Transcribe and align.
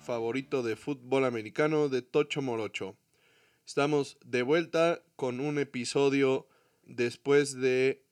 favorito 0.00 0.64
de 0.64 0.74
fútbol 0.74 1.24
americano 1.24 1.88
de 1.88 2.02
Tocho 2.02 2.42
Morocho. 2.42 2.96
Estamos 3.64 4.18
de 4.24 4.42
vuelta 4.42 5.04
con 5.14 5.38
un 5.38 5.60
episodio 5.60 6.48
después 6.82 7.54
de 7.60 8.04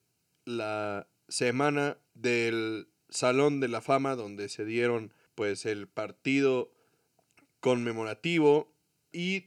la 0.45 1.09
semana 1.29 1.99
del 2.15 2.87
Salón 3.09 3.59
de 3.59 3.67
la 3.67 3.81
Fama 3.81 4.15
donde 4.15 4.49
se 4.49 4.65
dieron 4.65 5.15
pues 5.35 5.67
el 5.67 5.89
partido 5.89 6.73
conmemorativo 7.59 8.73
y 9.11 9.47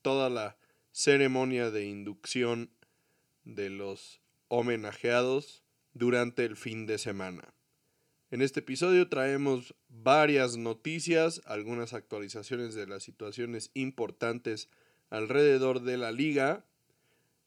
toda 0.00 0.30
la 0.30 0.56
ceremonia 0.92 1.72
de 1.72 1.86
inducción 1.86 2.70
de 3.42 3.68
los 3.68 4.20
homenajeados 4.46 5.64
durante 5.92 6.44
el 6.44 6.56
fin 6.56 6.86
de 6.86 6.98
semana. 6.98 7.52
En 8.30 8.42
este 8.42 8.60
episodio 8.60 9.08
traemos 9.08 9.74
varias 10.02 10.56
noticias, 10.56 11.42
algunas 11.46 11.92
actualizaciones 11.92 12.74
de 12.74 12.86
las 12.86 13.02
situaciones 13.02 13.70
importantes 13.74 14.68
alrededor 15.10 15.82
de 15.82 15.96
la 15.96 16.12
liga 16.12 16.64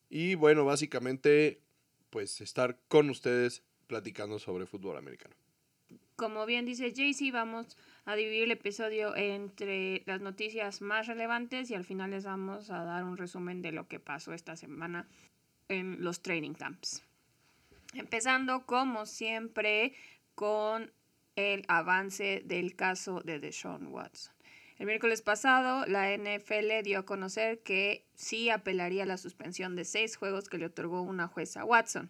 y 0.09 0.35
bueno, 0.35 0.65
básicamente 0.65 1.61
pues 2.09 2.39
estar 2.41 2.77
con 2.87 3.09
ustedes 3.09 3.63
platicando 3.87 4.39
sobre 4.39 4.65
fútbol 4.65 4.97
americano. 4.97 5.35
Como 6.15 6.45
bien 6.45 6.65
dice 6.65 6.93
Jaycee, 6.95 7.31
vamos 7.31 7.77
a 8.05 8.15
dividir 8.15 8.43
el 8.43 8.51
episodio 8.51 9.15
entre 9.15 10.03
las 10.05 10.21
noticias 10.21 10.81
más 10.81 11.07
relevantes 11.07 11.69
y 11.69 11.75
al 11.75 11.83
final 11.83 12.11
les 12.11 12.23
vamos 12.23 12.69
a 12.69 12.83
dar 12.85 13.03
un 13.03 13.17
resumen 13.17 13.61
de 13.61 13.73
lo 13.73 13.87
que 13.87 13.99
pasó 13.99 14.31
esta 14.31 14.55
semana 14.55 15.07
en 15.67 16.03
los 16.03 16.21
training 16.21 16.53
camps. 16.53 17.03
Empezando 17.93 18.65
como 18.65 19.05
siempre 19.05 19.93
con 20.35 20.91
el 21.35 21.65
avance 21.67 22.41
del 22.45 22.75
caso 22.75 23.21
de 23.21 23.39
Deshaun 23.39 23.87
Watson. 23.87 24.33
El 24.77 24.87
miércoles 24.87 25.21
pasado, 25.21 25.85
la 25.85 26.15
NFL 26.15 26.83
dio 26.83 26.99
a 26.99 27.05
conocer 27.05 27.59
que 27.59 28.03
sí 28.15 28.49
apelaría 28.49 29.05
la 29.05 29.17
suspensión 29.17 29.75
de 29.75 29.85
seis 29.85 30.17
juegos 30.17 30.49
que 30.49 30.57
le 30.57 30.65
otorgó 30.65 31.01
una 31.01 31.27
jueza 31.27 31.63
Watson. 31.63 32.09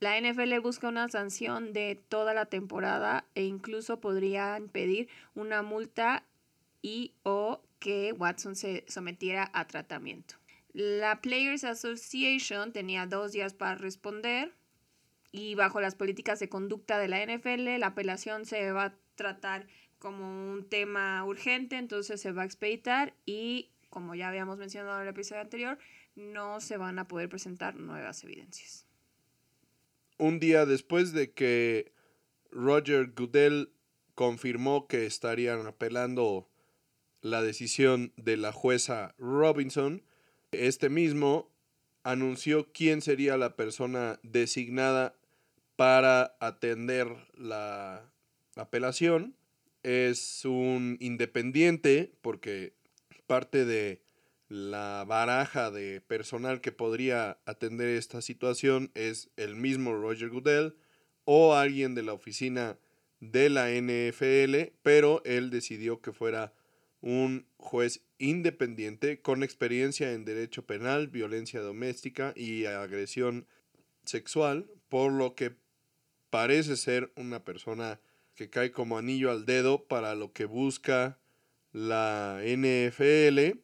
La 0.00 0.18
NFL 0.20 0.58
busca 0.60 0.88
una 0.88 1.08
sanción 1.08 1.72
de 1.72 2.00
toda 2.08 2.34
la 2.34 2.46
temporada 2.46 3.26
e 3.34 3.44
incluso 3.44 4.00
podrían 4.00 4.68
pedir 4.68 5.08
una 5.34 5.62
multa 5.62 6.24
y 6.82 7.12
o 7.22 7.60
que 7.78 8.12
Watson 8.12 8.56
se 8.56 8.84
sometiera 8.88 9.50
a 9.52 9.66
tratamiento. 9.66 10.36
La 10.72 11.20
Players 11.20 11.64
Association 11.64 12.72
tenía 12.72 13.06
dos 13.06 13.32
días 13.32 13.54
para 13.54 13.74
responder 13.74 14.52
y 15.32 15.54
bajo 15.54 15.80
las 15.80 15.94
políticas 15.94 16.40
de 16.40 16.48
conducta 16.48 16.98
de 16.98 17.08
la 17.08 17.24
NFL, 17.24 17.78
la 17.78 17.88
apelación 17.88 18.44
se 18.44 18.72
va 18.72 18.84
a 18.84 18.94
tratar 19.14 19.66
como 19.98 20.50
un 20.52 20.68
tema 20.68 21.24
urgente, 21.24 21.76
entonces 21.76 22.20
se 22.20 22.32
va 22.32 22.42
a 22.42 22.46
expeditar 22.46 23.14
y, 23.26 23.70
como 23.90 24.14
ya 24.14 24.28
habíamos 24.28 24.58
mencionado 24.58 24.96
en 24.96 25.02
el 25.02 25.08
episodio 25.08 25.42
anterior, 25.42 25.78
no 26.16 26.60
se 26.60 26.76
van 26.76 26.98
a 26.98 27.06
poder 27.06 27.28
presentar 27.28 27.76
nuevas 27.76 28.24
evidencias. 28.24 28.86
Un 30.18 30.40
día 30.40 30.66
después 30.66 31.12
de 31.12 31.32
que 31.32 31.92
Roger 32.50 33.12
Goodell 33.14 33.72
confirmó 34.14 34.86
que 34.86 35.06
estarían 35.06 35.66
apelando 35.66 36.48
la 37.22 37.42
decisión 37.42 38.12
de 38.16 38.36
la 38.36 38.52
jueza 38.52 39.14
Robinson, 39.18 40.02
este 40.50 40.88
mismo 40.88 41.50
anunció 42.02 42.72
quién 42.72 43.02
sería 43.02 43.36
la 43.36 43.56
persona 43.56 44.18
designada 44.22 45.19
para 45.80 46.36
atender 46.40 47.08
la 47.38 48.12
apelación. 48.54 49.34
Es 49.82 50.44
un 50.44 50.98
independiente 51.00 52.12
porque 52.20 52.74
parte 53.26 53.64
de 53.64 54.02
la 54.50 55.06
baraja 55.08 55.70
de 55.70 56.02
personal 56.02 56.60
que 56.60 56.70
podría 56.70 57.38
atender 57.46 57.88
esta 57.88 58.20
situación 58.20 58.90
es 58.92 59.30
el 59.38 59.56
mismo 59.56 59.94
Roger 59.94 60.28
Goodell 60.28 60.76
o 61.24 61.54
alguien 61.54 61.94
de 61.94 62.02
la 62.02 62.12
oficina 62.12 62.78
de 63.20 63.48
la 63.48 63.70
NFL, 63.70 64.74
pero 64.82 65.22
él 65.24 65.48
decidió 65.48 66.02
que 66.02 66.12
fuera 66.12 66.52
un 67.00 67.46
juez 67.56 68.04
independiente 68.18 69.22
con 69.22 69.42
experiencia 69.42 70.12
en 70.12 70.26
derecho 70.26 70.66
penal, 70.66 71.08
violencia 71.08 71.62
doméstica 71.62 72.34
y 72.36 72.66
agresión 72.66 73.46
sexual, 74.04 74.70
por 74.90 75.10
lo 75.10 75.34
que 75.34 75.56
parece 76.30 76.76
ser 76.76 77.12
una 77.16 77.44
persona 77.44 78.00
que 78.34 78.48
cae 78.48 78.72
como 78.72 78.96
anillo 78.96 79.30
al 79.30 79.44
dedo 79.44 79.84
para 79.84 80.14
lo 80.14 80.32
que 80.32 80.46
busca 80.46 81.18
la 81.72 82.40
NFL. 82.42 83.58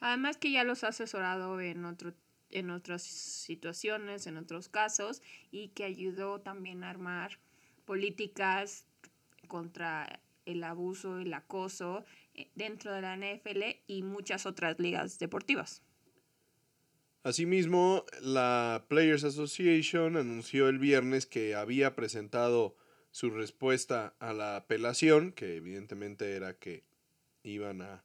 Además 0.00 0.36
que 0.36 0.50
ya 0.50 0.64
los 0.64 0.84
ha 0.84 0.88
asesorado 0.88 1.60
en, 1.60 1.84
otro, 1.84 2.12
en 2.50 2.70
otras 2.70 3.02
situaciones, 3.02 4.26
en 4.26 4.36
otros 4.36 4.68
casos, 4.68 5.22
y 5.50 5.68
que 5.68 5.84
ayudó 5.84 6.40
también 6.40 6.84
a 6.84 6.90
armar 6.90 7.38
políticas 7.84 8.84
contra 9.46 10.20
el 10.46 10.64
abuso, 10.64 11.18
el 11.18 11.32
acoso 11.32 12.04
eh, 12.34 12.50
dentro 12.54 12.92
de 12.92 13.02
la 13.02 13.16
NFL 13.16 13.62
y 13.86 14.02
muchas 14.02 14.46
otras 14.46 14.78
ligas 14.78 15.18
deportivas. 15.18 15.82
Asimismo, 17.24 18.04
la 18.20 18.84
Players 18.88 19.24
Association 19.24 20.18
anunció 20.18 20.68
el 20.68 20.78
viernes 20.78 21.24
que 21.24 21.54
había 21.54 21.96
presentado 21.96 22.76
su 23.12 23.30
respuesta 23.30 24.14
a 24.18 24.34
la 24.34 24.56
apelación, 24.56 25.32
que 25.32 25.56
evidentemente 25.56 26.36
era 26.36 26.58
que 26.58 26.84
iban 27.42 27.80
a, 27.80 28.04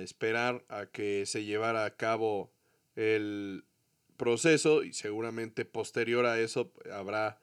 esperar 0.00 0.64
a 0.68 0.86
que 0.86 1.24
se 1.24 1.44
llevara 1.44 1.84
a 1.84 1.96
cabo 1.96 2.52
el 2.96 3.64
proceso 4.16 4.82
y 4.82 4.92
seguramente 4.92 5.64
posterior 5.64 6.26
a 6.26 6.40
eso 6.40 6.72
habrá 6.92 7.40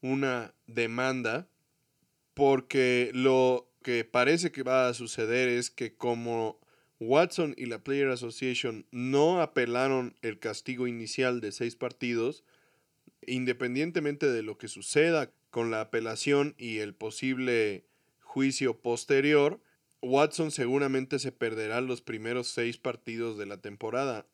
una 0.00 0.54
demanda 0.66 1.48
porque 2.34 3.10
lo 3.14 3.68
que 3.82 4.04
parece 4.04 4.52
que 4.52 4.62
va 4.62 4.88
a 4.88 4.94
suceder 4.94 5.48
es 5.48 5.70
que 5.70 5.96
como 5.96 6.60
Watson 6.98 7.54
y 7.56 7.66
la 7.66 7.82
Player 7.84 8.08
Association 8.08 8.86
no 8.90 9.40
apelaron 9.42 10.16
el 10.22 10.38
castigo 10.38 10.86
inicial 10.86 11.40
de 11.40 11.52
seis 11.52 11.76
partidos, 11.76 12.44
independientemente 13.26 14.30
de 14.30 14.42
lo 14.42 14.56
que 14.56 14.68
suceda 14.68 15.30
con 15.50 15.70
la 15.70 15.80
apelación 15.80 16.54
y 16.58 16.78
el 16.78 16.94
posible 16.94 17.84
juicio 18.20 18.78
posterior, 18.80 19.60
Watson 20.02 20.50
seguramente 20.50 21.18
se 21.18 21.32
perderá 21.32 21.80
los 21.80 22.02
primeros 22.02 22.48
seis 22.48 22.76
partidos 22.76 23.38
de 23.38 23.46
la 23.46 23.56
temporada, 23.60 24.26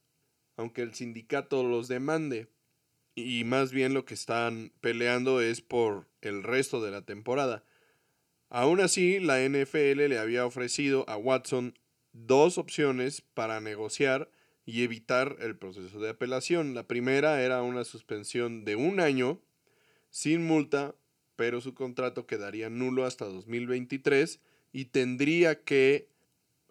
aunque 0.56 0.82
el 0.82 0.94
sindicato 0.94 1.62
los 1.62 1.88
demande. 1.88 2.48
Y 3.14 3.44
más 3.44 3.72
bien 3.72 3.94
lo 3.94 4.04
que 4.04 4.14
están 4.14 4.72
peleando 4.80 5.40
es 5.40 5.60
por 5.60 6.08
el 6.20 6.42
resto 6.42 6.82
de 6.82 6.90
la 6.90 7.02
temporada. 7.02 7.62
Aún 8.48 8.80
así, 8.80 9.20
la 9.20 9.38
NFL 9.46 10.08
le 10.08 10.18
había 10.18 10.44
ofrecido 10.46 11.08
a 11.08 11.16
Watson 11.16 11.78
dos 12.12 12.58
opciones 12.58 13.20
para 13.20 13.60
negociar 13.60 14.30
y 14.64 14.82
evitar 14.82 15.36
el 15.40 15.56
proceso 15.56 15.98
de 16.00 16.10
apelación. 16.10 16.74
La 16.74 16.86
primera 16.86 17.42
era 17.42 17.62
una 17.62 17.84
suspensión 17.84 18.64
de 18.64 18.76
un 18.76 19.00
año 19.00 19.40
sin 20.10 20.46
multa, 20.46 20.94
pero 21.36 21.60
su 21.60 21.74
contrato 21.74 22.26
quedaría 22.26 22.70
nulo 22.70 23.04
hasta 23.04 23.24
2023 23.24 24.40
y 24.72 24.86
tendría 24.86 25.62
que 25.62 26.08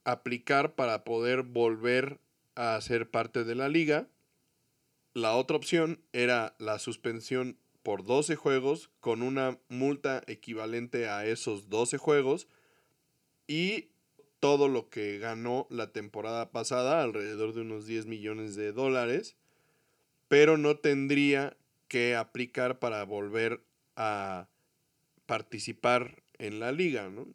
aplicar 0.04 0.76
para 0.76 1.04
poder 1.04 1.44
volver 1.44 2.20
a 2.56 2.80
ser 2.82 3.10
parte 3.10 3.44
de 3.44 3.56
la 3.56 3.70
liga. 3.70 4.08
La 5.14 5.36
otra 5.36 5.58
opción 5.58 6.02
era 6.14 6.56
la 6.60 6.80
suspensión 6.80 7.58
por 7.84 8.06
12 8.06 8.36
juegos 8.36 8.90
con 9.00 9.22
una 9.22 9.60
multa 9.68 10.24
equivalente 10.28 11.10
a 11.10 11.26
esos 11.26 11.70
12 11.70 11.98
juegos 11.98 12.48
y 13.48 13.90
todo 14.42 14.68
lo 14.68 14.90
que 14.90 15.20
ganó 15.20 15.68
la 15.70 15.94
temporada 15.94 16.52
pasada, 16.52 17.04
alrededor 17.04 17.54
de 17.54 17.62
unos 17.62 17.86
10 17.86 18.08
millones 18.08 18.56
de 18.56 18.74
dólares, 18.74 19.38
pero 20.28 20.58
no 20.58 20.78
tendría 20.78 21.56
que 21.88 22.16
aplicar 22.16 22.80
para 22.80 23.04
volver 23.06 23.64
a 23.96 24.50
participar 25.28 26.24
en 26.40 26.60
la 26.60 26.72
liga. 26.72 27.08
¿no? 27.10 27.28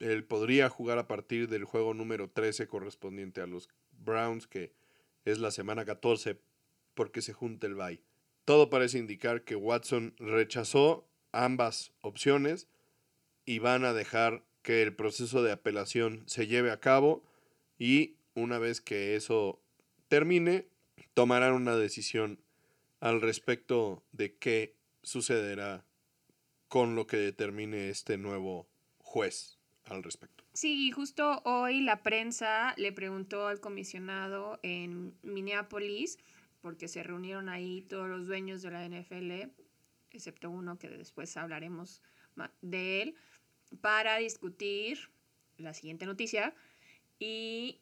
Él 0.00 0.24
podría 0.24 0.70
jugar 0.70 0.98
a 0.98 1.06
partir 1.06 1.48
del 1.48 1.64
juego 1.64 1.92
número 1.92 2.30
13 2.30 2.68
correspondiente 2.68 3.42
a 3.42 3.46
los 3.46 3.68
Browns, 3.90 4.46
que 4.46 4.72
es 5.26 5.38
la 5.38 5.50
semana 5.50 5.84
14, 5.84 6.40
porque 6.94 7.20
se 7.20 7.34
junta 7.34 7.66
el 7.66 7.74
bye. 7.74 8.02
Todo 8.46 8.70
parece 8.70 8.98
indicar 8.98 9.44
que 9.44 9.56
Watson 9.56 10.14
rechazó 10.18 11.06
ambas 11.32 11.92
opciones 12.00 12.66
y 13.44 13.58
van 13.58 13.84
a 13.84 13.92
dejar 13.92 14.42
que 14.62 14.82
el 14.82 14.94
proceso 14.94 15.42
de 15.42 15.52
apelación 15.52 16.22
se 16.26 16.46
lleve 16.46 16.70
a 16.70 16.80
cabo 16.80 17.22
y 17.78 18.16
una 18.34 18.58
vez 18.58 18.80
que 18.80 19.16
eso 19.16 19.60
termine, 20.08 20.66
tomarán 21.14 21.54
una 21.54 21.76
decisión 21.76 22.38
al 23.00 23.20
respecto 23.20 24.02
de 24.12 24.36
qué 24.36 24.76
sucederá 25.02 25.84
con 26.68 26.94
lo 26.94 27.06
que 27.06 27.16
determine 27.16 27.90
este 27.90 28.16
nuevo 28.16 28.66
juez 28.98 29.58
al 29.84 30.02
respecto. 30.02 30.44
Sí, 30.54 30.90
justo 30.90 31.42
hoy 31.44 31.80
la 31.80 32.02
prensa 32.02 32.74
le 32.76 32.92
preguntó 32.92 33.48
al 33.48 33.60
comisionado 33.60 34.60
en 34.62 35.14
Minneapolis, 35.22 36.18
porque 36.60 36.88
se 36.88 37.02
reunieron 37.02 37.48
ahí 37.48 37.82
todos 37.82 38.08
los 38.08 38.26
dueños 38.26 38.62
de 38.62 38.70
la 38.70 38.88
NFL, 38.88 39.50
excepto 40.12 40.50
uno 40.50 40.78
que 40.78 40.88
después 40.88 41.36
hablaremos 41.36 42.02
de 42.60 43.02
él, 43.02 43.14
para 43.80 44.16
discutir 44.18 45.10
la 45.58 45.74
siguiente 45.74 46.06
noticia. 46.06 46.54
Y 47.18 47.80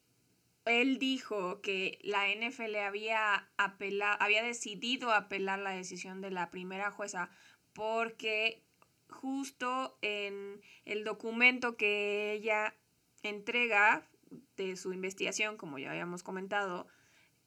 él 0.65 0.99
dijo 0.99 1.61
que 1.61 1.99
la 2.03 2.27
NFL 2.27 2.75
había, 2.77 3.49
había 3.57 4.43
decidido 4.43 5.11
apelar 5.11 5.59
la 5.59 5.71
decisión 5.71 6.21
de 6.21 6.31
la 6.31 6.51
primera 6.51 6.91
jueza 6.91 7.29
porque 7.73 8.61
justo 9.07 9.97
en 10.01 10.61
el 10.85 11.03
documento 11.03 11.77
que 11.77 12.33
ella 12.33 12.75
entrega 13.23 14.07
de 14.55 14.77
su 14.77 14.93
investigación, 14.93 15.57
como 15.57 15.77
ya 15.77 15.91
habíamos 15.91 16.23
comentado, 16.23 16.87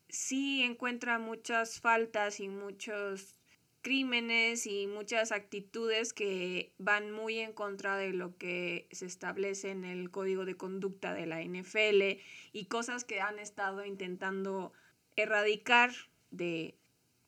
sí 0.09 0.63
encuentra 0.63 1.19
muchas 1.19 1.81
faltas 1.81 2.41
y 2.41 2.49
muchos 2.49 3.37
crímenes 3.85 4.67
y 4.67 4.87
muchas 4.87 5.31
actitudes 5.31 6.15
que 6.15 6.73
van 6.79 7.13
muy 7.13 7.39
en 7.39 7.53
contra 7.53 7.99
de 7.99 8.15
lo 8.15 8.37
que 8.39 8.89
se 8.91 9.05
establece 9.05 9.71
en 9.71 9.85
el 9.85 10.11
código 10.11 10.47
de 10.47 10.57
conducta 10.57 11.13
de 11.13 11.27
la 11.27 11.43
NFL 11.43 12.19
y 12.53 12.65
cosas 12.65 13.05
que 13.05 13.21
han 13.21 13.39
estado 13.39 13.85
intentando 13.85 14.73
erradicar 15.17 15.93
de 16.31 16.75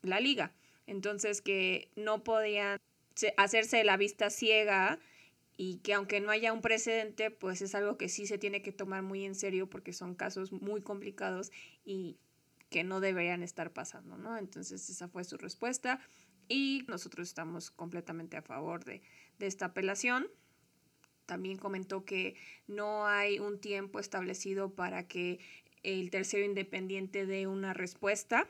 la 0.00 0.18
liga. 0.18 0.54
Entonces 0.86 1.42
que 1.42 1.90
no 1.94 2.24
podían 2.24 2.80
hacerse 3.36 3.84
la 3.84 3.98
vista 3.98 4.30
ciega 4.30 4.98
y 5.58 5.78
que 5.78 5.92
aunque 5.92 6.20
no 6.20 6.30
haya 6.30 6.54
un 6.54 6.62
precedente, 6.62 7.30
pues 7.30 7.60
es 7.60 7.74
algo 7.74 7.98
que 7.98 8.08
sí 8.08 8.26
se 8.26 8.38
tiene 8.38 8.62
que 8.62 8.72
tomar 8.72 9.02
muy 9.02 9.26
en 9.26 9.34
serio 9.34 9.68
porque 9.68 9.92
son 9.92 10.14
casos 10.14 10.52
muy 10.52 10.80
complicados 10.80 11.52
y 11.84 12.16
que 12.70 12.82
no 12.82 13.00
deberían 13.00 13.42
estar 13.42 13.72
pasando, 13.72 14.16
¿no? 14.16 14.38
Entonces 14.38 14.88
esa 14.88 15.06
fue 15.08 15.22
su 15.24 15.36
respuesta 15.36 16.00
y 16.48 16.84
nosotros 16.88 17.28
estamos 17.28 17.70
completamente 17.70 18.36
a 18.36 18.42
favor 18.42 18.84
de, 18.84 19.02
esta 19.38 19.66
apelación. 19.66 20.28
También 21.26 21.58
comentó 21.58 22.04
que 22.04 22.36
no 22.66 23.06
hay 23.06 23.38
un 23.38 23.60
tiempo 23.60 23.98
establecido 23.98 24.74
para 24.74 25.08
que 25.08 25.40
el 25.82 26.10
tercero 26.10 26.44
independiente 26.44 27.26
dé 27.26 27.46
una 27.46 27.74
respuesta. 27.74 28.46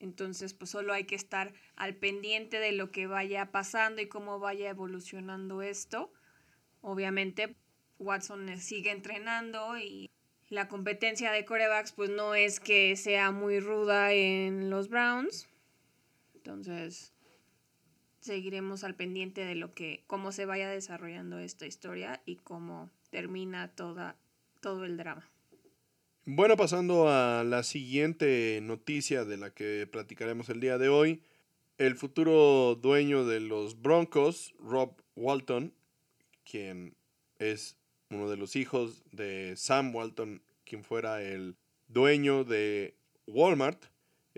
Entonces, 0.00 0.54
pues 0.54 0.70
solo 0.70 0.92
hay 0.92 1.04
que 1.04 1.14
estar 1.14 1.52
al 1.76 1.94
pendiente 1.94 2.58
de 2.58 2.72
lo 2.72 2.90
que 2.90 3.06
vaya 3.06 3.50
pasando 3.50 4.00
y 4.00 4.08
cómo 4.08 4.38
vaya 4.38 4.70
evolucionando 4.70 5.62
esto. 5.62 6.12
Obviamente, 6.80 7.56
Watson 7.98 8.58
sigue 8.58 8.90
entrenando 8.90 9.78
y 9.78 10.10
la 10.48 10.68
competencia 10.68 11.30
de 11.30 11.44
corebacks 11.44 11.92
pues 11.92 12.10
no 12.10 12.34
es 12.34 12.60
que 12.60 12.96
sea 12.96 13.30
muy 13.30 13.60
ruda 13.60 14.12
en 14.12 14.70
los 14.70 14.88
Browns. 14.88 15.48
Entonces, 16.48 17.12
seguiremos 18.20 18.82
al 18.82 18.94
pendiente 18.94 19.44
de 19.44 19.54
lo 19.54 19.74
que, 19.74 20.02
cómo 20.06 20.32
se 20.32 20.46
vaya 20.46 20.70
desarrollando 20.70 21.38
esta 21.38 21.66
historia 21.66 22.22
y 22.24 22.36
cómo 22.36 22.88
termina 23.10 23.68
toda, 23.68 24.16
todo 24.60 24.86
el 24.86 24.96
drama. 24.96 25.28
Bueno, 26.24 26.56
pasando 26.56 27.10
a 27.10 27.44
la 27.44 27.62
siguiente 27.62 28.60
noticia 28.62 29.26
de 29.26 29.36
la 29.36 29.50
que 29.50 29.86
platicaremos 29.92 30.48
el 30.48 30.60
día 30.60 30.78
de 30.78 30.88
hoy. 30.88 31.22
El 31.76 31.96
futuro 31.96 32.76
dueño 32.76 33.26
de 33.26 33.40
los 33.40 33.82
Broncos, 33.82 34.54
Rob 34.58 34.94
Walton, 35.16 35.74
quien 36.50 36.96
es 37.38 37.76
uno 38.08 38.30
de 38.30 38.38
los 38.38 38.56
hijos 38.56 39.04
de 39.12 39.54
Sam 39.54 39.94
Walton, 39.94 40.40
quien 40.64 40.82
fuera 40.82 41.22
el 41.22 41.56
dueño 41.88 42.44
de 42.44 42.94
Walmart, 43.26 43.84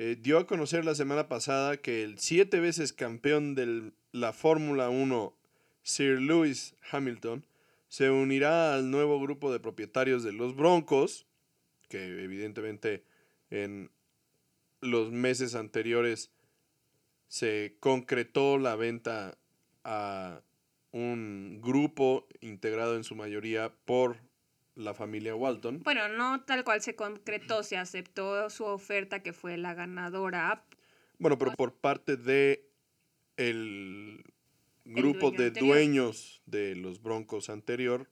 eh, 0.03 0.17
dio 0.19 0.39
a 0.39 0.47
conocer 0.47 0.87
la 0.87 0.95
semana 0.95 1.29
pasada 1.29 1.77
que 1.77 2.03
el 2.03 2.19
siete 2.19 2.59
veces 2.59 2.95
campeón 2.95 3.55
de 3.55 3.93
la 4.13 4.33
Fórmula 4.33 4.89
1, 4.89 5.37
Sir 5.83 6.23
Lewis 6.23 6.75
Hamilton, 6.91 7.45
se 7.89 8.09
unirá 8.09 8.73
al 8.73 8.91
nuevo 8.91 9.21
grupo 9.21 9.53
de 9.53 9.61
propietarios 9.61 10.23
de 10.23 10.33
los 10.33 10.57
Broncos, 10.57 11.27
que 11.91 12.25
evidentemente 12.25 13.05
en 13.51 13.91
los 14.81 15.13
meses 15.13 15.55
anteriores 15.55 16.31
se 17.29 17.77
concretó 17.79 18.57
la 18.57 18.77
venta 18.77 19.37
a 19.85 20.41
un 20.93 21.61
grupo 21.61 22.27
integrado 22.41 22.97
en 22.97 23.05
su 23.05 23.17
mayoría 23.17 23.71
por 23.85 24.17
la 24.75 24.95
familia 24.95 25.35
Walton. 25.35 25.83
Bueno, 25.83 26.09
no 26.09 26.43
tal 26.43 26.65
cual 26.65 26.81
se 26.81 26.95
concretó, 26.95 27.63
se 27.63 27.77
aceptó 27.77 28.49
su 28.51 28.65
oferta 28.65 29.23
que 29.23 29.33
fue 29.33 29.57
la 29.57 29.75
ganadora. 29.75 30.65
Bueno, 31.19 31.39
pero 31.39 31.53
por 31.53 31.75
parte 31.75 32.17
de 32.17 32.67
el 33.37 34.25
grupo 34.85 35.31
de 35.31 35.51
dueños 35.51 36.43
de 36.47 36.77
los 36.77 37.03
Broncos 37.03 37.51
anterior 37.51 38.09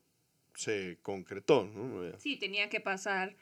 se 0.55 0.99
concretó, 1.01 1.65
¿no? 1.65 2.17
Sí, 2.17 2.37
tenía 2.37 2.69
que 2.69 2.79
pasar 2.79 3.35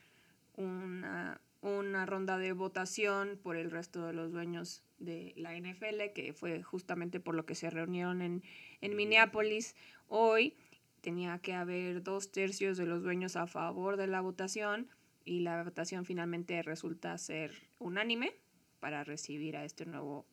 una, 0.56 1.42
una 1.62 2.06
ronda 2.06 2.38
de 2.38 2.54
votación 2.54 3.40
por 3.42 3.56
el 3.56 3.72
resto 3.72 4.06
de 4.06 4.14
los 4.14 4.32
dueños 4.32 4.84
de 5.00 5.34
la 5.36 5.58
NFL, 5.58 6.14
que 6.14 6.34
fue 6.34 6.64
justamente 6.64 7.20
por 7.20 7.36
lo 7.36 7.46
que 7.46 7.56
se 7.56 7.70
reunieron 7.70 8.22
en, 8.22 8.44
en 8.82 8.96
Minneapolis 8.96 9.76
hoy 10.08 10.56
tenía 11.02 11.40
que 11.40 11.54
haber 11.54 12.04
dos 12.04 12.32
tercios 12.32 12.78
de 12.78 12.86
los 12.86 13.04
dueños 13.04 13.36
a 13.36 13.48
favor 13.48 13.98
de 13.98 14.08
la 14.08 14.22
votación 14.22 14.90
y 15.26 15.42
la 15.42 15.64
votación 15.64 16.06
finalmente 16.06 16.62
resulta 16.64 17.18
ser 17.18 17.52
unánime 17.80 18.34
para 18.80 19.04
recibir 19.04 19.58
a 19.58 19.66
este 19.66 19.86
nuevo 19.86 20.26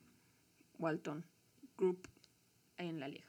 Walton 0.77 1.25
Group 1.77 2.07
en 2.77 2.99
la 2.99 3.07
liga. 3.07 3.25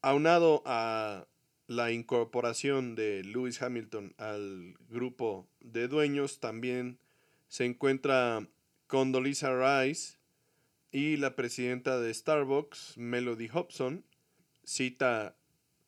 Aunado 0.00 0.62
a 0.64 1.26
la 1.66 1.92
incorporación 1.92 2.94
de 2.94 3.22
Lewis 3.24 3.60
Hamilton 3.60 4.14
al 4.16 4.74
grupo 4.88 5.48
de 5.60 5.88
dueños, 5.88 6.40
también 6.40 6.98
se 7.48 7.66
encuentra 7.66 8.46
Condoleezza 8.86 9.50
Rice 9.82 10.18
y 10.90 11.18
la 11.18 11.36
presidenta 11.36 12.00
de 12.00 12.12
Starbucks, 12.12 12.96
Melody 12.96 13.48
Hobson, 13.48 14.04
cita 14.64 15.36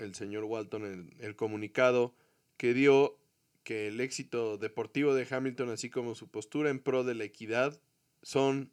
el 0.00 0.14
señor 0.14 0.44
Walton 0.44 1.14
el 1.18 1.36
comunicado 1.36 2.14
que 2.56 2.74
dio 2.74 3.16
que 3.64 3.88
el 3.88 4.00
éxito 4.00 4.58
deportivo 4.58 5.14
de 5.14 5.26
Hamilton, 5.30 5.70
así 5.70 5.90
como 5.90 6.14
su 6.14 6.28
postura 6.28 6.70
en 6.70 6.80
pro 6.80 7.04
de 7.04 7.14
la 7.14 7.24
equidad, 7.24 7.80
son 8.22 8.70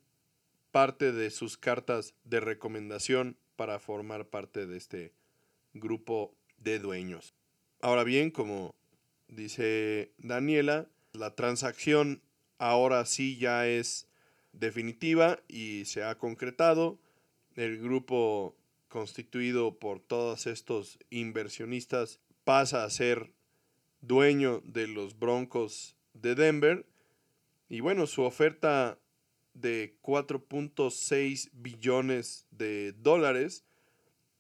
parte 0.72 1.12
de 1.12 1.30
sus 1.30 1.58
cartas 1.58 2.14
de 2.24 2.40
recomendación 2.40 3.38
para 3.56 3.80
formar 3.80 4.28
parte 4.28 4.66
de 4.66 4.78
este 4.78 5.14
grupo 5.74 6.36
de 6.58 6.80
dueños. 6.80 7.34
Ahora 7.82 8.04
bien, 8.04 8.32
como 8.32 8.76
dice 9.28 10.12
Daniela, 10.18 10.90
la 11.14 11.36
transacción 11.36 12.22
ahora 12.58 13.06
sí 13.06 13.38
ya 13.38 13.68
es 13.68 14.08
definitiva 14.54 15.40
y 15.48 15.86
se 15.86 16.04
ha 16.04 16.18
concretado. 16.18 17.00
El 17.56 17.80
grupo 17.80 18.56
constituido 18.88 19.80
por 19.80 20.00
todos 20.00 20.48
estos 20.48 21.00
inversionistas, 21.10 22.20
pasa 22.44 22.84
a 22.84 22.90
ser 22.90 23.34
dueño 24.02 24.62
de 24.64 24.88
los 24.88 25.18
Broncos 25.20 25.96
de 26.14 26.36
Denver. 26.36 26.86
Y 27.70 27.82
bueno, 27.82 28.08
su 28.08 28.24
oferta 28.24 29.00
de 29.54 29.98
4.6 30.02 31.50
billones 31.54 32.48
de 32.52 32.94
dólares 32.94 33.66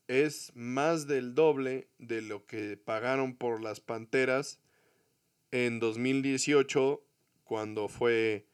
es 0.08 0.52
más 0.56 1.08
del 1.08 1.36
doble 1.36 1.90
de 1.98 2.22
lo 2.22 2.46
que 2.46 2.78
pagaron 2.78 3.36
por 3.36 3.62
las 3.62 3.82
Panteras 3.82 4.60
en 5.52 5.80
2018 5.80 7.04
cuando 7.44 7.90
fue 7.90 8.46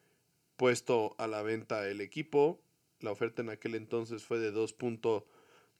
puesto 0.56 1.16
a 1.18 1.28
la 1.28 1.42
venta 1.44 1.88
el 1.88 2.02
equipo. 2.02 2.62
La 3.00 3.12
oferta 3.12 3.42
en 3.42 3.50
aquel 3.50 3.76
entonces 3.76 4.24
fue 4.24 4.40
de 4.40 4.54
2.6 4.54 5.24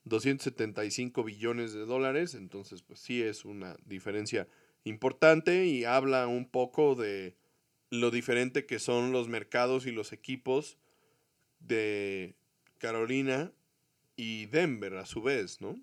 275 0.04 1.24
billones 1.24 1.72
de 1.72 1.86
dólares, 1.86 2.34
entonces 2.34 2.82
pues 2.82 3.00
sí 3.00 3.22
es 3.22 3.44
una 3.44 3.76
diferencia 3.84 4.48
importante 4.84 5.66
y 5.66 5.84
habla 5.84 6.26
un 6.26 6.48
poco 6.48 6.94
de 6.94 7.36
lo 7.90 8.10
diferente 8.10 8.66
que 8.66 8.78
son 8.78 9.12
los 9.12 9.28
mercados 9.28 9.86
y 9.86 9.92
los 9.92 10.12
equipos 10.12 10.78
de 11.60 12.34
Carolina 12.78 13.52
y 14.16 14.46
Denver 14.46 14.96
a 14.96 15.06
su 15.06 15.22
vez, 15.22 15.60
¿no? 15.60 15.78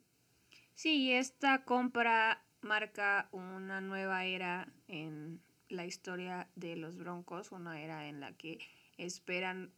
Sí, 0.75 1.11
esta 1.11 1.63
compra 1.63 2.43
marca 2.61 3.27
una 3.31 3.81
nueva 3.81 4.25
era 4.25 4.71
en 4.87 5.41
la 5.69 5.85
historia 5.85 6.47
de 6.55 6.75
los 6.75 6.97
Broncos, 6.97 7.51
una 7.51 7.81
era 7.81 8.07
en 8.07 8.19
la 8.19 8.33
que 8.33 8.59
esperan 8.97 9.71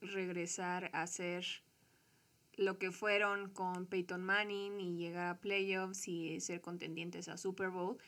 regresar 0.00 0.90
a 0.92 1.06
ser 1.06 1.44
lo 2.56 2.78
que 2.78 2.90
fueron 2.90 3.50
con 3.50 3.86
Peyton 3.86 4.22
Manning 4.22 4.80
y 4.80 4.96
llegar 4.96 5.28
a 5.28 5.40
playoffs 5.40 6.08
y 6.08 6.40
ser 6.40 6.60
contendientes 6.60 7.28
a 7.28 7.36
Super 7.36 7.70
Bowl. 7.70 7.98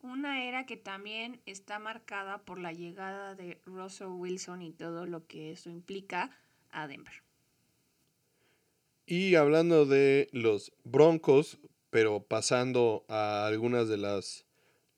Una 0.00 0.44
era 0.44 0.66
que 0.66 0.76
también 0.76 1.40
está 1.46 1.78
marcada 1.78 2.44
por 2.44 2.58
la 2.58 2.72
llegada 2.72 3.34
de 3.34 3.58
Russell 3.64 4.08
Wilson 4.08 4.62
y 4.62 4.72
todo 4.72 5.06
lo 5.06 5.26
que 5.26 5.52
eso 5.52 5.70
implica 5.70 6.30
a 6.70 6.86
Denver. 6.86 7.14
Y 9.06 9.34
hablando 9.34 9.86
de 9.86 10.28
los 10.32 10.72
Broncos, 10.84 11.58
pero 11.90 12.22
pasando 12.22 13.04
a 13.08 13.46
algunas 13.46 13.88
de 13.88 13.98
las 13.98 14.46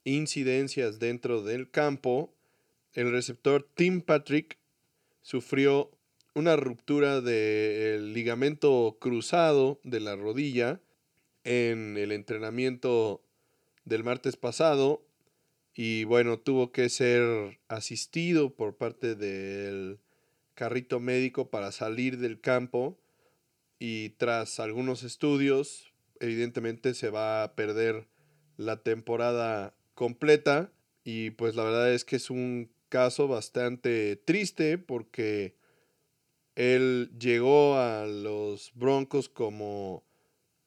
incidencias 0.04 0.98
dentro 0.98 1.42
del 1.42 1.70
campo, 1.70 2.32
el 2.92 3.10
receptor 3.10 3.68
Tim 3.74 4.00
Patrick 4.00 4.58
sufrió 5.22 5.90
una 6.36 6.54
ruptura 6.54 7.22
del 7.22 8.12
ligamento 8.12 8.98
cruzado 9.00 9.80
de 9.84 10.00
la 10.00 10.16
rodilla 10.16 10.82
en 11.44 11.96
el 11.96 12.12
entrenamiento 12.12 13.24
del 13.86 14.04
martes 14.04 14.36
pasado 14.36 15.02
y 15.74 16.04
bueno, 16.04 16.38
tuvo 16.38 16.72
que 16.72 16.90
ser 16.90 17.58
asistido 17.68 18.54
por 18.54 18.76
parte 18.76 19.14
del 19.14 19.98
carrito 20.52 21.00
médico 21.00 21.48
para 21.48 21.72
salir 21.72 22.18
del 22.18 22.38
campo 22.38 22.98
y 23.78 24.10
tras 24.10 24.60
algunos 24.60 25.04
estudios 25.04 25.90
evidentemente 26.20 26.92
se 26.92 27.08
va 27.08 27.44
a 27.44 27.54
perder 27.54 28.08
la 28.58 28.82
temporada 28.82 29.74
completa 29.94 30.70
y 31.02 31.30
pues 31.30 31.54
la 31.54 31.64
verdad 31.64 31.94
es 31.94 32.04
que 32.04 32.16
es 32.16 32.28
un 32.28 32.70
caso 32.90 33.26
bastante 33.26 34.16
triste 34.16 34.76
porque 34.76 35.56
él 36.56 37.10
llegó 37.18 37.76
a 37.76 38.06
los 38.06 38.72
Broncos 38.74 39.28
como 39.28 40.02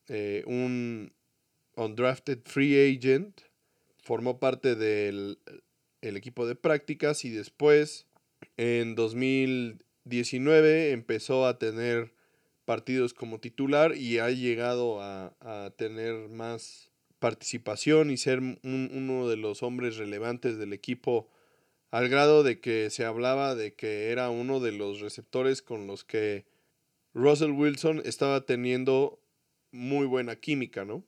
eh, 0.08 0.42
un 0.46 1.12
undrafted 1.76 2.38
free 2.44 2.96
agent, 2.96 3.42
formó 4.02 4.38
parte 4.40 4.74
del 4.74 5.38
el 6.00 6.16
equipo 6.16 6.46
de 6.46 6.54
prácticas 6.54 7.24
y 7.24 7.30
después 7.30 8.06
en 8.56 8.94
2019 8.94 10.92
empezó 10.92 11.46
a 11.46 11.58
tener 11.58 12.14
partidos 12.64 13.14
como 13.14 13.40
titular 13.40 13.96
y 13.96 14.18
ha 14.18 14.30
llegado 14.30 15.02
a, 15.02 15.34
tener 15.76 16.28
más 16.28 16.90
participación 17.18 18.10
y 18.10 18.16
ser 18.16 18.40
uno 18.62 19.28
de 19.28 19.36
los 19.36 19.62
hombres 19.62 19.96
relevantes 19.96 20.56
del 20.56 20.72
equipo 20.72 21.28
al 21.90 22.08
grado 22.08 22.42
de 22.42 22.60
que 22.60 22.90
se 22.90 23.04
hablaba 23.04 23.54
de 23.54 23.74
que 23.74 24.10
era 24.10 24.30
uno 24.30 24.60
de 24.60 24.72
los 24.72 25.00
receptores 25.00 25.62
con 25.62 25.86
los 25.86 26.04
que 26.04 26.46
Russell 27.14 27.50
Wilson 27.50 28.02
estaba 28.04 28.46
teniendo 28.46 29.20
muy 29.72 30.06
buena 30.06 30.36
química, 30.36 30.84
¿no? 30.84 31.04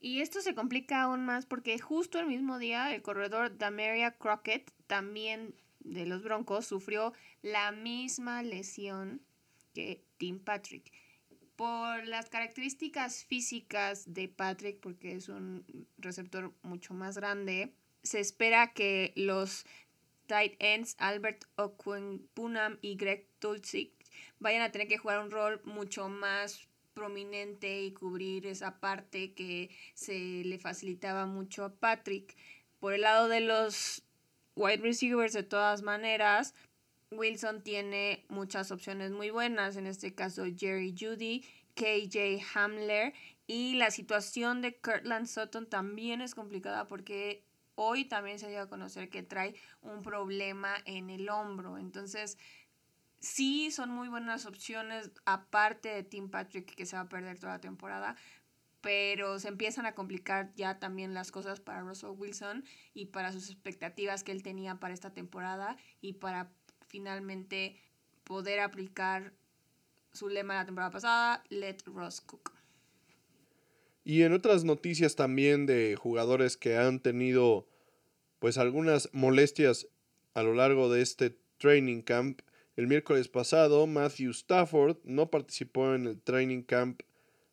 Y 0.00 0.20
esto 0.20 0.40
se 0.40 0.54
complica 0.54 1.02
aún 1.02 1.24
más 1.24 1.46
porque 1.46 1.78
justo 1.78 2.18
el 2.18 2.26
mismo 2.26 2.58
día 2.58 2.92
el 2.92 3.02
corredor 3.02 3.56
Damaria 3.56 4.10
Crockett, 4.10 4.72
también 4.88 5.54
de 5.78 6.06
los 6.06 6.24
Broncos, 6.24 6.66
sufrió 6.66 7.12
la 7.40 7.70
misma 7.70 8.42
lesión 8.42 9.22
que 9.72 10.02
Tim 10.18 10.40
Patrick. 10.40 10.90
Por 11.54 12.06
las 12.08 12.28
características 12.28 13.24
físicas 13.24 14.12
de 14.12 14.26
Patrick, 14.26 14.80
porque 14.80 15.14
es 15.14 15.28
un 15.28 15.64
receptor 15.98 16.52
mucho 16.62 16.94
más 16.94 17.16
grande, 17.16 17.72
se 18.02 18.18
espera 18.18 18.72
que 18.72 19.12
los 19.14 19.64
tight 20.32 20.56
ends 20.60 20.96
Albert 20.98 21.44
Okwempunam 21.56 22.78
y 22.80 22.96
Greg 22.96 23.28
Dulcich 23.38 23.92
vayan 24.40 24.62
a 24.62 24.72
tener 24.72 24.88
que 24.88 24.96
jugar 24.96 25.20
un 25.20 25.30
rol 25.30 25.60
mucho 25.64 26.08
más 26.08 26.66
prominente 26.94 27.82
y 27.82 27.92
cubrir 27.92 28.46
esa 28.46 28.80
parte 28.80 29.34
que 29.34 29.68
se 29.92 30.42
le 30.44 30.58
facilitaba 30.58 31.26
mucho 31.26 31.64
a 31.64 31.74
Patrick. 31.74 32.34
Por 32.80 32.94
el 32.94 33.02
lado 33.02 33.28
de 33.28 33.40
los 33.40 34.04
wide 34.56 34.78
receivers, 34.78 35.34
de 35.34 35.42
todas 35.42 35.82
maneras, 35.82 36.54
Wilson 37.10 37.62
tiene 37.62 38.24
muchas 38.28 38.70
opciones 38.70 39.10
muy 39.10 39.28
buenas, 39.28 39.76
en 39.76 39.86
este 39.86 40.14
caso 40.14 40.44
Jerry 40.56 40.94
Judy, 40.98 41.44
KJ 41.74 42.40
Hamler 42.54 43.12
y 43.46 43.74
la 43.74 43.90
situación 43.90 44.62
de 44.62 44.74
Kirtland 44.76 45.26
Sutton 45.26 45.66
también 45.66 46.22
es 46.22 46.34
complicada 46.34 46.86
porque 46.88 47.44
hoy 47.74 48.04
también 48.04 48.38
se 48.38 48.48
dio 48.48 48.60
a 48.62 48.68
conocer 48.68 49.08
que 49.08 49.22
trae 49.22 49.54
un 49.80 50.02
problema 50.02 50.74
en 50.84 51.10
el 51.10 51.28
hombro. 51.28 51.78
Entonces, 51.78 52.38
sí 53.20 53.70
son 53.70 53.90
muy 53.90 54.08
buenas 54.08 54.46
opciones, 54.46 55.10
aparte 55.24 55.88
de 55.88 56.02
Tim 56.02 56.30
Patrick, 56.30 56.74
que 56.74 56.86
se 56.86 56.96
va 56.96 57.02
a 57.02 57.08
perder 57.08 57.38
toda 57.38 57.54
la 57.54 57.60
temporada, 57.60 58.16
pero 58.80 59.38
se 59.38 59.48
empiezan 59.48 59.86
a 59.86 59.94
complicar 59.94 60.52
ya 60.54 60.78
también 60.78 61.14
las 61.14 61.30
cosas 61.30 61.60
para 61.60 61.82
Russell 61.82 62.10
Wilson 62.10 62.64
y 62.94 63.06
para 63.06 63.32
sus 63.32 63.48
expectativas 63.48 64.24
que 64.24 64.32
él 64.32 64.42
tenía 64.42 64.80
para 64.80 64.92
esta 64.92 65.14
temporada 65.14 65.76
y 66.00 66.14
para 66.14 66.50
finalmente 66.88 67.80
poder 68.24 68.60
aplicar 68.60 69.32
su 70.12 70.28
lema 70.28 70.54
de 70.54 70.60
la 70.60 70.66
temporada 70.66 70.90
pasada, 70.90 71.44
Let 71.48 71.78
Ross 71.86 72.20
Cook. 72.20 72.61
Y 74.04 74.22
en 74.22 74.32
otras 74.32 74.64
noticias 74.64 75.14
también 75.14 75.66
de 75.66 75.96
jugadores 75.96 76.56
que 76.56 76.76
han 76.76 77.00
tenido 77.00 77.68
pues 78.38 78.58
algunas 78.58 79.08
molestias 79.12 79.86
a 80.34 80.42
lo 80.42 80.54
largo 80.54 80.92
de 80.92 81.02
este 81.02 81.36
training 81.58 82.02
camp. 82.02 82.40
El 82.74 82.88
miércoles 82.88 83.28
pasado, 83.28 83.86
Matthew 83.86 84.30
Stafford 84.32 84.96
no 85.04 85.30
participó 85.30 85.94
en 85.94 86.06
el 86.06 86.20
training 86.20 86.62
camp 86.62 87.02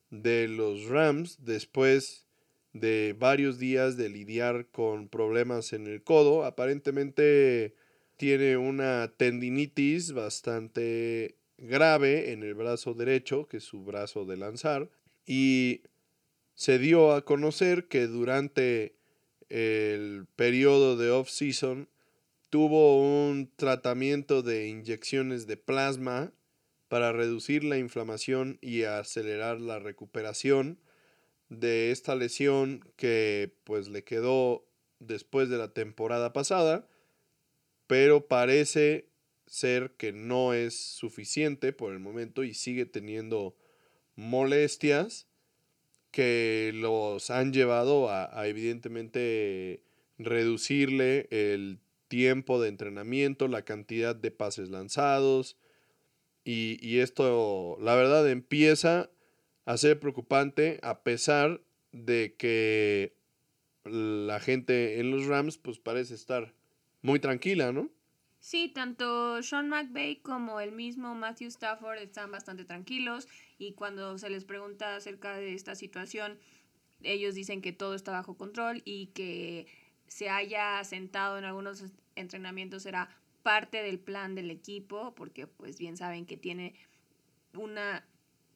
de 0.09 0.47
los 0.47 0.85
Rams 0.85 1.37
después 1.45 2.25
de 2.73 3.15
varios 3.17 3.59
días 3.59 3.97
de 3.97 4.09
lidiar 4.09 4.67
con 4.71 5.09
problemas 5.09 5.73
en 5.73 5.85
el 5.85 6.03
codo. 6.03 6.45
Aparentemente 6.45 7.75
tiene 8.17 8.57
una 8.57 9.13
tendinitis 9.15 10.13
bastante 10.13 11.35
grave 11.57 12.31
en 12.31 12.43
el 12.43 12.53
brazo 12.53 12.93
derecho, 12.93 13.47
que 13.47 13.57
es 13.57 13.63
su 13.63 13.83
brazo 13.83 14.25
de 14.25 14.37
lanzar, 14.37 14.89
y 15.25 15.81
se 16.59 16.77
dio 16.77 17.13
a 17.13 17.23
conocer 17.23 17.87
que 17.87 18.05
durante 18.07 18.93
el 19.47 20.27
periodo 20.35 20.97
de 20.97 21.09
off-season 21.09 21.87
tuvo 22.49 23.01
un 23.01 23.49
tratamiento 23.55 24.41
de 24.41 24.67
inyecciones 24.67 25.47
de 25.47 25.55
plasma 25.55 26.33
para 26.89 27.13
reducir 27.13 27.63
la 27.63 27.77
inflamación 27.77 28.57
y 28.59 28.83
acelerar 28.83 29.61
la 29.61 29.79
recuperación 29.79 30.81
de 31.47 31.91
esta 31.91 32.13
lesión 32.15 32.83
que 32.97 33.55
pues 33.63 33.87
le 33.87 34.03
quedó 34.03 34.67
después 34.99 35.47
de 35.47 35.59
la 35.59 35.73
temporada 35.73 36.33
pasada, 36.33 36.89
pero 37.87 38.27
parece 38.27 39.07
ser 39.47 39.91
que 39.91 40.11
no 40.11 40.53
es 40.53 40.75
suficiente 40.75 41.71
por 41.71 41.93
el 41.93 41.99
momento 41.99 42.43
y 42.43 42.53
sigue 42.53 42.85
teniendo 42.85 43.55
molestias 44.17 45.28
que 46.11 46.71
los 46.73 47.29
han 47.29 47.53
llevado 47.53 48.09
a, 48.09 48.47
evidentemente 48.47 49.83
reducirle 50.17 51.27
el 51.31 51.79
tiempo 52.07 52.61
de 52.61 52.69
entrenamiento, 52.69 53.47
la 53.47 53.63
cantidad 53.63 54.15
de 54.15 54.31
pases 54.31 54.69
lanzados. 54.69 55.57
Y, 56.43 56.79
y, 56.81 56.99
esto, 56.99 57.77
la 57.79 57.95
verdad, 57.95 58.27
empieza 58.29 59.09
a 59.65 59.77
ser 59.77 59.99
preocupante 59.99 60.79
a 60.81 61.03
pesar 61.03 61.61
de 61.91 62.35
que 62.37 63.13
la 63.85 64.39
gente 64.39 64.99
en 64.99 65.11
los 65.11 65.25
Rams 65.25 65.57
pues 65.57 65.79
parece 65.79 66.15
estar 66.15 66.53
muy 67.01 67.19
tranquila, 67.19 67.71
¿no? 67.71 67.89
Sí, 68.39 68.69
tanto 68.69 69.43
Sean 69.43 69.67
McVay 69.69 70.17
como 70.17 70.61
el 70.61 70.71
mismo 70.71 71.13
Matthew 71.13 71.49
Stafford 71.49 71.99
están 71.99 72.31
bastante 72.31 72.63
tranquilos 72.63 73.27
y 73.57 73.73
cuando 73.73 74.17
se 74.17 74.29
les 74.29 74.45
pregunta 74.45 74.95
acerca 74.95 75.35
de 75.35 75.53
esta 75.53 75.75
situación, 75.75 76.39
ellos 77.03 77.35
dicen 77.35 77.61
que 77.61 77.73
todo 77.73 77.95
está 77.95 78.11
bajo 78.11 78.37
control 78.37 78.81
y 78.85 79.07
que 79.07 79.67
se 80.07 80.29
haya 80.29 80.83
sentado 80.83 81.37
en 81.37 81.43
algunos 81.43 81.83
entrenamientos 82.15 82.85
era 82.85 83.09
parte 83.43 83.83
del 83.83 83.99
plan 83.99 84.35
del 84.35 84.51
equipo, 84.51 85.13
porque 85.15 85.47
pues 85.47 85.77
bien 85.77 85.97
saben 85.97 86.25
que 86.25 86.37
tiene 86.37 86.75
una 87.53 88.05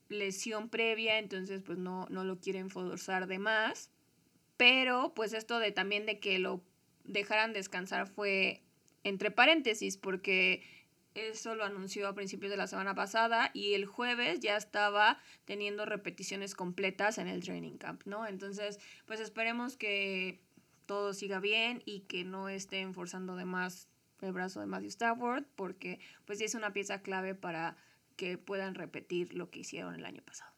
lesión 0.10 0.70
previa, 0.70 1.20
entonces 1.20 1.62
pues 1.62 1.78
no, 1.78 2.08
no 2.10 2.24
lo 2.24 2.40
quieren 2.40 2.70
forzar 2.70 3.28
de 3.28 3.40
más. 3.40 3.92
Pero 4.58 5.14
pues 5.14 5.34
esto 5.34 5.60
de 5.60 5.72
también 5.72 6.06
de 6.06 6.20
que 6.20 6.40
lo 6.40 6.62
dejaran 7.04 7.54
descansar 7.54 8.08
fue 8.08 8.63
entre 9.04 9.32
paréntesis, 9.32 9.98
porque 9.98 10.64
eso 11.16 11.56
lo 11.56 11.64
anunció 11.64 12.08
a 12.08 12.16
principios 12.16 12.50
de 12.52 12.58
la 12.58 12.68
semana 12.68 12.96
pasada 12.96 13.52
y 13.54 13.74
el 13.74 13.86
jueves 13.86 14.40
ya 14.40 14.58
estaba 14.58 15.20
teniendo 15.46 15.86
repeticiones 15.86 16.56
completas 16.56 17.18
en 17.18 17.28
el 17.28 17.44
training 17.44 17.78
camp, 17.78 18.04
¿no? 18.06 18.26
Entonces, 18.28 18.80
pues 19.06 19.20
esperemos 19.20 19.78
que 19.78 20.40
todo 20.86 21.14
siga 21.14 21.40
bien 21.40 21.82
y 21.86 22.02
que 22.02 22.24
no 22.24 22.50
estén 22.50 22.94
forzando 22.94 23.36
de 23.36 23.46
más 23.46 23.88
el 24.22 24.32
brazo 24.32 24.60
de 24.60 24.66
Matthew 24.66 24.90
Stafford, 24.90 25.44
porque 25.56 26.00
pues 26.26 26.42
es 26.42 26.56
una 26.56 26.74
pieza 26.74 27.02
clave 27.02 27.36
para 27.36 27.78
que 28.16 28.38
puedan 28.38 28.76
repetir 28.76 29.34
lo 29.34 29.50
que 29.50 29.60
hicieron 29.60 29.96
el 29.96 30.06
año 30.06 30.22
pasado. 30.24 30.52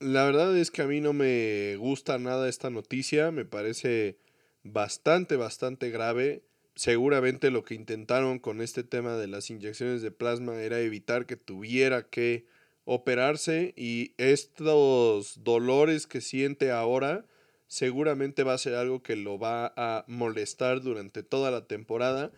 La 0.00 0.24
verdad 0.24 0.56
es 0.56 0.70
que 0.70 0.82
a 0.82 0.86
mí 0.86 1.00
no 1.00 1.12
me 1.12 1.76
gusta 1.76 2.18
nada 2.18 2.48
esta 2.48 2.70
noticia, 2.70 3.30
me 3.30 3.44
parece 3.44 4.18
bastante, 4.64 5.36
bastante 5.36 5.90
grave. 5.90 6.42
Seguramente 6.74 7.50
lo 7.50 7.64
que 7.64 7.74
intentaron 7.74 8.38
con 8.38 8.60
este 8.62 8.82
tema 8.82 9.16
de 9.16 9.26
las 9.26 9.50
inyecciones 9.50 10.02
de 10.02 10.10
plasma 10.10 10.60
era 10.62 10.80
evitar 10.80 11.26
que 11.26 11.36
tuviera 11.36 12.08
que 12.08 12.46
operarse 12.84 13.74
y 13.76 14.14
estos 14.16 15.44
dolores 15.44 16.06
que 16.06 16.20
siente 16.20 16.70
ahora 16.70 17.26
seguramente 17.66 18.42
va 18.42 18.54
a 18.54 18.58
ser 18.58 18.74
algo 18.74 19.02
que 19.02 19.16
lo 19.16 19.38
va 19.38 19.72
a 19.76 20.04
molestar 20.08 20.82
durante 20.82 21.22
toda 21.22 21.50
la 21.50 21.66
temporada 21.66 22.32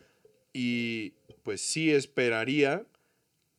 y 0.52 1.14
pues 1.42 1.60
sí 1.60 1.90
esperaría 1.90 2.86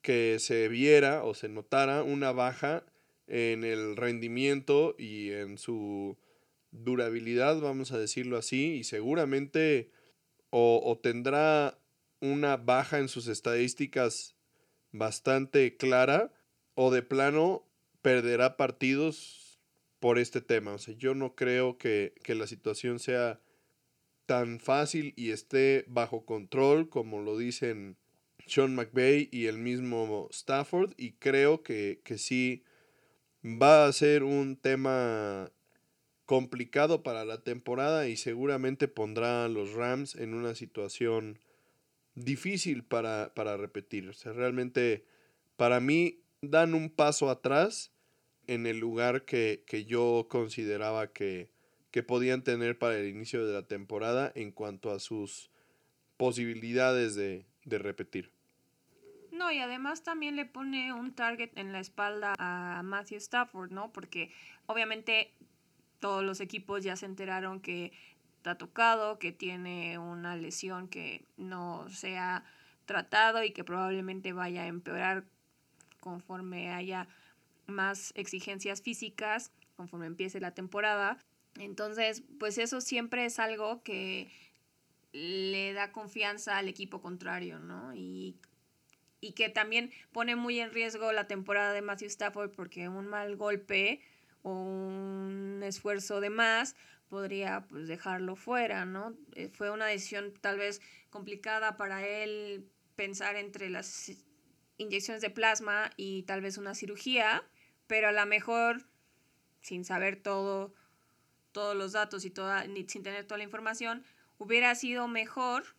que 0.02 0.38
se 0.40 0.68
viera 0.68 1.24
o 1.24 1.34
se 1.34 1.50
notara 1.50 2.04
una 2.04 2.32
baja 2.32 2.86
en 3.28 3.64
el 3.64 3.96
rendimiento 3.96 4.96
y 4.98 5.32
en 5.32 5.58
su 5.58 6.18
durabilidad, 6.72 7.60
vamos 7.60 7.92
a 7.92 7.98
decirlo 7.98 8.38
así, 8.38 8.76
y 8.76 8.84
seguramente 8.84 9.90
o, 10.58 10.98
tendrá 11.04 11.78
una 12.22 12.56
baja 12.56 13.00
en 13.00 13.10
sus 13.10 13.28
estadísticas 13.28 14.38
bastante 14.94 15.76
clara 15.76 16.32
o 16.76 16.92
de 16.92 17.02
plano 17.02 17.68
perderá 18.02 18.56
partidos 18.56 19.60
por 20.00 20.18
este 20.18 20.40
tema. 20.40 20.72
O 20.72 20.78
sea, 20.78 20.96
yo 20.98 21.14
no 21.14 21.36
creo 21.36 21.78
que, 21.78 22.14
que 22.24 22.36
la 22.36 22.48
situación 22.48 23.00
sea 23.00 23.42
tan 24.28 24.62
fácil 24.62 25.14
y 25.18 25.32
esté 25.32 25.84
bajo 25.90 26.26
control 26.26 26.88
como 26.88 27.20
lo 27.20 27.38
dicen 27.38 27.98
Sean 28.48 28.76
McVay 28.76 29.28
y 29.34 29.48
el 29.48 29.58
mismo 29.58 30.30
Stafford 30.32 30.94
y 30.96 31.14
creo 31.14 31.64
que, 31.64 32.00
que 32.06 32.18
sí 32.18 32.64
va 33.44 33.88
a 33.88 33.92
ser 33.92 34.24
un 34.24 34.56
tema 34.56 35.52
complicado 36.26 37.04
para 37.04 37.26
la 37.26 37.44
temporada 37.44 38.08
y 38.08 38.18
seguramente 38.18 38.88
pondrá 38.88 39.46
a 39.46 39.50
los 39.50 39.74
Rams 39.74 40.16
en 40.16 40.34
una 40.34 40.56
situación 40.56 41.40
difícil 42.16 42.84
para, 42.84 43.34
para 43.36 43.58
repetir. 43.58 44.10
O 44.10 44.14
sea, 44.14 44.34
realmente 44.34 45.06
para 45.56 45.80
mí 45.80 46.22
dan 46.42 46.74
un 46.74 46.90
paso 46.90 47.30
atrás 47.30 47.92
en 48.48 48.66
el 48.68 48.80
lugar 48.80 49.26
que, 49.26 49.64
que 49.68 49.86
yo 49.86 50.28
consideraba 50.30 51.12
que, 51.12 51.50
que 51.92 52.04
podían 52.04 52.44
tener 52.44 52.78
para 52.78 52.98
el 52.98 53.08
inicio 53.08 53.46
de 53.46 53.54
la 53.54 53.68
temporada 53.68 54.32
en 54.36 54.52
cuanto 54.52 54.92
a 54.92 55.00
sus 55.00 55.52
posibilidades 56.18 57.16
de, 57.16 57.46
de 57.66 57.78
repetir. 57.78 58.32
No, 59.32 59.52
y 59.52 59.60
además 59.60 60.04
también 60.04 60.38
le 60.38 60.46
pone 60.46 60.94
un 60.94 61.14
target 61.14 61.52
en 61.56 61.74
la 61.74 61.82
espalda 61.82 62.36
a 62.38 62.82
Matthew 62.84 63.18
Stafford, 63.18 63.72
¿no? 63.72 63.92
Porque 63.92 64.32
obviamente 64.66 65.34
todos 66.06 66.24
los 66.24 66.40
equipos 66.40 66.84
ya 66.84 66.96
se 66.96 67.08
enteraron 67.08 67.60
que 67.60 67.92
está 68.38 68.60
tocado, 68.60 69.18
que 69.18 69.32
tiene 69.32 69.98
una 69.98 70.36
lesión 70.36 70.88
que 70.88 71.26
no 71.36 71.90
se 71.90 72.20
ha 72.20 72.44
tratado 72.86 73.44
y 73.44 73.50
que 73.50 73.64
probablemente 73.64 74.32
vaya 74.32 74.62
a 74.62 74.68
empeorar 74.68 75.24
conforme 76.00 76.72
haya 76.72 77.08
más 77.66 78.14
exigencias 78.16 78.84
físicas, 78.84 79.52
conforme 79.76 80.06
empiece 80.06 80.40
la 80.40 80.52
temporada. 80.52 81.18
Entonces, 81.58 82.22
pues 82.38 82.60
eso 82.60 82.82
siempre 82.82 83.26
es 83.26 83.40
algo 83.40 83.82
que 83.82 84.32
le 85.12 85.74
da 85.74 85.92
confianza 85.92 86.60
al 86.60 86.68
equipo 86.68 87.02
contrario, 87.02 87.58
¿no? 87.58 87.96
Y, 87.96 88.36
y 89.22 89.32
que 89.32 89.50
también 89.50 89.90
pone 90.12 90.36
muy 90.36 90.60
en 90.60 90.70
riesgo 90.70 91.12
la 91.14 91.26
temporada 91.26 91.74
de 91.74 91.82
Matthew 91.82 92.10
Stafford 92.10 92.52
porque 92.52 92.90
un 92.90 93.08
mal 93.08 93.38
golpe 93.38 94.02
o 94.46 94.52
un 94.52 95.64
esfuerzo 95.64 96.22
de 96.22 96.30
más 96.30 96.76
podría 97.10 97.66
pues 97.68 97.88
dejarlo 97.88 98.36
fuera, 98.36 98.86
¿no? 98.86 99.16
Eh, 99.34 99.50
fue 99.50 99.72
una 99.72 99.88
decisión 99.88 100.34
tal 100.40 100.60
vez 100.60 100.82
complicada 101.10 101.78
para 101.78 102.06
él 102.06 102.70
pensar 102.96 103.38
entre 103.38 103.72
las 103.72 104.12
inyecciones 104.78 105.24
de 105.24 105.32
plasma 105.32 105.90
y 105.98 106.24
tal 106.24 106.42
vez 106.42 106.60
una 106.60 106.76
cirugía, 106.76 107.44
pero 107.88 108.10
a 108.10 108.12
lo 108.12 108.24
mejor 108.28 108.86
sin 109.62 109.84
saber 109.84 110.22
todo, 110.22 110.76
todos 111.52 111.76
los 111.76 111.94
datos 111.94 112.24
y 112.24 112.30
toda, 112.30 112.66
sin 112.88 113.02
tener 113.02 113.26
toda 113.26 113.40
la 113.40 113.46
información, 113.46 114.04
hubiera 114.38 114.76
sido 114.76 115.08
mejor 115.08 115.76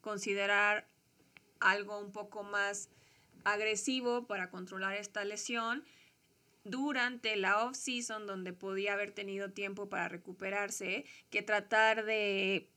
considerar 0.00 0.88
algo 1.60 1.98
un 1.98 2.12
poco 2.12 2.44
más 2.44 2.88
agresivo 3.44 4.26
para 4.26 4.48
controlar 4.48 4.94
esta 4.94 5.22
lesión 5.24 5.84
durante 6.64 7.36
la 7.36 7.64
off-season 7.64 8.26
donde 8.26 8.52
podía 8.52 8.92
haber 8.92 9.12
tenido 9.12 9.50
tiempo 9.50 9.88
para 9.88 10.08
recuperarse 10.08 11.04
que 11.30 11.42
tratar 11.42 12.04
de 12.04 12.68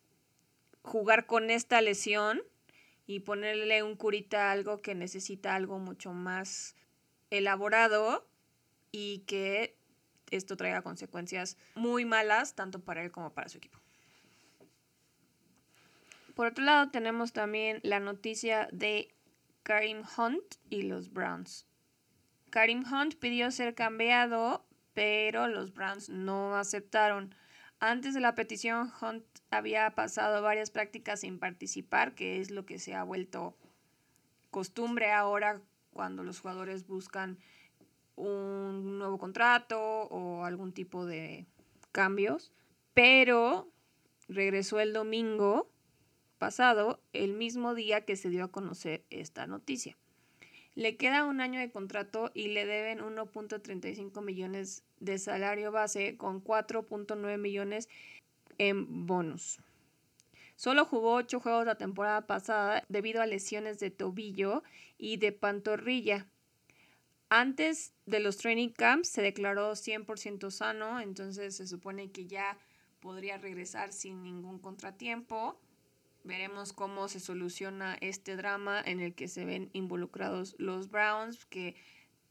jugar 0.81 1.25
con 1.25 1.49
esta 1.49 1.81
lesión 1.81 2.41
y 3.05 3.19
ponerle 3.21 3.83
un 3.83 3.95
curita 3.95 4.49
a 4.49 4.51
algo 4.51 4.81
que 4.81 4.95
necesita 4.95 5.55
algo 5.55 5.79
mucho 5.79 6.13
más 6.13 6.75
elaborado 7.29 8.27
y 8.91 9.19
que 9.19 9.75
esto 10.31 10.55
traiga 10.55 10.81
consecuencias 10.81 11.57
muy 11.75 12.05
malas 12.05 12.55
tanto 12.55 12.79
para 12.79 13.03
él 13.03 13.11
como 13.11 13.33
para 13.33 13.49
su 13.49 13.57
equipo. 13.57 13.79
Por 16.35 16.47
otro 16.47 16.63
lado, 16.63 16.89
tenemos 16.89 17.31
también 17.31 17.79
la 17.83 17.99
noticia 17.99 18.67
de 18.71 19.13
Karim 19.61 20.03
Hunt 20.17 20.55
y 20.69 20.83
los 20.83 21.13
Browns. 21.13 21.67
Karim 22.53 22.83
Hunt 22.83 23.15
pidió 23.15 23.49
ser 23.49 23.73
cambiado, 23.73 24.63
pero 24.93 25.47
los 25.47 25.73
Browns 25.73 26.09
no 26.09 26.55
aceptaron. 26.55 27.33
Antes 27.79 28.13
de 28.13 28.19
la 28.19 28.35
petición, 28.35 28.91
Hunt 29.01 29.25
había 29.49 29.89
pasado 29.95 30.39
varias 30.43 30.69
prácticas 30.69 31.21
sin 31.21 31.39
participar, 31.39 32.13
que 32.13 32.39
es 32.39 32.51
lo 32.51 32.63
que 32.67 32.77
se 32.77 32.93
ha 32.93 33.03
vuelto 33.03 33.57
costumbre 34.51 35.11
ahora 35.11 35.63
cuando 35.93 36.23
los 36.23 36.41
jugadores 36.41 36.85
buscan 36.85 37.39
un 38.15 38.99
nuevo 38.99 39.17
contrato 39.17 39.81
o 39.81 40.45
algún 40.45 40.73
tipo 40.73 41.07
de 41.07 41.47
cambios. 41.91 42.53
Pero 42.93 43.67
regresó 44.27 44.79
el 44.79 44.93
domingo 44.93 45.71
pasado, 46.37 47.01
el 47.13 47.33
mismo 47.33 47.73
día 47.73 48.05
que 48.05 48.15
se 48.15 48.29
dio 48.29 48.43
a 48.43 48.51
conocer 48.51 49.03
esta 49.09 49.47
noticia. 49.47 49.97
Le 50.75 50.97
queda 50.97 51.25
un 51.25 51.39
año 51.39 51.59
de 51.59 51.71
contrato 51.71 52.31
y 52.33 52.47
le 52.47 52.65
deben 52.65 52.99
1.35 52.99 54.23
millones 54.23 54.83
de 54.99 55.19
salario 55.19 55.71
base 55.71 56.17
con 56.17 56.43
4.9 56.43 57.37
millones 57.37 57.89
en 58.57 59.05
bonus. 59.05 59.59
Solo 60.55 60.85
jugó 60.85 61.15
8 61.15 61.39
juegos 61.39 61.65
la 61.65 61.75
temporada 61.77 62.25
pasada 62.25 62.83
debido 62.89 63.21
a 63.21 63.25
lesiones 63.25 63.79
de 63.79 63.91
tobillo 63.91 64.63
y 64.97 65.17
de 65.17 65.31
pantorrilla. 65.31 66.27
Antes 67.29 67.93
de 68.05 68.19
los 68.19 68.37
training 68.37 68.69
camps 68.69 69.09
se 69.09 69.21
declaró 69.21 69.71
100% 69.71 70.51
sano, 70.51 70.99
entonces 70.99 71.55
se 71.55 71.67
supone 71.67 72.11
que 72.11 72.27
ya 72.27 72.57
podría 72.99 73.37
regresar 73.37 73.91
sin 73.91 74.23
ningún 74.23 74.59
contratiempo. 74.59 75.59
Veremos 76.23 76.71
cómo 76.71 77.09
se 77.09 77.19
soluciona 77.19 77.97
este 77.99 78.37
drama 78.37 78.81
en 78.85 79.01
el 79.01 79.13
que 79.13 79.27
se 79.27 79.43
ven 79.43 79.69
involucrados 79.73 80.55
los 80.57 80.89
Browns, 80.89 81.45
que 81.45 81.75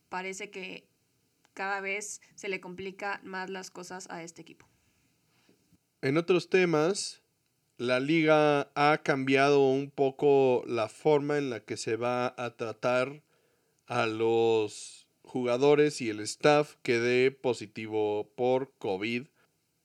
parece 0.09 0.51
que 0.51 0.89
cada 1.53 1.81
vez 1.81 2.23
se 2.35 2.49
le 2.49 2.61
complica 2.61 3.21
más 3.23 3.51
las 3.51 3.71
cosas 3.71 4.09
a 4.11 4.23
este 4.23 4.41
equipo. 4.41 4.67
En 6.01 6.17
otros 6.17 6.49
temas, 6.49 7.23
la 7.77 8.01
liga 8.01 8.71
ha 8.75 9.03
cambiado 9.03 9.69
un 9.69 9.91
poco 9.91 10.65
la 10.67 10.89
forma 10.89 11.37
en 11.37 11.51
la 11.51 11.61
que 11.61 11.77
se 11.77 11.97
va 11.97 12.35
a 12.39 12.57
tratar 12.57 13.23
a 13.87 14.07
los 14.07 15.07
jugadores 15.23 16.01
y 16.01 16.09
el 16.09 16.21
staff 16.21 16.77
que 16.83 16.99
dé 16.99 17.31
positivo 17.31 18.33
por 18.37 18.73
COVID 18.79 19.27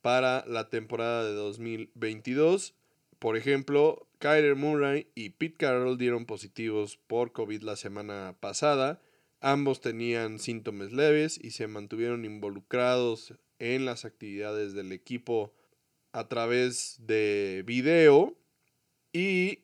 para 0.02 0.46
la 0.48 0.70
temporada 0.70 1.26
de 1.26 1.34
2022 1.34 2.77
por 3.20 3.38
ejemplo, 3.38 4.08
Kyler 4.20 4.56
Murray 4.56 5.08
y 5.16 5.32
Pete 5.32 5.58
Carroll 5.58 5.98
dieron 5.98 6.26
positivos 6.26 6.98
por 6.98 7.32
COVID 7.32 7.62
la 7.62 7.76
semana 7.76 8.36
pasada. 8.40 9.02
Ambos 9.40 9.82
tenían 9.82 10.40
síntomas 10.40 10.92
leves 10.92 11.40
y 11.42 11.52
se 11.52 11.68
mantuvieron 11.68 12.26
involucrados 12.26 13.34
en 13.60 13.86
las 13.86 14.06
actividades 14.06 14.74
del 14.74 14.92
equipo 14.92 15.54
a 16.12 16.28
través 16.28 16.98
de 17.00 17.64
video. 17.66 18.36
Y 19.14 19.60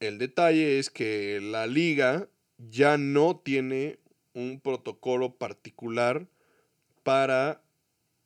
el 0.00 0.18
detalle 0.18 0.78
es 0.78 0.90
que 0.90 1.40
la 1.40 1.66
liga 1.66 2.28
ya 2.58 2.98
no 2.98 3.36
tiene 3.36 3.98
un 4.34 4.60
protocolo 4.60 5.36
particular 5.36 6.26
para 7.02 7.62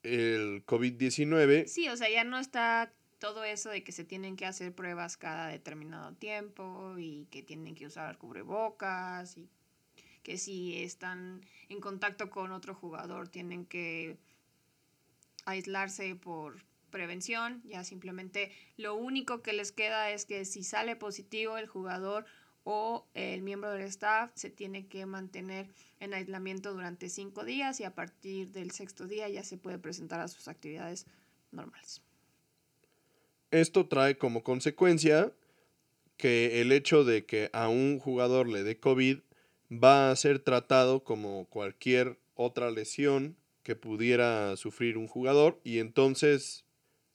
el 0.03 0.65
COVID-19. 0.67 1.67
Sí, 1.67 1.89
o 1.89 1.97
sea, 1.97 2.11
ya 2.11 2.25
no 2.25 2.39
está 2.39 2.93
todo 3.21 3.45
eso 3.45 3.69
de 3.71 3.85
que 3.85 3.93
se 3.93 4.05
tienen 4.05 4.35
que 4.35 4.47
hacer 4.47 4.75
pruebas 4.75 5.17
cada 5.17 5.47
determinado 5.47 6.15
tiempo 6.15 6.97
y 6.99 7.27
que 7.31 7.43
tienen 7.43 7.77
que 7.77 7.87
usar 7.87 8.19
cubrebocas 8.19 9.37
y 9.37 9.49
que 10.23 10.39
si 10.39 10.83
están 10.83 11.43
en 11.69 11.81
contacto 11.81 12.31
con 12.31 12.51
otro 12.51 12.75
jugador 12.75 13.29
tienen 13.29 13.67
que 13.67 14.17
aislarse 15.45 16.17
por 16.17 16.65
prevención, 16.91 17.63
ya 17.65 17.85
simplemente 17.85 18.53
lo 18.77 18.95
único 18.95 19.43
que 19.43 19.53
les 19.53 19.71
queda 19.71 20.11
es 20.11 20.25
que 20.25 20.45
si 20.45 20.65
sale 20.65 20.97
positivo 20.97 21.59
el 21.59 21.69
jugador 21.69 22.25
o 22.65 23.07
el 23.15 23.43
miembro 23.43 23.71
del 23.71 23.83
staff 23.83 24.31
se 24.35 24.51
tiene 24.51 24.87
que 24.87 25.05
mantener 25.07 25.69
en 26.01 26.15
aislamiento 26.15 26.73
durante 26.73 27.11
cinco 27.11 27.45
días 27.45 27.81
y 27.81 27.85
a 27.85 27.95
partir 27.95 28.51
del 28.51 28.71
sexto 28.71 29.07
día 29.07 29.29
ya 29.29 29.45
se 29.45 29.59
puede 29.59 29.79
presentar 29.79 30.21
a 30.21 30.29
sus 30.29 30.49
actividades 30.49 31.07
normales. 31.53 32.03
Esto 33.51 33.87
trae 33.87 34.17
como 34.17 34.45
consecuencia 34.45 35.33
que 36.17 36.61
el 36.61 36.71
hecho 36.71 37.03
de 37.03 37.25
que 37.25 37.51
a 37.53 37.69
un 37.69 37.99
jugador 37.99 38.49
le 38.49 38.63
dé 38.63 38.79
COVID 38.79 39.19
va 39.73 40.11
a 40.11 40.17
ser 40.17 40.39
tratado 40.39 41.03
como 41.03 41.47
cualquier 41.47 42.19
otra 42.35 42.71
lesión 42.71 43.37
que 43.63 43.75
pudiera 43.75 44.57
sufrir 44.57 44.97
un 44.97 45.09
jugador 45.09 45.61
y 45.65 45.79
entonces 45.79 46.65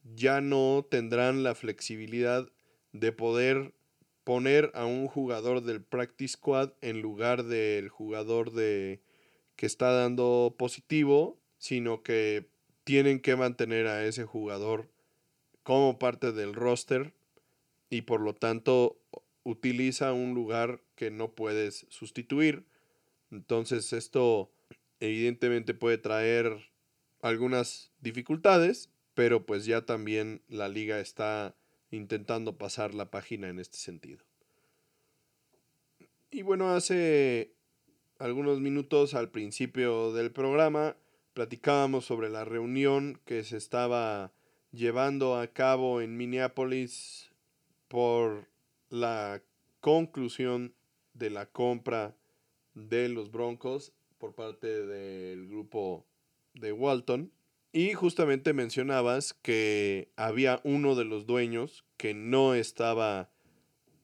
ya 0.03 0.41
no 0.41 0.85
tendrán 0.89 1.43
la 1.43 1.55
flexibilidad 1.55 2.49
de 2.91 3.11
poder 3.11 3.73
poner 4.25 4.71
a 4.73 4.85
un 4.85 5.07
jugador 5.07 5.61
del 5.61 5.81
practice 5.81 6.33
squad 6.33 6.73
en 6.81 7.01
lugar 7.01 7.43
del 7.43 7.89
jugador 7.89 8.51
de 8.51 9.01
que 9.55 9.65
está 9.65 9.91
dando 9.91 10.55
positivo, 10.57 11.39
sino 11.59 12.03
que 12.03 12.49
tienen 12.83 13.21
que 13.21 13.35
mantener 13.35 13.87
a 13.87 14.05
ese 14.05 14.25
jugador 14.25 14.89
como 15.65 15.97
parte 15.97 16.31
del 16.31 16.53
roster 16.53 17.11
y 17.89 18.03
por 18.03 18.21
lo 18.21 18.35
tanto 18.35 19.01
utiliza 19.43 20.13
un 20.13 20.35
lugar 20.35 20.79
que 20.95 21.09
no 21.09 21.31
puedes 21.31 21.87
sustituir. 21.89 22.67
Entonces 23.31 23.91
esto 23.91 24.51
evidentemente 24.99 25.73
puede 25.73 25.97
traer 25.97 26.69
algunas 27.19 27.91
dificultades, 27.99 28.91
pero 29.15 29.47
pues 29.47 29.65
ya 29.65 29.87
también 29.87 30.43
la 30.47 30.69
liga 30.69 30.99
está 30.99 31.55
intentando 31.89 32.59
pasar 32.59 32.93
la 32.93 33.09
página 33.09 33.49
en 33.49 33.57
este 33.57 33.79
sentido. 33.79 34.23
Y 36.29 36.43
bueno, 36.43 36.75
hace 36.75 37.55
algunos 38.19 38.61
minutos 38.61 39.15
al 39.15 39.31
principio 39.31 40.13
del 40.13 40.31
programa 40.31 40.95
platicábamos 41.33 42.05
sobre 42.05 42.29
la 42.29 42.45
reunión 42.45 43.19
que 43.25 43.43
se 43.43 43.57
estaba 43.57 44.31
llevando 44.75 45.35
a 45.37 45.47
cabo 45.47 46.01
en 46.01 46.17
Minneapolis 46.17 47.31
por 47.87 48.47
la 48.89 49.41
conclusión 49.79 50.73
de 51.13 51.29
la 51.29 51.45
compra 51.45 52.15
de 52.73 53.07
los 53.09 53.31
Broncos 53.31 53.93
por 54.17 54.35
parte 54.35 54.85
del 54.85 55.47
grupo 55.47 56.05
de 56.53 56.73
Walton. 56.73 57.31
Y 57.71 57.93
justamente 57.93 58.53
mencionabas 58.53 59.33
que 59.33 60.11
había 60.15 60.61
uno 60.63 60.95
de 60.95 61.05
los 61.05 61.25
dueños 61.25 61.85
que 61.97 62.13
no 62.13 62.53
estaba 62.53 63.29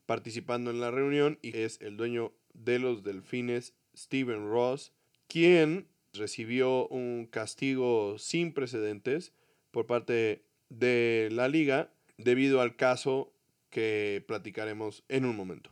participando 0.06 0.72
en 0.72 0.82
la 0.82 0.92
reunión 0.92 1.40
y 1.42 1.58
es 1.58 1.80
el 1.82 1.96
dueño 1.96 2.34
de 2.54 2.80
los 2.80 3.04
Delfines, 3.04 3.74
Steven 3.96 4.50
Ross, 4.50 4.94
quien 5.28 5.88
recibió 6.14 6.88
un 6.88 7.28
castigo 7.28 8.18
sin 8.18 8.54
precedentes 8.54 9.34
por 9.72 9.86
parte 9.86 10.44
de 10.72 11.30
la 11.32 11.48
liga 11.48 11.92
debido 12.18 12.62
al 12.62 12.76
caso 12.76 13.34
que 13.70 14.24
platicaremos 14.28 15.04
en 15.10 15.26
un 15.26 15.36
momento. 15.36 15.72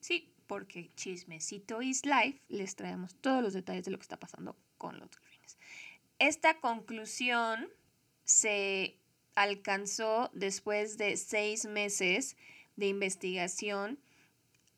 Sí, 0.00 0.32
porque 0.46 0.90
Chismecito 0.96 1.80
is 1.80 2.04
Life 2.04 2.40
les 2.48 2.76
traemos 2.76 3.14
todos 3.16 3.42
los 3.42 3.52
detalles 3.52 3.84
de 3.84 3.92
lo 3.92 3.98
que 3.98 4.02
está 4.02 4.18
pasando 4.18 4.56
con 4.76 4.98
los 4.98 5.10
Delfines. 5.10 5.56
Esta 6.18 6.60
conclusión 6.60 7.68
se 8.24 8.96
alcanzó 9.34 10.30
después 10.32 10.98
de 10.98 11.16
seis 11.16 11.64
meses 11.66 12.36
de 12.76 12.88
investigación 12.88 13.98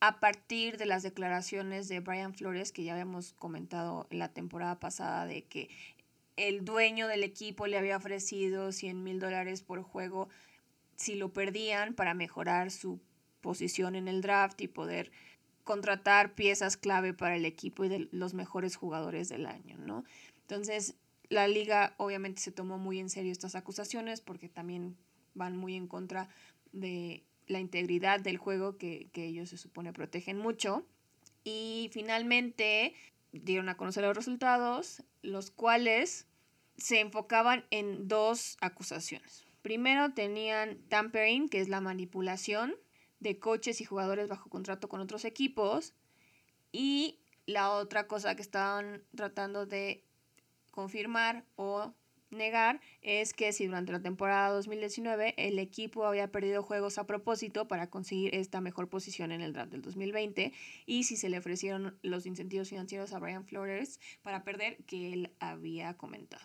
a 0.00 0.20
partir 0.20 0.76
de 0.76 0.86
las 0.86 1.02
declaraciones 1.02 1.88
de 1.88 2.00
Brian 2.00 2.34
Flores, 2.34 2.72
que 2.72 2.84
ya 2.84 2.92
habíamos 2.92 3.32
comentado 3.32 4.06
en 4.10 4.18
la 4.18 4.32
temporada 4.32 4.78
pasada, 4.78 5.24
de 5.26 5.44
que 5.44 5.70
el 6.36 6.64
dueño 6.64 7.08
del 7.08 7.22
equipo 7.22 7.66
le 7.66 7.78
había 7.78 7.96
ofrecido 7.96 8.72
100 8.72 9.02
mil 9.02 9.20
dólares 9.20 9.62
por 9.62 9.82
juego 9.82 10.28
si 10.96 11.14
lo 11.14 11.32
perdían 11.32 11.94
para 11.94 12.14
mejorar 12.14 12.70
su 12.70 13.00
posición 13.40 13.94
en 13.94 14.08
el 14.08 14.22
draft 14.22 14.60
y 14.60 14.68
poder 14.68 15.12
contratar 15.64 16.34
piezas 16.34 16.76
clave 16.76 17.12
para 17.12 17.36
el 17.36 17.44
equipo 17.44 17.84
y 17.84 17.88
de 17.88 18.08
los 18.12 18.34
mejores 18.34 18.76
jugadores 18.76 19.28
del 19.28 19.46
año, 19.46 19.76
¿no? 19.78 20.04
Entonces, 20.42 20.94
la 21.28 21.48
liga 21.48 21.94
obviamente 21.96 22.40
se 22.40 22.52
tomó 22.52 22.78
muy 22.78 23.00
en 23.00 23.10
serio 23.10 23.32
estas 23.32 23.56
acusaciones 23.56 24.20
porque 24.20 24.48
también 24.48 24.96
van 25.34 25.56
muy 25.56 25.74
en 25.74 25.88
contra 25.88 26.28
de 26.72 27.24
la 27.46 27.60
integridad 27.60 28.20
del 28.20 28.38
juego 28.38 28.76
que, 28.76 29.08
que 29.12 29.26
ellos 29.26 29.50
se 29.50 29.58
supone 29.58 29.92
protegen 29.92 30.38
mucho. 30.38 30.86
Y 31.44 31.90
finalmente 31.92 32.94
dieron 33.32 33.68
a 33.68 33.76
conocer 33.76 34.04
los 34.04 34.16
resultados, 34.16 35.02
los 35.22 35.50
cuales 35.50 36.26
se 36.76 37.00
enfocaban 37.00 37.64
en 37.70 38.08
dos 38.08 38.56
acusaciones. 38.60 39.46
Primero 39.62 40.12
tenían 40.14 40.78
tampering, 40.88 41.48
que 41.48 41.60
es 41.60 41.68
la 41.68 41.80
manipulación 41.80 42.76
de 43.20 43.38
coches 43.38 43.80
y 43.80 43.84
jugadores 43.84 44.28
bajo 44.28 44.50
contrato 44.50 44.88
con 44.88 45.00
otros 45.00 45.24
equipos. 45.24 45.94
Y 46.70 47.18
la 47.46 47.70
otra 47.70 48.06
cosa 48.06 48.36
que 48.36 48.42
estaban 48.42 49.02
tratando 49.14 49.66
de 49.66 50.04
confirmar 50.70 51.44
o 51.56 51.94
negar 52.30 52.80
es 53.02 53.32
que 53.32 53.52
si 53.52 53.66
durante 53.66 53.92
la 53.92 54.00
temporada 54.00 54.50
2019 54.50 55.34
el 55.36 55.58
equipo 55.58 56.04
había 56.04 56.30
perdido 56.30 56.62
juegos 56.62 56.98
a 56.98 57.06
propósito 57.06 57.68
para 57.68 57.88
conseguir 57.88 58.34
esta 58.34 58.60
mejor 58.60 58.88
posición 58.88 59.32
en 59.32 59.40
el 59.40 59.52
draft 59.52 59.72
del 59.72 59.82
2020 59.82 60.52
y 60.86 61.04
si 61.04 61.16
se 61.16 61.28
le 61.28 61.38
ofrecieron 61.38 61.96
los 62.02 62.26
incentivos 62.26 62.68
financieros 62.68 63.12
a 63.12 63.18
Brian 63.18 63.44
Flores 63.44 64.00
para 64.22 64.44
perder 64.44 64.78
que 64.86 65.12
él 65.12 65.30
había 65.38 65.94
comentado. 65.94 66.44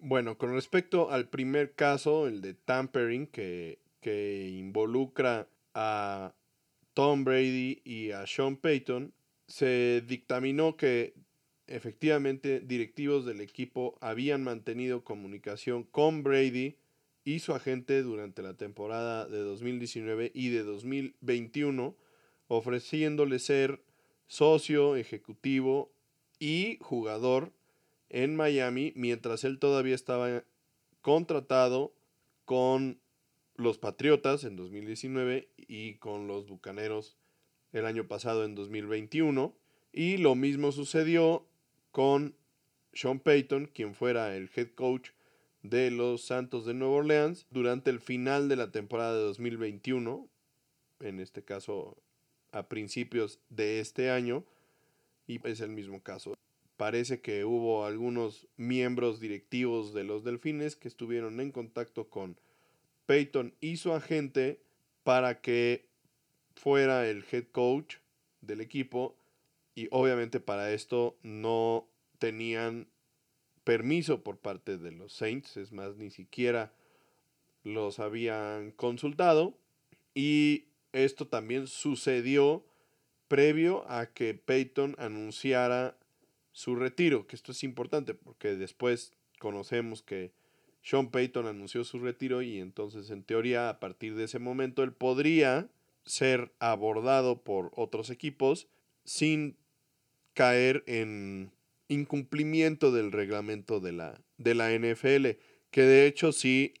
Bueno, 0.00 0.38
con 0.38 0.52
respecto 0.52 1.10
al 1.10 1.28
primer 1.28 1.74
caso, 1.74 2.28
el 2.28 2.40
de 2.40 2.54
tampering, 2.54 3.26
que, 3.26 3.80
que 4.00 4.48
involucra 4.48 5.48
a 5.74 6.34
Tom 6.94 7.24
Brady 7.24 7.80
y 7.84 8.12
a 8.12 8.26
Sean 8.26 8.56
Payton, 8.56 9.12
se 9.48 10.02
dictaminó 10.06 10.76
que 10.76 11.14
efectivamente 11.68 12.60
directivos 12.60 13.24
del 13.24 13.40
equipo 13.40 13.96
habían 14.00 14.42
mantenido 14.42 15.04
comunicación 15.04 15.84
con 15.84 16.22
Brady 16.22 16.76
y 17.24 17.40
su 17.40 17.54
agente 17.54 18.02
durante 18.02 18.42
la 18.42 18.54
temporada 18.54 19.26
de 19.26 19.38
2019 19.38 20.32
y 20.34 20.48
de 20.48 20.62
2021, 20.62 21.94
ofreciéndole 22.48 23.38
ser 23.38 23.82
socio, 24.26 24.96
ejecutivo 24.96 25.92
y 26.38 26.78
jugador 26.80 27.52
en 28.08 28.36
Miami 28.36 28.92
mientras 28.96 29.44
él 29.44 29.58
todavía 29.58 29.94
estaba 29.94 30.44
contratado 31.02 31.94
con 32.44 33.00
los 33.56 33.78
Patriotas 33.78 34.44
en 34.44 34.56
2019 34.56 35.48
y 35.56 35.94
con 35.94 36.26
los 36.28 36.48
Bucaneros 36.48 37.16
el 37.72 37.84
año 37.84 38.06
pasado 38.06 38.44
en 38.44 38.54
2021. 38.54 39.54
Y 39.92 40.16
lo 40.18 40.34
mismo 40.34 40.72
sucedió 40.72 41.47
con 41.98 42.36
Sean 42.92 43.18
Payton, 43.18 43.66
quien 43.74 43.92
fuera 43.92 44.36
el 44.36 44.48
head 44.54 44.68
coach 44.76 45.10
de 45.64 45.90
los 45.90 46.22
Santos 46.22 46.64
de 46.64 46.72
Nueva 46.72 46.94
Orleans 46.94 47.48
durante 47.50 47.90
el 47.90 47.98
final 47.98 48.48
de 48.48 48.54
la 48.54 48.70
temporada 48.70 49.16
de 49.16 49.22
2021, 49.22 50.28
en 51.00 51.18
este 51.18 51.42
caso 51.42 51.96
a 52.52 52.68
principios 52.68 53.40
de 53.48 53.80
este 53.80 54.12
año, 54.12 54.44
y 55.26 55.44
es 55.44 55.60
el 55.60 55.70
mismo 55.70 56.00
caso. 56.00 56.38
Parece 56.76 57.20
que 57.20 57.44
hubo 57.44 57.84
algunos 57.84 58.46
miembros 58.56 59.18
directivos 59.18 59.92
de 59.92 60.04
los 60.04 60.22
Delfines 60.22 60.76
que 60.76 60.86
estuvieron 60.86 61.40
en 61.40 61.50
contacto 61.50 62.08
con 62.08 62.38
Payton 63.06 63.56
y 63.60 63.78
su 63.78 63.92
agente 63.92 64.60
para 65.02 65.40
que 65.40 65.88
fuera 66.54 67.08
el 67.08 67.24
head 67.32 67.46
coach 67.50 67.96
del 68.40 68.60
equipo 68.60 69.16
y 69.78 69.86
obviamente 69.92 70.40
para 70.40 70.72
esto 70.72 71.16
no 71.22 71.87
tenían 72.18 72.88
permiso 73.64 74.22
por 74.22 74.38
parte 74.38 74.78
de 74.78 74.92
los 74.92 75.12
Saints, 75.12 75.56
es 75.56 75.72
más, 75.72 75.96
ni 75.96 76.10
siquiera 76.10 76.72
los 77.64 77.98
habían 77.98 78.70
consultado. 78.72 79.58
Y 80.14 80.68
esto 80.92 81.28
también 81.28 81.66
sucedió 81.66 82.64
previo 83.28 83.84
a 83.90 84.06
que 84.06 84.34
Peyton 84.34 84.94
anunciara 84.98 85.96
su 86.52 86.74
retiro, 86.74 87.26
que 87.26 87.36
esto 87.36 87.52
es 87.52 87.62
importante 87.62 88.14
porque 88.14 88.56
después 88.56 89.12
conocemos 89.38 90.02
que 90.02 90.32
Sean 90.82 91.10
Payton 91.10 91.46
anunció 91.46 91.84
su 91.84 91.98
retiro 91.98 92.42
y 92.42 92.58
entonces 92.58 93.10
en 93.10 93.22
teoría 93.22 93.68
a 93.68 93.78
partir 93.78 94.14
de 94.14 94.24
ese 94.24 94.38
momento 94.38 94.82
él 94.82 94.92
podría 94.92 95.68
ser 96.04 96.52
abordado 96.58 97.42
por 97.42 97.70
otros 97.76 98.10
equipos 98.10 98.66
sin 99.04 99.56
caer 100.32 100.82
en 100.86 101.52
incumplimiento 101.88 102.92
del 102.92 103.12
reglamento 103.12 103.80
de 103.80 103.92
la, 103.92 104.20
de 104.36 104.54
la 104.54 104.70
NFL, 104.72 105.38
que 105.70 105.82
de 105.82 106.06
hecho 106.06 106.32
sí 106.32 106.74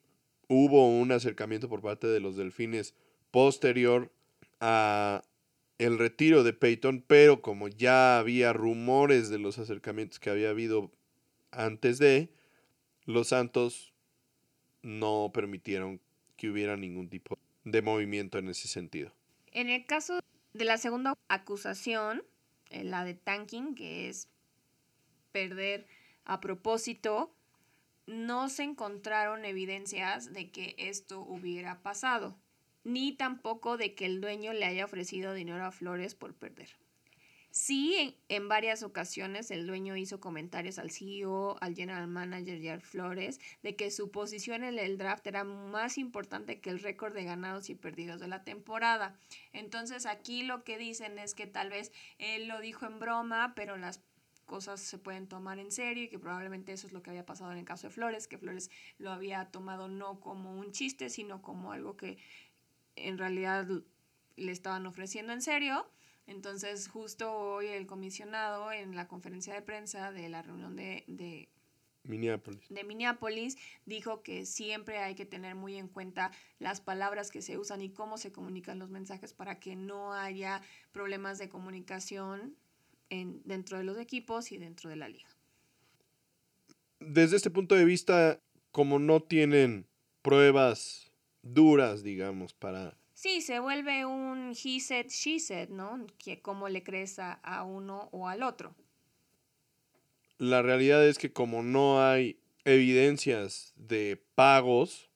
hubo 0.48 0.88
un 0.88 1.12
acercamiento 1.12 1.68
por 1.68 1.82
parte 1.82 2.06
de 2.06 2.20
los 2.20 2.36
delfines 2.36 2.94
posterior 3.30 4.12
a 4.60 5.22
el 5.78 5.98
retiro 5.98 6.42
de 6.42 6.52
Peyton, 6.52 7.04
pero 7.06 7.40
como 7.40 7.68
ya 7.68 8.18
había 8.18 8.52
rumores 8.52 9.30
de 9.30 9.38
los 9.38 9.58
acercamientos 9.58 10.18
que 10.18 10.30
había 10.30 10.50
habido 10.50 10.90
antes 11.50 11.98
de, 11.98 12.30
los 13.04 13.28
Santos 13.28 13.94
no 14.82 15.30
permitieron 15.32 16.00
que 16.36 16.50
hubiera 16.50 16.76
ningún 16.76 17.08
tipo 17.08 17.38
de 17.64 17.82
movimiento 17.82 18.38
en 18.38 18.48
ese 18.48 18.68
sentido. 18.68 19.12
En 19.52 19.68
el 19.68 19.86
caso 19.86 20.20
de 20.52 20.64
la 20.64 20.78
segunda 20.78 21.14
acusación, 21.28 22.22
eh, 22.70 22.84
la 22.84 23.04
de 23.04 23.14
tanking, 23.14 23.74
que 23.74 24.08
es 24.08 24.28
perder 25.32 25.86
a 26.24 26.40
propósito, 26.40 27.32
no 28.06 28.48
se 28.48 28.62
encontraron 28.62 29.44
evidencias 29.44 30.32
de 30.32 30.50
que 30.50 30.74
esto 30.78 31.20
hubiera 31.20 31.82
pasado, 31.82 32.36
ni 32.84 33.12
tampoco 33.12 33.76
de 33.76 33.94
que 33.94 34.06
el 34.06 34.20
dueño 34.20 34.52
le 34.52 34.64
haya 34.64 34.84
ofrecido 34.84 35.34
dinero 35.34 35.64
a 35.64 35.72
Flores 35.72 36.14
por 36.14 36.34
perder. 36.34 36.68
Sí, 37.50 38.16
en, 38.28 38.46
varias 38.48 38.82
ocasiones 38.82 39.50
el 39.50 39.66
dueño 39.66 39.96
hizo 39.96 40.20
comentarios 40.20 40.78
al 40.78 40.90
CEO, 40.90 41.56
al 41.60 41.74
general 41.74 42.06
manager 42.06 42.70
al 42.70 42.82
Flores 42.82 43.40
de 43.62 43.74
que 43.74 43.90
su 43.90 44.10
posición 44.10 44.64
en 44.64 44.78
el 44.78 44.98
draft 44.98 45.26
era 45.26 45.44
más 45.44 45.98
importante 45.98 46.60
que 46.60 46.70
el 46.70 46.78
récord 46.78 47.14
de 47.14 47.24
ganados 47.24 47.70
y 47.70 47.74
perdidos 47.74 48.20
de 48.20 48.28
la 48.28 48.44
temporada. 48.44 49.18
Entonces 49.52 50.04
aquí 50.04 50.42
lo 50.42 50.62
que 50.62 50.78
dicen 50.78 51.18
es 51.18 51.34
que 51.34 51.46
tal 51.46 51.70
vez 51.70 51.90
él 52.18 52.48
lo 52.48 52.60
dijo 52.60 52.86
en 52.86 52.98
broma, 52.98 53.54
pero 53.56 53.76
las 53.76 54.02
cosas 54.48 54.80
se 54.80 54.98
pueden 54.98 55.28
tomar 55.28 55.60
en 55.60 55.70
serio 55.70 56.02
y 56.02 56.08
que 56.08 56.18
probablemente 56.18 56.72
eso 56.72 56.88
es 56.88 56.92
lo 56.92 57.02
que 57.04 57.10
había 57.10 57.24
pasado 57.24 57.52
en 57.52 57.58
el 57.58 57.64
caso 57.64 57.86
de 57.86 57.92
Flores, 57.92 58.26
que 58.26 58.38
Flores 58.38 58.70
lo 58.98 59.12
había 59.12 59.44
tomado 59.52 59.86
no 59.86 60.18
como 60.18 60.58
un 60.58 60.72
chiste, 60.72 61.10
sino 61.10 61.40
como 61.40 61.70
algo 61.70 61.96
que 61.96 62.18
en 62.96 63.18
realidad 63.18 63.68
le 64.36 64.52
estaban 64.52 64.86
ofreciendo 64.86 65.32
en 65.32 65.42
serio. 65.42 65.88
Entonces, 66.26 66.88
justo 66.88 67.32
hoy 67.32 67.66
el 67.66 67.86
comisionado 67.86 68.72
en 68.72 68.96
la 68.96 69.06
conferencia 69.06 69.54
de 69.54 69.62
prensa 69.62 70.10
de 70.10 70.28
la 70.28 70.42
reunión 70.42 70.74
de, 70.74 71.04
de 71.06 71.48
Minneapolis. 72.04 72.68
de 72.68 72.84
Minneapolis 72.84 73.56
dijo 73.86 74.22
que 74.22 74.46
siempre 74.46 74.98
hay 74.98 75.14
que 75.14 75.26
tener 75.26 75.54
muy 75.54 75.76
en 75.76 75.88
cuenta 75.88 76.32
las 76.58 76.80
palabras 76.80 77.30
que 77.30 77.42
se 77.42 77.58
usan 77.58 77.82
y 77.82 77.90
cómo 77.90 78.18
se 78.18 78.32
comunican 78.32 78.78
los 78.78 78.90
mensajes 78.90 79.32
para 79.32 79.60
que 79.60 79.76
no 79.76 80.14
haya 80.14 80.62
problemas 80.92 81.38
de 81.38 81.48
comunicación 81.48 82.56
en, 83.10 83.42
dentro 83.44 83.78
de 83.78 83.84
los 83.84 83.98
equipos 83.98 84.52
y 84.52 84.58
dentro 84.58 84.90
de 84.90 84.96
la 84.96 85.08
liga. 85.08 85.28
Desde 87.00 87.36
este 87.36 87.50
punto 87.50 87.74
de 87.74 87.84
vista, 87.84 88.40
como 88.72 88.98
no 88.98 89.20
tienen 89.20 89.86
pruebas 90.22 91.12
duras, 91.42 92.02
digamos, 92.02 92.54
para... 92.54 92.96
Sí, 93.14 93.40
se 93.40 93.58
vuelve 93.58 94.04
un 94.06 94.52
he 94.52 94.80
said, 94.80 95.06
she 95.08 95.40
said, 95.40 95.70
¿no? 95.70 96.06
Que 96.18 96.40
cómo 96.40 96.68
le 96.68 96.82
crees 96.82 97.18
a, 97.18 97.32
a 97.32 97.64
uno 97.64 98.08
o 98.12 98.28
al 98.28 98.42
otro. 98.42 98.74
La 100.38 100.62
realidad 100.62 101.04
es 101.06 101.18
que 101.18 101.32
como 101.32 101.62
no 101.62 102.00
hay 102.04 102.38
evidencias 102.64 103.72
de 103.76 104.22
pagos 104.34 105.10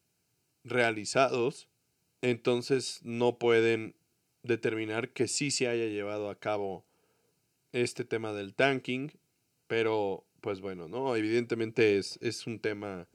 realizados, 0.64 1.68
entonces 2.22 3.00
no 3.02 3.38
pueden 3.38 3.94
determinar 4.42 5.10
que 5.10 5.28
sí 5.28 5.50
se 5.50 5.68
haya 5.68 5.86
llevado 5.86 6.30
a 6.30 6.38
cabo 6.38 6.84
este 7.72 8.04
tema 8.04 8.32
del 8.32 8.54
tanking, 8.54 9.10
pero 9.66 10.26
pues 10.40 10.60
bueno, 10.60 10.88
¿no? 10.88 11.16
Evidentemente 11.16 11.98
es, 11.98 12.18
es 12.20 12.46
un 12.46 12.60
tema 12.60 13.08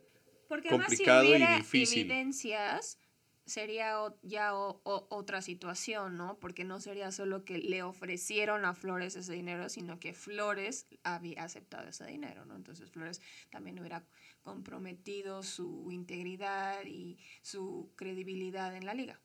Porque 0.48 0.70
complicado 0.70 1.24
si 1.24 1.30
hubiera 1.30 1.56
y 1.56 1.58
difícil. 1.58 2.00
evidencias 2.12 2.98
sería 3.46 3.96
ya 4.24 4.54
otra 4.54 5.42
situación, 5.42 6.18
¿no? 6.18 6.38
Porque 6.40 6.66
no 6.66 6.80
sería 6.82 7.12
solo 7.12 7.46
que 7.46 7.60
le 7.60 7.82
ofrecieron 7.82 8.66
a 8.66 8.74
Flores 8.74 9.16
ese 9.16 9.34
dinero, 9.34 9.70
sino 9.70 10.00
que 10.00 10.14
Flores 10.14 10.86
había 11.04 11.44
aceptado 11.44 11.88
ese 11.88 12.06
dinero, 12.06 12.46
¿no? 12.46 12.56
Entonces 12.56 12.92
Flores 12.92 13.22
también 13.50 13.80
hubiera 13.80 14.04
comprometido 14.42 15.44
su 15.44 15.90
integridad 15.92 16.86
y 16.86 17.18
su 17.42 17.90
credibilidad 17.96 18.76
en 18.76 18.86
la 18.86 18.94
liga 18.94 19.22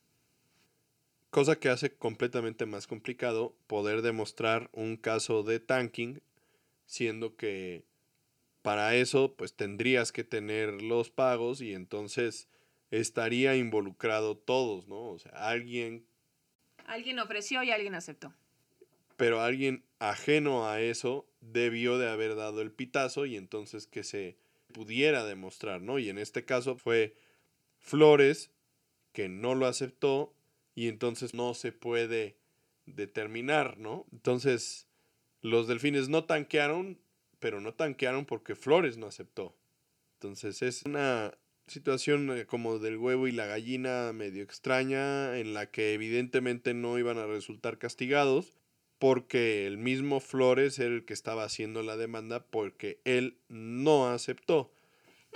cosa 1.33 1.59
que 1.59 1.71
hace 1.71 1.95
completamente 1.95 2.67
más 2.67 2.87
complicado 2.87 3.57
poder 3.67 4.03
demostrar 4.03 4.69
un 4.75 4.99
caso 4.99 5.43
de 5.43 5.61
tanking, 5.61 6.21
siendo 6.85 7.37
que 7.37 7.87
para 8.61 8.95
eso 8.95 9.35
pues 9.35 9.55
tendrías 9.55 10.13
que 10.13 10.25
tener 10.25 10.83
los 10.83 11.11
pagos 11.11 11.63
y 11.63 11.73
entonces 11.73 12.49
estaría 12.91 13.57
involucrado 13.57 14.37
todos, 14.37 14.87
¿no? 14.89 15.09
O 15.09 15.19
sea, 15.19 15.33
alguien... 15.33 16.05
Alguien 16.85 17.19
ofreció 17.19 17.63
y 17.63 17.71
alguien 17.71 17.95
aceptó. 17.95 18.35
Pero 19.17 19.41
alguien 19.41 19.85
ajeno 20.01 20.69
a 20.69 20.83
eso 20.83 21.27
debió 21.41 21.97
de 21.97 22.11
haber 22.11 22.37
dado 22.37 22.61
el 22.61 22.73
pitazo 22.73 23.25
y 23.25 23.37
entonces 23.37 23.87
que 23.87 24.05
se 24.05 24.37
pudiera 24.75 25.25
demostrar, 25.25 25.81
¿no? 25.81 25.99
Y 25.99 26.11
en 26.11 26.19
este 26.19 26.45
caso 26.45 26.77
fue 26.77 27.17
Flores 27.79 28.51
que 29.15 29.31
no 29.31 29.55
lo 29.55 29.65
aceptó 29.65 30.35
y 30.75 30.89
entonces 30.89 31.35
no 31.35 31.55
se 31.55 31.73
puede 31.73 32.37
determinar, 32.87 33.79
¿no? 33.79 34.07
Entonces, 34.13 34.89
los 35.41 35.69
delfines 35.69 36.09
no 36.09 36.25
tanquearon, 36.25 36.99
pero 37.39 37.61
no 37.61 37.75
tanquearon 37.75 38.25
porque 38.25 38.55
Flores 38.55 38.97
no 38.97 39.07
aceptó. 39.07 39.57
Entonces, 40.15 40.63
es 40.63 40.83
una 40.85 41.37
situación 41.67 42.37
eh, 42.37 42.47
como 42.47 42.79
del 42.79 42.97
huevo 42.97 43.29
y 43.29 43.33
la 43.33 43.47
gallina 43.47 44.13
medio 44.13 44.43
extraña 44.43 45.39
en 45.39 45.55
la 45.55 45.71
que 45.71 45.95
evidentemente 45.95 46.75
no 46.75 46.99
iban 46.99 47.19
a 47.19 47.27
resultar 47.27 47.79
castigados 47.79 48.53
porque 48.99 49.67
el 49.67 49.79
mismo 49.79 50.21
Flores 50.21 50.79
era 50.79 50.95
el 50.95 51.05
que 51.05 51.13
estaba 51.13 51.45
haciendo 51.45 51.83
la 51.83 51.97
demanda 51.97 52.47
porque 52.47 53.01
él 53.05 53.39
no 53.49 54.09
aceptó. 54.09 54.73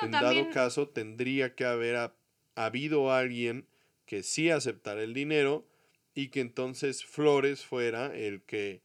en 0.00 0.12
dado 0.12 0.50
caso, 0.50 0.88
tendría 0.88 1.56
que 1.56 1.64
haber 1.64 2.12
habido 2.54 3.12
alguien 3.12 3.66
que 4.06 4.22
sí 4.22 4.50
aceptara 4.50 5.02
el 5.02 5.12
dinero 5.12 5.66
y 6.14 6.28
que 6.28 6.40
entonces 6.40 7.04
Flores 7.04 7.64
fuera 7.64 8.16
el 8.16 8.42
que 8.42 8.82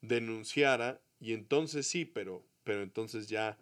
denunciara 0.00 1.00
y 1.20 1.32
entonces 1.32 1.86
sí, 1.86 2.04
pero, 2.04 2.42
pero 2.64 2.82
entonces 2.82 3.28
ya 3.28 3.58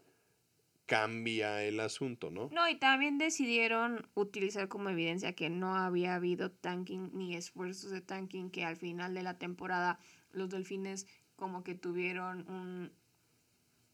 cambia 0.86 1.64
el 1.64 1.80
asunto, 1.80 2.30
¿no? 2.30 2.50
No, 2.52 2.68
y 2.68 2.76
también 2.76 3.16
decidieron 3.16 4.06
utilizar 4.14 4.68
como 4.68 4.90
evidencia 4.90 5.32
que 5.32 5.48
no 5.48 5.74
había 5.76 6.14
habido 6.14 6.50
tanking 6.50 7.10
ni 7.14 7.34
esfuerzos 7.34 7.90
de 7.90 8.00
tanking, 8.00 8.50
que 8.50 8.64
al 8.64 8.76
final 8.76 9.14
de 9.14 9.22
la 9.22 9.38
temporada 9.38 9.98
los 10.32 10.50
delfines 10.50 11.06
como 11.36 11.64
que 11.64 11.74
tuvieron 11.74 12.48
un 12.48 12.92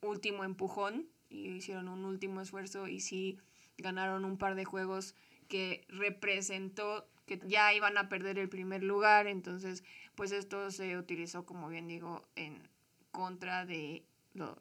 último 0.03 0.45
empujón 0.45 1.09
y 1.29 1.49
hicieron 1.49 1.89
un 1.89 2.05
último 2.05 2.41
esfuerzo 2.41 2.89
y 2.89 3.01
sí 3.01 3.39
ganaron 3.77 4.25
un 4.25 4.39
par 4.39 4.55
de 4.55 4.65
juegos 4.65 5.15
que 5.49 5.85
representó 5.89 7.09
que 7.27 7.41
ya 7.45 7.73
iban 7.75 7.99
a 7.99 8.09
perder 8.09 8.39
el 8.39 8.49
primer 8.49 8.83
lugar, 8.83 9.27
entonces 9.27 9.85
pues 10.15 10.33
esto 10.33 10.71
se 10.71 10.97
utilizó 10.97 11.45
como 11.45 11.69
bien 11.69 11.89
digo 11.89 12.27
en 12.37 12.69
contra 13.11 13.67
de 13.67 14.05
lo, 14.35 14.59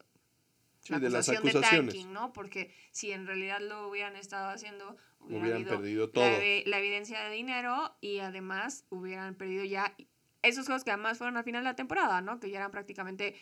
la 0.90 1.00
de 1.00 1.10
las 1.10 1.30
acusaciones. 1.30 1.72
de 1.72 1.78
tanking, 1.78 2.14
¿no? 2.14 2.34
Porque 2.34 2.74
si 2.92 3.12
en 3.12 3.26
realidad 3.26 3.60
lo 3.62 3.88
hubieran 3.88 4.16
estado 4.16 4.50
haciendo, 4.50 4.98
hubieran 5.20 5.64
perdido 5.66 6.10
todo. 6.10 6.24
La, 6.24 6.38
la, 6.66 6.80
evidencia 6.80 7.22
de 7.22 7.36
dinero 7.36 7.96
y 8.02 8.20
además 8.20 8.86
hubieran 8.90 9.36
perdido 9.36 9.64
ya 9.64 9.96
esos 10.44 10.66
juegos 10.66 10.84
que 10.84 10.92
además 10.92 11.18
fueron 11.18 11.38
al 11.38 11.44
final 11.44 11.64
de 11.64 11.70
la 11.70 11.76
temporada, 11.76 12.22
¿no? 12.22 12.40
Que 12.40 12.50
ya 12.50 12.58
eran 12.58 12.72
prácticamente 12.72 13.36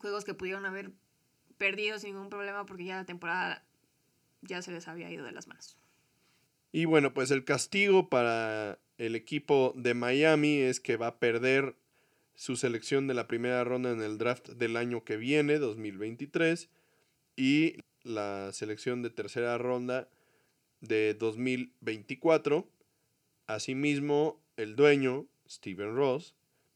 juegos 0.00 0.24
que 0.24 0.34
pudieron 0.34 0.66
haber 0.66 0.92
perdido 1.58 1.98
sin 1.98 2.14
ningún 2.14 2.30
problema 2.30 2.66
porque 2.66 2.84
ya 2.84 2.96
la 2.96 3.04
temporada 3.04 3.64
ya 4.42 4.62
se 4.62 4.72
les 4.72 4.88
había 4.88 5.10
ido 5.10 5.24
de 5.24 5.32
las 5.32 5.46
manos. 5.46 5.76
Y 6.72 6.84
bueno, 6.84 7.12
pues 7.12 7.30
el 7.30 7.44
castigo 7.44 8.08
para 8.08 8.78
el 8.98 9.16
equipo 9.16 9.72
de 9.76 9.94
Miami 9.94 10.58
es 10.58 10.78
que 10.78 10.96
va 10.96 11.08
a 11.08 11.18
perder 11.18 11.74
su 12.34 12.56
selección 12.56 13.06
de 13.06 13.14
la 13.14 13.26
primera 13.26 13.64
ronda 13.64 13.90
en 13.90 14.02
el 14.02 14.18
draft 14.18 14.50
del 14.50 14.76
año 14.76 15.04
que 15.04 15.16
viene, 15.16 15.58
2023, 15.58 16.70
y 17.36 17.76
la 18.02 18.50
selección 18.52 19.02
de 19.02 19.10
tercera 19.10 19.58
ronda 19.58 20.08
de 20.80 21.14
2024. 21.14 22.68
Asimismo, 23.46 24.40
el 24.56 24.76
dueño, 24.76 25.26
Steven 25.48 25.94
Ross, 25.96 26.34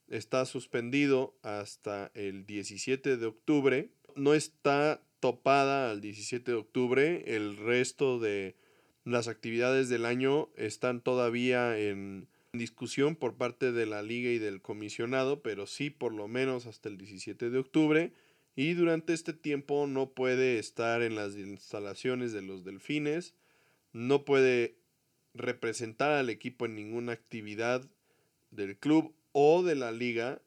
está 0.08 0.44
suspendido 0.44 1.36
hasta 1.42 2.10
el 2.14 2.46
17 2.46 3.16
de 3.16 3.26
octubre. 3.26 3.90
No 4.16 4.34
está 4.34 5.02
topada 5.20 5.90
al 5.90 6.00
17 6.00 6.50
de 6.50 6.56
octubre. 6.56 7.24
El 7.26 7.56
resto 7.56 8.18
de 8.18 8.56
las 9.04 9.28
actividades 9.28 9.88
del 9.88 10.06
año 10.06 10.48
están 10.56 11.00
todavía 11.00 11.78
en 11.78 12.26
discusión 12.52 13.16
por 13.16 13.34
parte 13.34 13.72
de 13.72 13.86
la 13.86 14.02
liga 14.02 14.30
y 14.30 14.38
del 14.38 14.62
comisionado, 14.62 15.42
pero 15.42 15.66
sí 15.66 15.90
por 15.90 16.12
lo 16.12 16.28
menos 16.28 16.66
hasta 16.66 16.88
el 16.88 16.96
17 16.96 17.50
de 17.50 17.58
octubre. 17.58 18.12
Y 18.56 18.74
durante 18.74 19.12
este 19.12 19.32
tiempo 19.32 19.86
no 19.86 20.10
puede 20.10 20.58
estar 20.58 21.02
en 21.02 21.16
las 21.16 21.34
instalaciones 21.34 22.32
de 22.32 22.42
los 22.42 22.64
delfines, 22.64 23.34
no 23.92 24.24
puede 24.24 24.76
representar 25.34 26.12
al 26.12 26.30
equipo 26.30 26.64
en 26.64 26.76
ninguna 26.76 27.12
actividad 27.12 27.84
del 28.52 28.76
club 28.76 29.12
o 29.32 29.64
de 29.64 29.74
la 29.74 29.90
liga, 29.90 30.40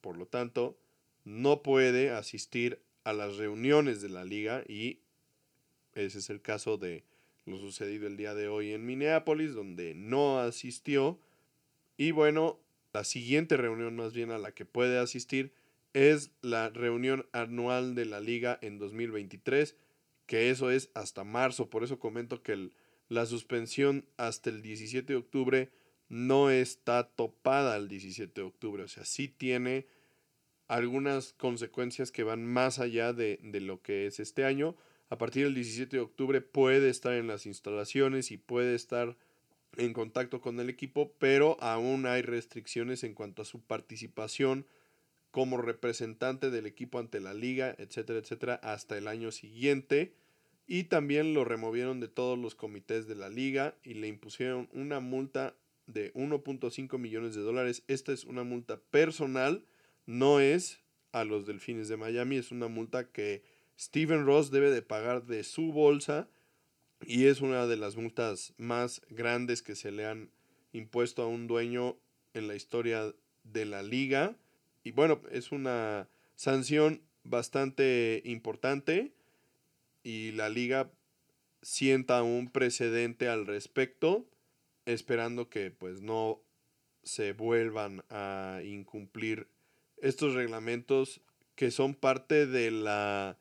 por 0.00 0.16
lo 0.16 0.26
tanto, 0.26 0.76
no 1.24 1.62
puede 1.62 2.10
asistir 2.10 2.82
a 3.04 3.12
las 3.12 3.36
reuniones 3.36 4.02
de 4.02 4.08
la 4.08 4.24
liga 4.24 4.64
y 4.68 4.98
ese 5.94 6.18
es 6.18 6.30
el 6.30 6.42
caso 6.42 6.76
de 6.76 7.04
lo 7.44 7.58
sucedido 7.58 8.06
el 8.06 8.16
día 8.16 8.34
de 8.34 8.48
hoy 8.48 8.72
en 8.72 8.86
Minneapolis, 8.86 9.54
donde 9.54 9.94
no 9.94 10.38
asistió. 10.38 11.18
Y 11.96 12.12
bueno, 12.12 12.60
la 12.92 13.04
siguiente 13.04 13.56
reunión 13.56 13.96
más 13.96 14.12
bien 14.12 14.30
a 14.30 14.38
la 14.38 14.52
que 14.52 14.64
puede 14.64 14.98
asistir 14.98 15.52
es 15.92 16.30
la 16.40 16.70
reunión 16.70 17.26
anual 17.32 17.94
de 17.94 18.06
la 18.06 18.20
liga 18.20 18.58
en 18.62 18.78
2023, 18.78 19.76
que 20.26 20.50
eso 20.50 20.70
es 20.70 20.90
hasta 20.94 21.24
marzo. 21.24 21.68
Por 21.68 21.84
eso 21.84 21.98
comento 21.98 22.42
que 22.42 22.70
la 23.08 23.26
suspensión 23.26 24.06
hasta 24.16 24.50
el 24.50 24.62
17 24.62 25.12
de 25.12 25.18
octubre 25.18 25.70
no 26.08 26.50
está 26.50 27.08
topada 27.08 27.74
al 27.74 27.88
17 27.88 28.40
de 28.40 28.46
octubre. 28.46 28.82
O 28.84 28.88
sea, 28.88 29.04
sí 29.04 29.28
tiene 29.28 29.86
algunas 30.68 31.32
consecuencias 31.34 32.12
que 32.12 32.22
van 32.22 32.44
más 32.44 32.78
allá 32.78 33.12
de, 33.12 33.38
de 33.42 33.60
lo 33.60 33.82
que 33.82 34.06
es 34.06 34.20
este 34.20 34.44
año 34.44 34.76
a 35.12 35.18
partir 35.18 35.44
del 35.44 35.54
17 35.54 35.94
de 35.94 36.02
octubre 36.02 36.40
puede 36.40 36.88
estar 36.88 37.12
en 37.12 37.26
las 37.26 37.44
instalaciones 37.44 38.30
y 38.30 38.38
puede 38.38 38.74
estar 38.74 39.14
en 39.76 39.92
contacto 39.92 40.40
con 40.40 40.58
el 40.58 40.70
equipo, 40.70 41.12
pero 41.18 41.58
aún 41.60 42.06
hay 42.06 42.22
restricciones 42.22 43.04
en 43.04 43.12
cuanto 43.12 43.42
a 43.42 43.44
su 43.44 43.60
participación 43.60 44.64
como 45.30 45.58
representante 45.58 46.48
del 46.48 46.64
equipo 46.64 46.98
ante 46.98 47.20
la 47.20 47.34
liga, 47.34 47.74
etcétera, 47.76 48.20
etcétera, 48.20 48.54
hasta 48.62 48.96
el 48.96 49.06
año 49.06 49.32
siguiente. 49.32 50.14
Y 50.66 50.84
también 50.84 51.34
lo 51.34 51.44
removieron 51.44 52.00
de 52.00 52.08
todos 52.08 52.38
los 52.38 52.54
comités 52.54 53.06
de 53.06 53.14
la 53.14 53.28
liga 53.28 53.76
y 53.82 53.92
le 53.92 54.08
impusieron 54.08 54.70
una 54.72 55.00
multa 55.00 55.54
de 55.86 56.10
1.5 56.14 56.96
millones 56.96 57.34
de 57.34 57.42
dólares. 57.42 57.82
Esta 57.86 58.14
es 58.14 58.24
una 58.24 58.44
multa 58.44 58.80
personal, 58.80 59.66
no 60.06 60.40
es 60.40 60.80
a 61.12 61.24
los 61.24 61.44
delfines 61.44 61.88
de 61.88 61.98
Miami, 61.98 62.36
es 62.36 62.50
una 62.50 62.68
multa 62.68 63.10
que 63.10 63.51
Steven 63.78 64.26
Ross 64.26 64.50
debe 64.50 64.70
de 64.70 64.82
pagar 64.82 65.24
de 65.26 65.44
su 65.44 65.72
bolsa 65.72 66.28
y 67.04 67.26
es 67.26 67.40
una 67.40 67.66
de 67.66 67.76
las 67.76 67.96
multas 67.96 68.54
más 68.56 69.02
grandes 69.08 69.62
que 69.62 69.74
se 69.74 69.90
le 69.90 70.06
han 70.06 70.30
impuesto 70.72 71.22
a 71.22 71.26
un 71.26 71.46
dueño 71.46 71.96
en 72.34 72.48
la 72.48 72.54
historia 72.54 73.14
de 73.44 73.64
la 73.64 73.82
liga. 73.82 74.36
Y 74.84 74.92
bueno, 74.92 75.20
es 75.30 75.52
una 75.52 76.08
sanción 76.36 77.02
bastante 77.24 78.22
importante 78.24 79.12
y 80.02 80.32
la 80.32 80.48
liga 80.48 80.90
sienta 81.62 82.22
un 82.22 82.50
precedente 82.50 83.28
al 83.28 83.46
respecto, 83.46 84.26
esperando 84.84 85.48
que 85.48 85.70
pues 85.70 86.00
no 86.00 86.42
se 87.02 87.32
vuelvan 87.32 88.04
a 88.10 88.60
incumplir 88.64 89.48
estos 89.98 90.34
reglamentos 90.34 91.20
que 91.54 91.70
son 91.70 91.94
parte 91.94 92.46
de 92.46 92.70
la 92.70 93.38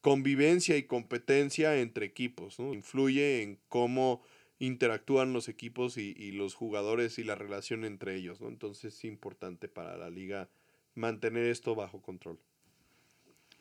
convivencia 0.00 0.76
y 0.76 0.84
competencia 0.84 1.76
entre 1.76 2.06
equipos, 2.06 2.58
¿no? 2.58 2.74
Influye 2.74 3.42
en 3.42 3.58
cómo 3.68 4.22
interactúan 4.58 5.32
los 5.32 5.48
equipos 5.48 5.96
y, 5.98 6.32
los 6.32 6.54
jugadores 6.54 7.18
y 7.18 7.24
la 7.24 7.34
relación 7.34 7.84
entre 7.84 8.14
ellos, 8.16 8.40
¿no? 8.40 8.48
Entonces 8.48 8.94
es 8.94 9.04
importante 9.04 9.68
para 9.68 9.96
la 9.96 10.10
liga 10.10 10.48
mantener 10.94 11.46
esto 11.46 11.74
bajo 11.74 12.00
control. 12.00 12.38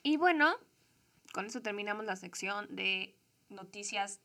Y 0.03 0.17
bueno, 0.17 0.55
con 1.33 1.47
eso 1.47 1.61
terminamos 1.61 2.05
la 2.05 2.15
sección 2.15 2.73
de 2.75 3.15
noticias 3.49 4.21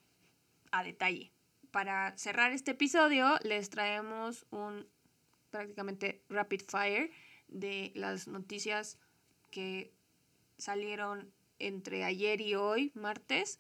a 0.71 0.85
detalle. 0.85 1.33
Para 1.71 2.17
cerrar 2.17 2.53
este 2.53 2.73
episodio, 2.73 3.39
les 3.43 3.71
traemos 3.71 4.47
un 4.51 4.87
prácticamente 5.51 6.23
rapid 6.29 6.63
fire 6.69 7.11
de 7.49 7.93
las 7.95 8.29
noticias 8.29 8.99
que 9.51 9.93
salieron 10.59 11.33
entre 11.61 12.05
ayer 12.05 12.41
y 12.41 12.55
hoy, 12.55 12.91
martes, 12.95 13.59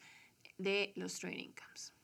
de 0.59 0.93
los 0.97 1.19
training 1.19 1.53
camps. 1.53 1.95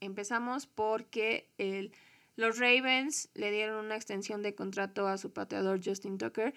Empezamos 0.00 0.66
porque 0.66 1.48
el, 1.58 1.92
los 2.36 2.58
Ravens 2.58 3.28
le 3.34 3.50
dieron 3.50 3.84
una 3.84 3.96
extensión 3.96 4.42
de 4.42 4.54
contrato 4.54 5.08
a 5.08 5.18
su 5.18 5.32
pateador 5.32 5.80
Justin 5.84 6.18
Tucker 6.18 6.54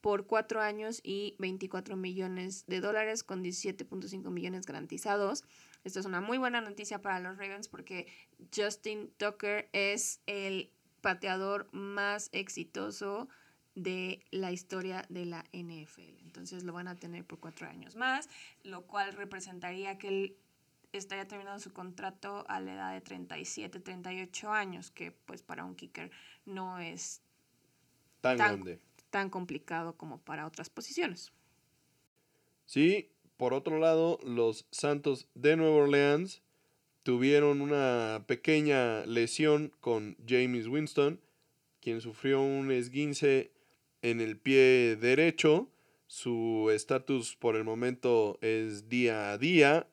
por 0.00 0.26
cuatro 0.26 0.60
años 0.60 1.00
y 1.02 1.34
24 1.38 1.96
millones 1.96 2.64
de 2.66 2.80
dólares 2.80 3.24
con 3.24 3.42
17.5 3.42 4.30
millones 4.30 4.64
garantizados. 4.64 5.44
Esta 5.82 6.00
es 6.00 6.06
una 6.06 6.20
muy 6.20 6.38
buena 6.38 6.60
noticia 6.60 7.02
para 7.02 7.18
los 7.18 7.36
Ravens 7.38 7.68
porque 7.68 8.06
Justin 8.54 9.10
Tucker 9.16 9.68
es 9.72 10.20
el 10.26 10.70
pateador 11.00 11.68
más 11.72 12.28
exitoso 12.32 13.28
de 13.76 14.24
la 14.32 14.50
historia 14.50 15.04
de 15.08 15.26
la 15.26 15.44
NFL. 15.52 16.24
Entonces 16.24 16.64
lo 16.64 16.72
van 16.72 16.88
a 16.88 16.96
tener 16.96 17.24
por 17.24 17.38
cuatro 17.38 17.68
años 17.68 17.94
más, 17.94 18.28
lo 18.64 18.82
cual 18.86 19.12
representaría 19.12 19.98
que 19.98 20.08
él 20.08 20.36
estaría 20.92 21.28
terminando 21.28 21.60
su 21.60 21.72
contrato 21.72 22.44
a 22.48 22.58
la 22.58 22.74
edad 22.74 22.94
de 22.94 23.02
37, 23.02 23.78
38 23.80 24.50
años, 24.50 24.90
que 24.90 25.12
pues 25.12 25.42
para 25.42 25.64
un 25.64 25.76
kicker 25.76 26.10
no 26.46 26.78
es 26.78 27.20
tan, 28.22 28.38
grande. 28.38 28.80
tan 29.10 29.28
complicado 29.30 29.96
como 29.96 30.18
para 30.18 30.46
otras 30.46 30.70
posiciones. 30.70 31.32
Sí, 32.64 33.10
por 33.36 33.52
otro 33.52 33.78
lado, 33.78 34.18
los 34.24 34.66
Santos 34.70 35.28
de 35.34 35.56
Nueva 35.56 35.76
Orleans 35.76 36.42
tuvieron 37.02 37.60
una 37.60 38.24
pequeña 38.26 39.04
lesión 39.04 39.70
con 39.80 40.16
James 40.26 40.66
Winston, 40.66 41.20
quien 41.80 42.00
sufrió 42.00 42.40
un 42.40 42.72
esguince 42.72 43.52
en 44.10 44.20
el 44.20 44.38
pie 44.38 44.96
derecho. 44.96 45.68
Su 46.06 46.70
estatus 46.72 47.34
por 47.34 47.56
el 47.56 47.64
momento 47.64 48.38
es 48.40 48.88
día 48.88 49.32
a 49.32 49.38
día. 49.38 49.88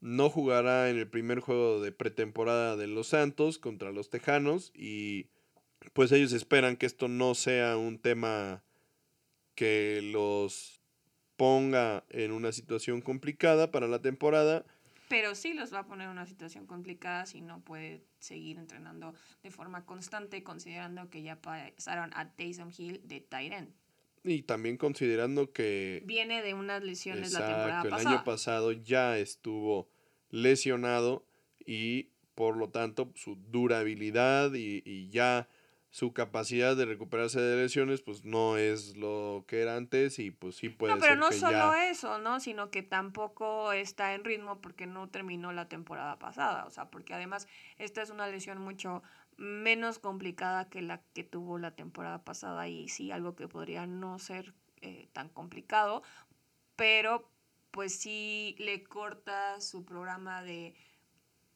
No 0.00 0.30
jugará 0.30 0.88
en 0.88 0.96
el 0.96 1.08
primer 1.08 1.40
juego 1.40 1.80
de 1.80 1.92
pretemporada 1.92 2.76
de 2.76 2.86
los 2.86 3.08
Santos 3.08 3.58
contra 3.58 3.92
los 3.92 4.08
Tejanos 4.08 4.72
y 4.74 5.26
pues 5.92 6.12
ellos 6.12 6.32
esperan 6.32 6.76
que 6.76 6.86
esto 6.86 7.08
no 7.08 7.34
sea 7.34 7.76
un 7.76 7.98
tema 7.98 8.64
que 9.54 10.00
los 10.02 10.80
ponga 11.36 12.04
en 12.08 12.32
una 12.32 12.52
situación 12.52 13.02
complicada 13.02 13.70
para 13.70 13.86
la 13.86 14.00
temporada 14.00 14.64
pero 15.08 15.34
sí 15.34 15.54
los 15.54 15.72
va 15.72 15.80
a 15.80 15.86
poner 15.86 16.06
en 16.06 16.12
una 16.12 16.26
situación 16.26 16.66
complicada 16.66 17.26
si 17.26 17.40
no 17.40 17.60
puede 17.60 18.04
seguir 18.18 18.58
entrenando 18.58 19.14
de 19.42 19.50
forma 19.50 19.84
constante, 19.84 20.42
considerando 20.42 21.10
que 21.10 21.22
ya 21.22 21.40
pasaron 21.40 22.10
a 22.14 22.32
Taysom 22.34 22.70
Hill 22.76 23.00
de 23.04 23.20
Tyrant. 23.20 23.70
Y 24.24 24.42
también 24.42 24.76
considerando 24.76 25.52
que... 25.52 26.02
Viene 26.04 26.42
de 26.42 26.54
unas 26.54 26.82
lesiones 26.82 27.32
la 27.32 27.46
temporada 27.46 27.82
pasada. 27.84 28.00
El 28.00 28.06
año 28.08 28.24
pasado 28.24 28.72
ya 28.72 29.18
estuvo 29.18 29.88
lesionado 30.30 31.24
y 31.64 32.10
por 32.34 32.56
lo 32.56 32.68
tanto 32.68 33.12
su 33.14 33.36
durabilidad 33.36 34.52
y, 34.54 34.82
y 34.84 35.08
ya 35.08 35.48
su 35.90 36.12
capacidad 36.12 36.76
de 36.76 36.84
recuperarse 36.84 37.40
de 37.40 37.56
lesiones 37.56 38.02
pues 38.02 38.24
no 38.24 38.58
es 38.58 38.96
lo 38.96 39.44
que 39.46 39.62
era 39.62 39.76
antes 39.76 40.18
y 40.18 40.30
pues 40.30 40.56
sí 40.56 40.68
puede 40.68 40.94
no, 40.94 41.00
pero 41.00 41.16
no 41.16 41.32
solo 41.32 41.74
eso, 41.74 42.18
¿no? 42.18 42.40
Sino 42.40 42.70
que 42.70 42.82
tampoco 42.82 43.72
está 43.72 44.14
en 44.14 44.24
ritmo 44.24 44.60
porque 44.60 44.86
no 44.86 45.08
terminó 45.08 45.52
la 45.52 45.68
temporada 45.68 46.18
pasada, 46.18 46.66
o 46.66 46.70
sea, 46.70 46.90
porque 46.90 47.14
además 47.14 47.48
esta 47.78 48.02
es 48.02 48.10
una 48.10 48.26
lesión 48.28 48.60
mucho 48.60 49.02
menos 49.38 49.98
complicada 49.98 50.68
que 50.68 50.82
la 50.82 51.00
que 51.14 51.24
tuvo 51.24 51.58
la 51.58 51.70
temporada 51.70 52.22
pasada 52.24 52.68
y 52.68 52.88
sí 52.88 53.10
algo 53.10 53.34
que 53.34 53.48
podría 53.48 53.86
no 53.86 54.18
ser 54.18 54.52
eh, 54.82 55.08
tan 55.12 55.28
complicado, 55.28 56.02
pero 56.76 57.30
pues 57.70 57.98
sí 57.98 58.56
le 58.58 58.82
corta 58.84 59.60
su 59.60 59.84
programa 59.84 60.42
de 60.42 60.74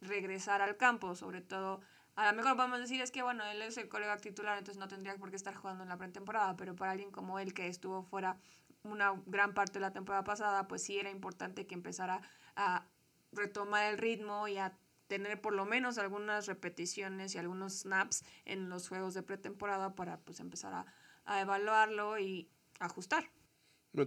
regresar 0.01 0.63
al 0.63 0.77
campo, 0.77 1.15
sobre 1.15 1.41
todo 1.41 1.81
a 2.15 2.31
lo 2.31 2.37
mejor 2.37 2.57
podemos 2.57 2.81
decir 2.81 3.01
es 3.01 3.11
que, 3.11 3.23
bueno, 3.23 3.45
él 3.45 3.63
es 3.63 3.77
el 3.79 3.89
colega 3.89 4.17
titular, 4.19 4.59
entonces 4.59 4.79
no 4.79 4.89
tendría 4.89 5.17
por 5.17 5.31
qué 5.31 5.37
estar 5.37 5.55
jugando 5.55 5.83
en 5.83 5.89
la 5.89 5.97
pretemporada, 5.97 6.57
pero 6.57 6.77
para 6.77 6.93
alguien 6.93 7.11
como 7.11 7.39
él 7.39 7.55
que 7.55 7.69
estuvo 7.69 8.03
fuera 8.03 8.39
una 8.83 9.21
gran 9.27 9.55
parte 9.55 9.75
de 9.75 9.81
la 9.81 9.93
temporada 9.93 10.25
pasada, 10.25 10.69
pues 10.69 10.83
sí 10.83 10.99
era 10.99 11.11
importante 11.11 11.67
que 11.67 11.75
empezara 11.75 12.21
a 12.57 12.87
retomar 13.33 13.93
el 13.93 13.99
ritmo 13.99 14.47
y 14.49 14.59
a 14.59 14.77
tener 15.07 15.41
por 15.41 15.55
lo 15.55 15.65
menos 15.65 15.99
algunas 15.99 16.47
repeticiones 16.47 17.35
y 17.35 17.39
algunos 17.39 17.81
snaps 17.81 18.25
en 18.45 18.69
los 18.69 18.89
juegos 18.89 19.15
de 19.15 19.23
pretemporada 19.23 19.95
para 19.95 20.19
pues 20.21 20.41
empezar 20.41 20.75
a, 20.75 20.87
a 21.25 21.41
evaluarlo 21.41 22.19
y 22.19 22.49
ajustar. 22.79 23.31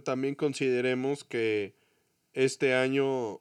También 0.04 0.34
consideremos 0.34 1.24
que 1.24 1.76
este 2.32 2.74
año 2.74 3.40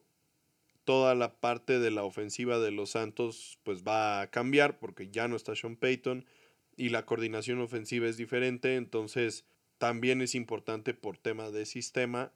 toda 0.85 1.15
la 1.15 1.35
parte 1.35 1.79
de 1.79 1.91
la 1.91 2.03
ofensiva 2.03 2.59
de 2.59 2.71
los 2.71 2.91
Santos 2.91 3.59
pues 3.63 3.83
va 3.83 4.21
a 4.21 4.31
cambiar 4.31 4.79
porque 4.79 5.09
ya 5.09 5.27
no 5.27 5.35
está 5.35 5.55
Sean 5.55 5.75
Payton 5.75 6.25
y 6.77 6.89
la 6.89 7.05
coordinación 7.05 7.59
ofensiva 7.59 8.07
es 8.07 8.17
diferente, 8.17 8.75
entonces 8.75 9.45
también 9.77 10.21
es 10.21 10.35
importante 10.35 10.93
por 10.93 11.17
tema 11.17 11.49
de 11.51 11.65
sistema 11.65 12.31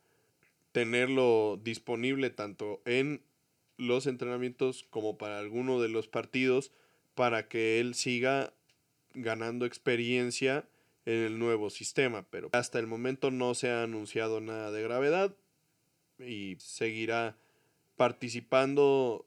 tenerlo 0.71 1.59
disponible 1.63 2.29
tanto 2.29 2.81
en 2.85 3.21
los 3.77 4.07
entrenamientos 4.07 4.85
como 4.89 5.17
para 5.17 5.39
alguno 5.39 5.79
de 5.81 5.89
los 5.89 6.07
partidos 6.07 6.71
para 7.15 7.47
que 7.47 7.79
él 7.79 7.95
siga 7.95 8.53
ganando 9.13 9.65
experiencia 9.65 10.67
en 11.05 11.19
el 11.19 11.39
nuevo 11.39 11.69
sistema, 11.69 12.25
pero 12.29 12.49
hasta 12.51 12.79
el 12.79 12.87
momento 12.87 13.31
no 13.31 13.55
se 13.55 13.69
ha 13.69 13.83
anunciado 13.83 14.41
nada 14.41 14.71
de 14.71 14.83
gravedad 14.83 15.35
y 16.19 16.57
seguirá 16.59 17.37
participando 17.99 19.25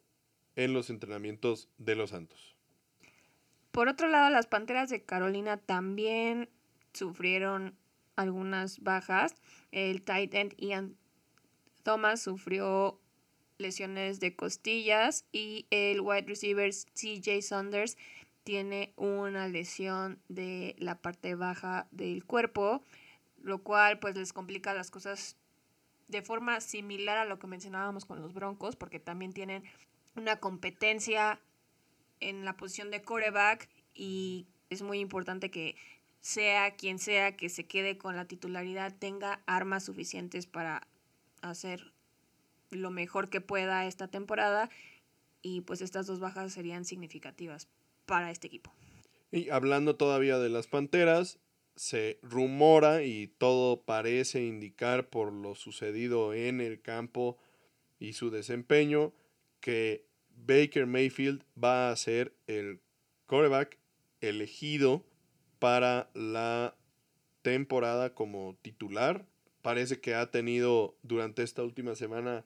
en 0.56 0.72
los 0.72 0.88
entrenamientos 0.88 1.68
de 1.76 1.94
los 1.94 2.08
Santos. 2.08 2.56
Por 3.70 3.88
otro 3.88 4.08
lado, 4.08 4.30
las 4.30 4.46
Panteras 4.46 4.88
de 4.88 5.02
Carolina 5.02 5.58
también 5.58 6.48
sufrieron 6.94 7.76
algunas 8.16 8.80
bajas. 8.80 9.34
El 9.72 10.00
tight 10.00 10.32
end 10.32 10.54
Ian 10.56 10.96
Thomas 11.82 12.22
sufrió 12.22 12.98
lesiones 13.58 14.20
de 14.20 14.34
costillas 14.36 15.26
y 15.32 15.66
el 15.68 16.00
wide 16.00 16.24
receiver 16.26 16.72
CJ 16.72 17.42
Saunders 17.42 17.98
tiene 18.42 18.94
una 18.96 19.48
lesión 19.48 20.18
de 20.30 20.76
la 20.78 20.94
parte 20.94 21.34
baja 21.34 21.88
del 21.90 22.24
cuerpo, 22.24 22.82
lo 23.42 23.62
cual 23.62 23.98
pues 23.98 24.16
les 24.16 24.32
complica 24.32 24.72
las 24.72 24.90
cosas 24.90 25.36
de 26.12 26.22
forma 26.22 26.60
similar 26.60 27.18
a 27.18 27.24
lo 27.24 27.38
que 27.38 27.48
mencionábamos 27.48 28.04
con 28.04 28.20
los 28.20 28.34
Broncos, 28.34 28.76
porque 28.76 29.00
también 29.00 29.32
tienen 29.32 29.64
una 30.14 30.36
competencia 30.36 31.40
en 32.20 32.44
la 32.44 32.56
posición 32.56 32.90
de 32.90 33.02
coreback 33.02 33.68
y 33.94 34.46
es 34.70 34.82
muy 34.82 35.00
importante 35.00 35.50
que 35.50 35.74
sea 36.20 36.76
quien 36.76 36.98
sea 36.98 37.36
que 37.36 37.48
se 37.48 37.66
quede 37.66 37.98
con 37.98 38.14
la 38.14 38.26
titularidad 38.26 38.94
tenga 38.96 39.42
armas 39.46 39.84
suficientes 39.84 40.46
para 40.46 40.86
hacer 41.40 41.92
lo 42.70 42.90
mejor 42.90 43.28
que 43.28 43.40
pueda 43.40 43.86
esta 43.86 44.06
temporada 44.06 44.70
y 45.40 45.62
pues 45.62 45.80
estas 45.80 46.06
dos 46.06 46.20
bajas 46.20 46.52
serían 46.52 46.84
significativas 46.84 47.68
para 48.06 48.30
este 48.30 48.46
equipo. 48.46 48.72
Y 49.30 49.48
hablando 49.48 49.96
todavía 49.96 50.38
de 50.38 50.50
las 50.50 50.66
Panteras, 50.66 51.38
se 51.76 52.18
rumora 52.22 53.02
y 53.02 53.28
todo 53.38 53.82
parece 53.82 54.44
indicar 54.44 55.08
por 55.08 55.32
lo 55.32 55.54
sucedido 55.54 56.34
en 56.34 56.60
el 56.60 56.80
campo 56.80 57.38
y 57.98 58.12
su 58.12 58.30
desempeño 58.30 59.12
que 59.60 60.06
Baker 60.30 60.86
Mayfield 60.86 61.44
va 61.62 61.90
a 61.90 61.96
ser 61.96 62.34
el 62.46 62.80
quarterback 63.26 63.78
elegido 64.20 65.04
para 65.58 66.10
la 66.14 66.76
temporada 67.42 68.14
como 68.14 68.56
titular. 68.62 69.26
Parece 69.62 70.00
que 70.00 70.14
ha 70.14 70.30
tenido 70.30 70.96
durante 71.02 71.42
esta 71.42 71.62
última 71.62 71.94
semana 71.94 72.44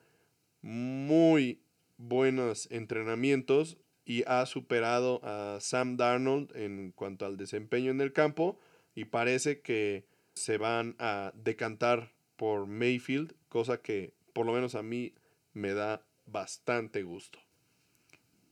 muy 0.60 1.62
buenos 1.96 2.70
entrenamientos 2.70 3.78
y 4.04 4.22
ha 4.26 4.44
superado 4.46 5.20
a 5.24 5.58
Sam 5.60 5.96
Darnold 5.96 6.54
en 6.56 6.92
cuanto 6.92 7.26
al 7.26 7.36
desempeño 7.36 7.90
en 7.90 8.00
el 8.00 8.12
campo 8.12 8.58
y 8.96 9.04
parece 9.04 9.60
que 9.60 10.08
se 10.34 10.58
van 10.58 10.96
a 10.98 11.30
decantar 11.36 12.12
por 12.36 12.66
Mayfield, 12.66 13.34
cosa 13.48 13.80
que 13.80 14.14
por 14.32 14.46
lo 14.46 14.52
menos 14.52 14.74
a 14.74 14.82
mí 14.82 15.14
me 15.52 15.74
da 15.74 16.04
bastante 16.24 17.04
gusto. 17.04 17.38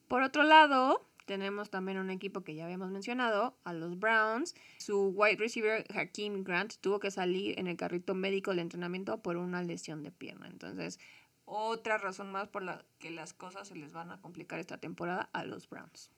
Por 0.06 0.22
otro 0.22 0.44
lado, 0.44 1.08
tenemos 1.24 1.70
también 1.70 1.98
un 1.98 2.10
equipo 2.10 2.44
que 2.44 2.54
ya 2.54 2.66
habíamos 2.66 2.90
mencionado, 2.90 3.56
a 3.64 3.72
los 3.72 3.98
Browns. 3.98 4.54
Su 4.78 5.08
wide 5.08 5.36
receiver 5.36 5.84
Hakeem 5.94 6.44
Grant 6.44 6.74
tuvo 6.80 7.00
que 7.00 7.10
salir 7.10 7.58
en 7.58 7.66
el 7.66 7.76
carrito 7.76 8.14
médico 8.14 8.50
del 8.50 8.60
entrenamiento 8.60 9.22
por 9.22 9.36
una 9.38 9.62
lesión 9.62 10.02
de 10.02 10.12
pierna. 10.12 10.46
Entonces, 10.46 11.00
otra 11.46 11.96
razón 11.96 12.30
más 12.30 12.48
por 12.48 12.62
la 12.62 12.84
que 12.98 13.10
las 13.10 13.32
cosas 13.32 13.68
se 13.68 13.76
les 13.76 13.92
van 13.92 14.10
a 14.10 14.20
complicar 14.20 14.60
esta 14.60 14.78
temporada 14.78 15.30
a 15.32 15.44
los 15.44 15.68
Browns. 15.68 16.10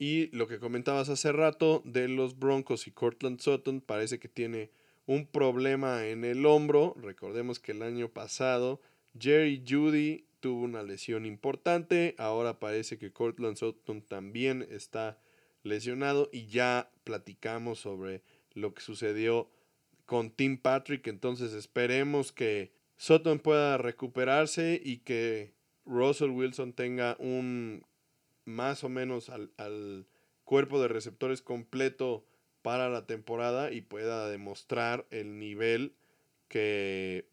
Y 0.00 0.34
lo 0.34 0.48
que 0.48 0.58
comentabas 0.58 1.10
hace 1.10 1.30
rato 1.30 1.82
de 1.84 2.08
los 2.08 2.38
Broncos 2.38 2.86
y 2.86 2.90
Cortland 2.90 3.38
Sutton 3.38 3.82
parece 3.82 4.18
que 4.18 4.28
tiene 4.28 4.70
un 5.04 5.26
problema 5.26 6.06
en 6.06 6.24
el 6.24 6.46
hombro. 6.46 6.96
Recordemos 7.02 7.60
que 7.60 7.72
el 7.72 7.82
año 7.82 8.08
pasado 8.08 8.80
Jerry 9.18 9.62
Judy 9.68 10.24
tuvo 10.40 10.62
una 10.62 10.82
lesión 10.82 11.26
importante. 11.26 12.14
Ahora 12.16 12.58
parece 12.58 12.96
que 12.96 13.12
Cortland 13.12 13.58
Sutton 13.58 14.00
también 14.00 14.66
está 14.70 15.20
lesionado 15.64 16.30
y 16.32 16.46
ya 16.46 16.90
platicamos 17.04 17.80
sobre 17.80 18.22
lo 18.54 18.72
que 18.72 18.80
sucedió 18.80 19.50
con 20.06 20.30
Tim 20.30 20.56
Patrick. 20.56 21.08
Entonces 21.08 21.52
esperemos 21.52 22.32
que 22.32 22.72
Sutton 22.96 23.38
pueda 23.38 23.76
recuperarse 23.76 24.80
y 24.82 25.00
que 25.00 25.52
Russell 25.84 26.30
Wilson 26.30 26.72
tenga 26.72 27.16
un 27.18 27.84
más 28.50 28.84
o 28.84 28.88
menos 28.88 29.30
al, 29.30 30.06
cuerpo 30.44 30.80
de 30.82 30.88
receptores 30.88 31.42
completo 31.42 32.24
para 32.62 32.88
la 32.88 33.06
temporada 33.06 33.70
y 33.70 33.82
pueda 33.82 34.28
demostrar 34.28 35.06
el 35.10 35.38
nivel 35.38 35.94
que 36.48 37.28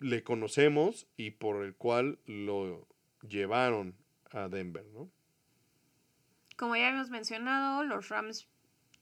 le 0.00 0.24
conocemos 0.24 1.06
y 1.16 1.30
por 1.30 1.64
el 1.64 1.76
cual 1.76 2.18
lo 2.26 2.86
llevaron 3.22 3.94
a 4.32 4.48
Denver, 4.48 4.84
¿no? 4.86 5.08
Como 6.56 6.74
ya 6.74 6.88
hemos 6.88 7.10
mencionado, 7.10 7.84
los 7.84 8.08
Rams 8.08 8.48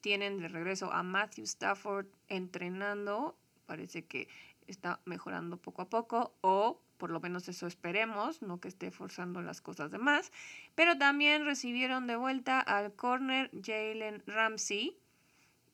tienen 0.03 0.39
de 0.39 0.49
regreso 0.49 0.93
a 0.93 1.03
Matthew 1.03 1.45
Stafford 1.45 2.07
entrenando. 2.29 3.35
Parece 3.65 4.05
que 4.05 4.29
está 4.67 5.01
mejorando 5.07 5.57
poco 5.57 5.83
a 5.83 5.89
poco 5.89 6.35
o 6.43 6.81
por 6.99 7.11
lo 7.11 7.21
menos 7.21 7.49
eso 7.49 7.67
esperemos, 7.67 8.43
no 8.43 8.61
que 8.61 8.69
esté 8.69 8.91
forzando 8.91 9.43
las 9.43 9.61
cosas 9.61 9.91
de 9.91 9.99
más. 9.99 10.33
Pero 10.75 10.99
también 10.99 11.45
recibieron 11.45 12.07
de 12.07 12.17
vuelta 12.17 12.61
al 12.61 12.95
corner 12.95 13.51
Jalen 13.63 14.23
Ramsey, 14.27 14.97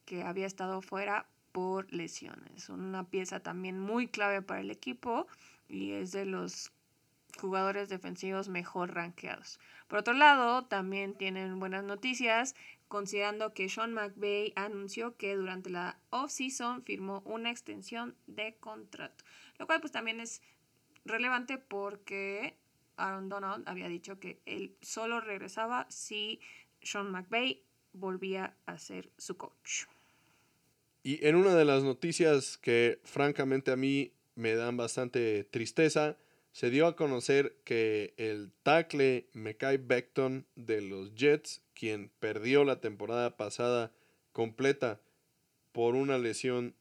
que 0.05 0.23
había 0.23 0.47
estado 0.47 0.83
fuera 0.83 1.27
por 1.53 1.93
lesiones. 1.93 2.69
Una 2.69 3.05
pieza 3.05 3.41
también 3.41 3.79
muy 3.79 4.09
clave 4.09 4.43
para 4.43 4.61
el 4.61 4.71
equipo 4.71 5.27
y 5.69 5.93
es 5.93 6.13
de 6.13 6.25
los 6.25 6.73
jugadores 7.39 7.89
defensivos 7.89 8.49
mejor 8.49 8.95
rankeados. 8.95 9.59
Por 9.89 9.99
otro 9.99 10.15
lado, 10.15 10.65
también 10.65 11.15
tienen 11.15 11.59
buenas 11.59 11.85
noticias 11.85 12.55
considerando 12.89 13.55
que 13.55 13.71
Sean 13.71 13.95
McVay 13.95 14.53
anunció 14.55 15.17
que 15.17 15.35
durante 15.35 15.71
la 15.71 15.99
off-season 16.11 16.83
firmó 16.83 17.23
una 17.25 17.51
extensión 17.51 18.15
de 18.27 18.55
contrato, 18.57 19.25
lo 19.59 19.67
cual 19.67 19.81
pues 19.81 19.93
también 19.93 20.21
es 20.21 20.43
relevante 21.05 21.59
porque 21.59 22.57
Aaron 22.97 23.29
Donald 23.29 23.69
había 23.69 23.89
dicho 23.89 24.19
que 24.19 24.41
él 24.47 24.77
solo 24.81 25.21
regresaba 25.21 25.87
si 25.91 26.41
Sean 26.83 27.11
McVay 27.11 27.63
volvía 27.93 28.57
a 28.67 28.79
ser 28.79 29.11
su 29.19 29.37
coach. 29.37 29.85
Y 31.03 31.27
en 31.27 31.37
una 31.37 31.55
de 31.55 31.65
las 31.65 31.83
noticias 31.83 32.59
que 32.59 33.01
francamente 33.05 33.73
a 33.73 33.77
mí 33.77 34.13
me 34.35 34.55
dan 34.55 34.77
bastante 34.77 35.45
tristeza, 35.45 36.17
se 36.53 36.71
dio 36.71 36.87
a 36.87 36.97
conocer 36.97 37.57
que 37.65 38.15
el 38.19 38.53
tackle 38.63 39.27
Mekai 39.33 39.79
Beckton 39.79 40.47
de 40.55 40.83
los 40.83 41.15
Jets, 41.15 41.63
quien 41.75 42.11
perdió 42.21 42.65
la 42.65 42.81
temporada 42.81 43.37
pasada 43.37 43.91
completa 44.33 45.01
por 45.73 45.95
una 45.95 46.19
lesión 46.19 46.75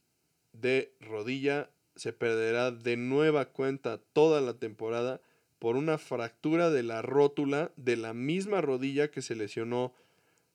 de 0.53 0.93
rodilla, 0.99 1.69
se 2.01 2.13
perderá 2.13 2.71
de 2.71 2.97
nueva 2.97 3.45
cuenta 3.45 3.99
toda 3.99 4.41
la 4.41 4.55
temporada 4.55 5.21
por 5.59 5.75
una 5.75 5.97
fractura 5.97 6.71
de 6.71 6.81
la 6.81 7.01
rótula 7.01 7.71
de 7.75 7.95
la 7.95 8.13
misma 8.13 8.61
rodilla 8.61 9.11
que 9.11 9.21
se 9.21 9.35
lesionó 9.35 9.93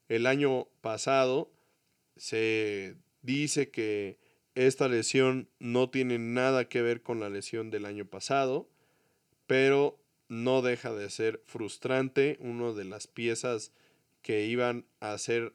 el 0.09 0.26
año 0.26 0.66
pasado. 0.80 1.53
Se 2.16 2.97
dice 3.22 3.70
que 3.70 4.18
esta 4.57 4.88
lesión 4.88 5.49
no 5.61 5.90
tiene 5.90 6.18
nada 6.18 6.68
que 6.68 6.82
ver 6.82 7.03
con 7.03 7.20
la 7.20 7.28
lesión 7.28 7.70
del 7.70 7.84
año 7.84 8.07
pasado 8.07 8.68
pero 9.47 9.99
no 10.28 10.62
deja 10.62 10.92
de 10.92 11.09
ser 11.11 11.40
frustrante, 11.47 12.36
una 12.40 12.72
de 12.72 12.84
las 12.84 13.07
piezas 13.07 13.72
que 14.22 14.47
iban 14.47 14.84
a 15.01 15.16
ser 15.18 15.55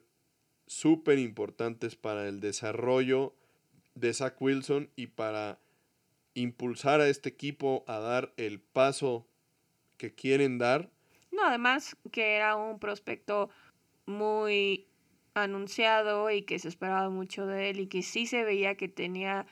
súper 0.66 1.18
importantes 1.18 1.96
para 1.96 2.26
el 2.28 2.40
desarrollo 2.40 3.34
de 3.94 4.14
Zach 4.14 4.40
Wilson 4.40 4.88
y 4.96 5.08
para 5.08 5.58
impulsar 6.34 7.00
a 7.00 7.08
este 7.08 7.28
equipo 7.28 7.84
a 7.86 7.98
dar 7.98 8.32
el 8.36 8.60
paso 8.60 9.26
que 9.96 10.14
quieren 10.14 10.58
dar. 10.58 10.90
No, 11.30 11.44
además 11.44 11.96
que 12.10 12.36
era 12.36 12.56
un 12.56 12.78
prospecto 12.78 13.50
muy 14.06 14.86
anunciado 15.34 16.30
y 16.30 16.42
que 16.42 16.58
se 16.58 16.68
esperaba 16.68 17.08
mucho 17.08 17.46
de 17.46 17.70
él 17.70 17.80
y 17.80 17.86
que 17.86 18.02
sí 18.02 18.26
se 18.26 18.44
veía 18.44 18.76
que 18.76 18.88
tenía 18.88 19.46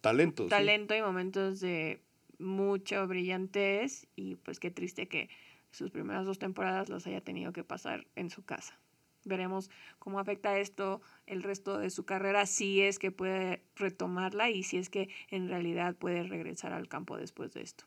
talento, 0.00 0.46
talento 0.46 0.94
y 0.94 1.02
momentos 1.02 1.60
de 1.60 2.00
mucho 2.38 3.06
brillantez 3.06 4.06
y 4.14 4.36
pues 4.36 4.60
qué 4.60 4.70
triste 4.70 5.08
que 5.08 5.28
sus 5.70 5.90
primeras 5.90 6.24
dos 6.24 6.38
temporadas 6.38 6.88
las 6.88 7.06
haya 7.06 7.20
tenido 7.20 7.52
que 7.52 7.64
pasar 7.64 8.06
en 8.14 8.30
su 8.30 8.44
casa. 8.44 8.78
Veremos 9.28 9.70
cómo 9.98 10.18
afecta 10.18 10.58
esto 10.58 11.00
el 11.26 11.42
resto 11.42 11.78
de 11.78 11.90
su 11.90 12.04
carrera, 12.04 12.46
si 12.46 12.80
es 12.80 12.98
que 12.98 13.12
puede 13.12 13.62
retomarla 13.76 14.50
y 14.50 14.62
si 14.62 14.78
es 14.78 14.90
que 14.90 15.08
en 15.30 15.48
realidad 15.48 15.94
puede 15.94 16.22
regresar 16.24 16.72
al 16.72 16.88
campo 16.88 17.16
después 17.16 17.54
de 17.54 17.62
esto. 17.62 17.84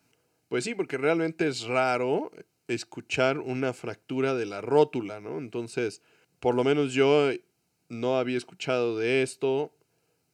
Pues 0.48 0.64
sí, 0.64 0.76
porque 0.76 0.98
realmente 0.98 1.48
es 1.48 1.64
raro 1.64 2.32
escuchar 2.68 3.40
una 3.40 3.74
fractura 3.74 4.34
de 4.34 4.46
la 4.46 4.62
rótula, 4.62 5.20
¿no? 5.20 5.38
Entonces, 5.38 6.02
por 6.40 6.56
lo 6.56 6.64
menos 6.64 6.94
yo 6.94 7.32
no 7.90 8.18
había 8.18 8.38
escuchado 8.38 8.98
de 8.98 9.22
esto, 9.22 9.74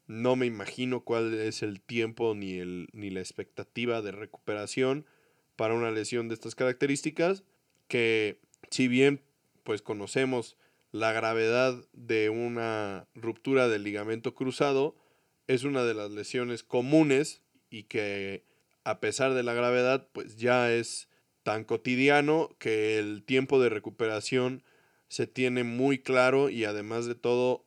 no 0.08 0.36
me 0.36 0.46
imagino 0.46 1.02
cuál 1.02 1.34
es 1.34 1.64
el 1.64 1.82
tiempo 1.82 2.34
ni, 2.34 2.60
el, 2.60 2.88
ni 2.94 3.10
la 3.10 3.20
expectativa 3.20 4.02
de 4.02 4.12
recuperación 4.12 5.06
para 5.56 5.74
una 5.74 5.92
lesión 5.92 6.30
de 6.30 6.36
estas 6.36 6.56
características, 6.56 7.44
que 7.88 8.40
si 8.70 8.88
bien 8.88 9.22
pues 9.64 9.82
conocemos 9.82 10.56
la 10.92 11.12
gravedad 11.12 11.76
de 11.94 12.30
una 12.30 13.08
ruptura 13.14 13.68
del 13.68 13.84
ligamento 13.84 14.34
cruzado, 14.34 14.96
es 15.48 15.64
una 15.64 15.84
de 15.84 15.94
las 15.94 16.12
lesiones 16.12 16.64
comunes 16.64 17.42
y 17.70 17.84
que 17.84 18.46
a 18.84 19.00
pesar 19.00 19.34
de 19.34 19.44
la 19.44 19.54
gravedad 19.54 20.08
pues 20.14 20.38
ya 20.38 20.72
es 20.72 21.10
tan 21.44 21.64
cotidiano 21.64 22.56
que 22.60 23.00
el 23.00 23.24
tiempo 23.24 23.62
de 23.62 23.70
recuperación 23.70 24.64
se 25.08 25.28
tiene 25.28 25.64
muy 25.64 26.00
claro 26.00 26.50
y 26.50 26.66
además 26.66 27.06
de 27.06 27.16
todo 27.16 27.66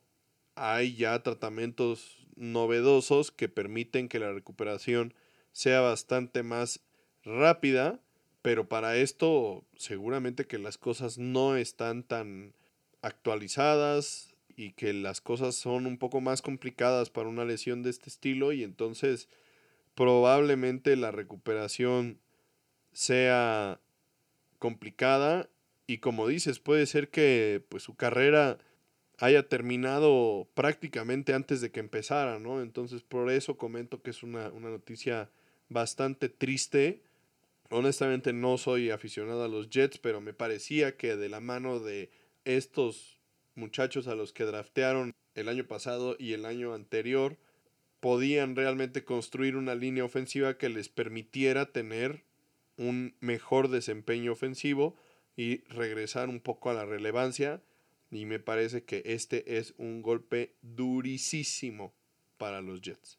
hay 0.55 0.95
ya 0.95 1.21
tratamientos 1.23 2.27
novedosos 2.35 3.31
que 3.31 3.49
permiten 3.49 4.09
que 4.09 4.19
la 4.19 4.31
recuperación 4.31 5.13
sea 5.51 5.81
bastante 5.81 6.43
más 6.43 6.81
rápida, 7.23 7.99
pero 8.41 8.67
para 8.69 8.97
esto 8.97 9.65
seguramente 9.75 10.45
que 10.45 10.57
las 10.57 10.77
cosas 10.77 11.17
no 11.17 11.55
están 11.55 12.03
tan 12.03 12.53
actualizadas 13.01 14.35
y 14.55 14.73
que 14.73 14.93
las 14.93 15.21
cosas 15.21 15.55
son 15.55 15.85
un 15.85 15.97
poco 15.97 16.21
más 16.21 16.41
complicadas 16.41 17.09
para 17.09 17.29
una 17.29 17.45
lesión 17.45 17.83
de 17.83 17.89
este 17.89 18.09
estilo 18.09 18.51
y 18.51 18.63
entonces 18.63 19.27
probablemente 19.95 20.95
la 20.95 21.11
recuperación 21.11 22.19
sea 22.91 23.79
complicada 24.59 25.49
y 25.87 25.97
como 25.97 26.27
dices 26.27 26.59
puede 26.59 26.85
ser 26.85 27.09
que 27.09 27.63
pues 27.69 27.83
su 27.83 27.95
carrera 27.95 28.59
haya 29.17 29.47
terminado 29.47 30.47
prácticamente 30.53 31.33
antes 31.33 31.61
de 31.61 31.71
que 31.71 31.79
empezara, 31.79 32.39
¿no? 32.39 32.61
Entonces 32.61 33.03
por 33.03 33.29
eso 33.29 33.57
comento 33.57 34.01
que 34.01 34.09
es 34.09 34.23
una, 34.23 34.49
una 34.49 34.69
noticia 34.69 35.29
bastante 35.69 36.27
triste. 36.29 37.03
Honestamente 37.69 38.33
no 38.33 38.57
soy 38.57 38.89
aficionado 38.89 39.43
a 39.43 39.47
los 39.47 39.69
Jets, 39.69 39.99
pero 39.99 40.21
me 40.21 40.33
parecía 40.33 40.97
que 40.97 41.15
de 41.15 41.29
la 41.29 41.39
mano 41.39 41.79
de 41.79 42.09
estos 42.45 43.19
muchachos 43.55 44.07
a 44.07 44.15
los 44.15 44.33
que 44.33 44.45
draftearon 44.45 45.13
el 45.35 45.49
año 45.49 45.65
pasado 45.65 46.15
y 46.19 46.33
el 46.33 46.45
año 46.45 46.73
anterior, 46.73 47.37
podían 47.99 48.55
realmente 48.55 49.03
construir 49.05 49.55
una 49.55 49.75
línea 49.75 50.03
ofensiva 50.03 50.57
que 50.57 50.69
les 50.69 50.89
permitiera 50.89 51.71
tener 51.71 52.25
un 52.77 53.15
mejor 53.19 53.69
desempeño 53.69 54.31
ofensivo 54.31 54.95
y 55.35 55.61
regresar 55.65 56.29
un 56.29 56.39
poco 56.39 56.69
a 56.69 56.73
la 56.73 56.85
relevancia 56.85 57.61
y 58.09 58.25
me 58.25 58.39
parece 58.39 58.83
que 58.83 59.03
este 59.05 59.57
es 59.57 59.73
un 59.77 60.01
golpe 60.01 60.55
durísimo 60.61 61.93
para 62.37 62.61
los 62.61 62.81
Jets. 62.81 63.17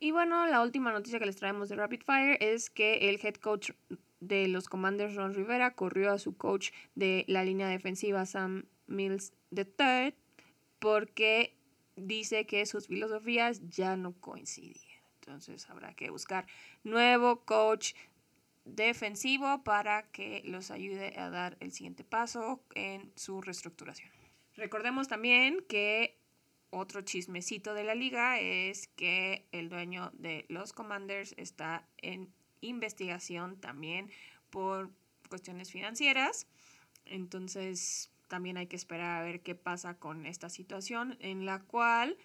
Y 0.00 0.12
bueno, 0.12 0.46
la 0.46 0.62
última 0.62 0.92
noticia 0.92 1.18
que 1.18 1.26
les 1.26 1.36
traemos 1.36 1.68
de 1.68 1.76
Rapid 1.76 2.02
Fire 2.02 2.38
es 2.40 2.70
que 2.70 3.08
el 3.10 3.18
head 3.22 3.34
coach 3.34 3.72
de 4.20 4.48
los 4.48 4.68
Commanders, 4.68 5.14
Ron 5.14 5.34
Rivera, 5.34 5.74
corrió 5.74 6.12
a 6.12 6.18
su 6.18 6.36
coach 6.36 6.70
de 6.94 7.24
la 7.28 7.44
línea 7.44 7.68
defensiva, 7.68 8.26
Sam 8.26 8.64
Mills 8.86 9.32
III, 9.50 10.14
porque 10.78 11.56
dice 11.96 12.46
que 12.46 12.66
sus 12.66 12.86
filosofías 12.86 13.68
ya 13.68 13.96
no 13.96 14.12
coincidían. 14.20 15.02
Entonces 15.20 15.68
habrá 15.68 15.94
que 15.94 16.10
buscar 16.10 16.46
nuevo 16.84 17.44
coach 17.44 17.92
defensivo 18.64 19.62
para 19.64 20.10
que 20.10 20.42
los 20.44 20.70
ayude 20.70 21.18
a 21.18 21.30
dar 21.30 21.56
el 21.60 21.72
siguiente 21.72 22.04
paso 22.04 22.62
en 22.74 23.12
su 23.14 23.40
reestructuración. 23.40 24.10
Recordemos 24.54 25.08
también 25.08 25.64
que 25.68 26.18
otro 26.70 27.02
chismecito 27.02 27.74
de 27.74 27.84
la 27.84 27.94
liga 27.94 28.40
es 28.40 28.88
que 28.88 29.46
el 29.52 29.68
dueño 29.68 30.10
de 30.14 30.44
los 30.48 30.72
Commanders 30.72 31.34
está 31.38 31.86
en 31.98 32.32
investigación 32.60 33.60
también 33.60 34.10
por 34.50 34.90
cuestiones 35.28 35.70
financieras. 35.70 36.46
Entonces 37.04 38.10
también 38.28 38.56
hay 38.56 38.66
que 38.66 38.76
esperar 38.76 39.20
a 39.20 39.24
ver 39.24 39.40
qué 39.40 39.54
pasa 39.54 39.94
con 39.98 40.26
esta 40.26 40.48
situación 40.48 41.16
en 41.20 41.46
la 41.46 41.60
cual 41.62 42.16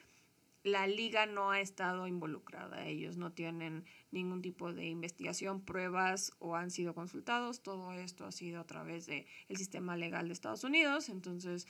la 0.63 0.88
liga 0.88 1.25
no 1.25 1.51
ha 1.51 1.59
estado 1.59 2.07
involucrada. 2.07 2.86
Ellos 2.88 3.17
no 3.17 3.31
tienen 3.31 3.86
ningún 4.11 4.41
tipo 4.41 4.73
de 4.73 4.86
investigación, 4.86 5.61
pruebas 5.61 6.31
o 6.39 6.55
han 6.55 6.71
sido 6.71 6.93
consultados. 6.93 7.61
Todo 7.61 7.91
esto 7.93 8.25
ha 8.25 8.31
sido 8.31 8.61
a 8.61 8.65
través 8.65 9.05
del 9.05 9.25
el 9.49 9.57
sistema 9.57 9.97
legal 9.97 10.27
de 10.27 10.34
Estados 10.34 10.63
Unidos. 10.63 11.09
Entonces, 11.09 11.67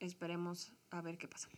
esperemos 0.00 0.72
a 0.90 1.02
ver 1.02 1.18
qué 1.18 1.28
pasa. 1.28 1.48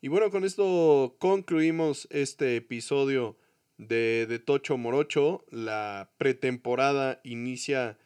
Y 0.00 0.08
bueno, 0.08 0.30
con 0.30 0.44
esto 0.44 1.16
concluimos 1.18 2.06
este 2.10 2.56
episodio 2.56 3.36
de, 3.78 4.26
de 4.28 4.38
Tocho 4.38 4.76
Morocho. 4.76 5.44
La 5.50 6.10
pretemporada 6.18 7.20
inicia 7.24 7.98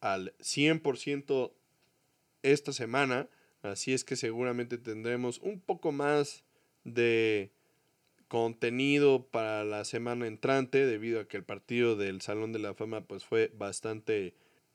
al 0.00 0.34
100% 0.38 1.52
esta 2.42 2.72
semana. 2.72 3.28
Así 3.62 3.92
es 3.92 4.04
que 4.04 4.16
seguramente 4.16 4.78
tendremos 4.78 5.38
un 5.38 5.60
poco 5.60 5.92
más 5.92 6.44
de 6.84 7.52
contenido 8.28 9.26
para 9.30 9.64
la 9.64 9.84
semana 9.84 10.26
entrante 10.26 10.86
debido 10.86 11.20
a 11.20 11.26
que 11.26 11.38
el 11.38 11.44
partido 11.44 11.96
del 11.96 12.20
Salón 12.20 12.52
de 12.52 12.58
la 12.58 12.74
Fama 12.74 13.00
pues 13.00 13.24
fue 13.24 13.50
bastante 13.56 14.34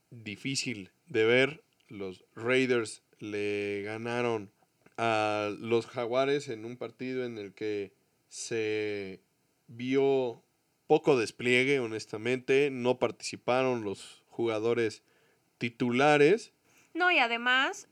difícil 0.09 0.91
de 1.07 1.25
ver. 1.25 1.63
Los 1.87 2.25
Raiders 2.35 3.03
le 3.19 3.83
ganaron 3.83 4.51
a 4.97 5.51
los 5.59 5.85
Jaguares 5.85 6.49
en 6.49 6.65
un 6.65 6.77
partido 6.77 7.25
en 7.25 7.37
el 7.37 7.53
que 7.53 7.93
se 8.27 9.21
vio 9.67 10.42
poco 10.93 11.17
despliegue, 11.17 11.79
honestamente, 11.79 12.69
no 12.69 12.99
participaron 12.99 13.83
los 13.83 14.23
jugadores 14.29 15.01
titulares. 15.57 16.53
No, 16.93 17.09
y 17.09 17.17
además 17.17 17.87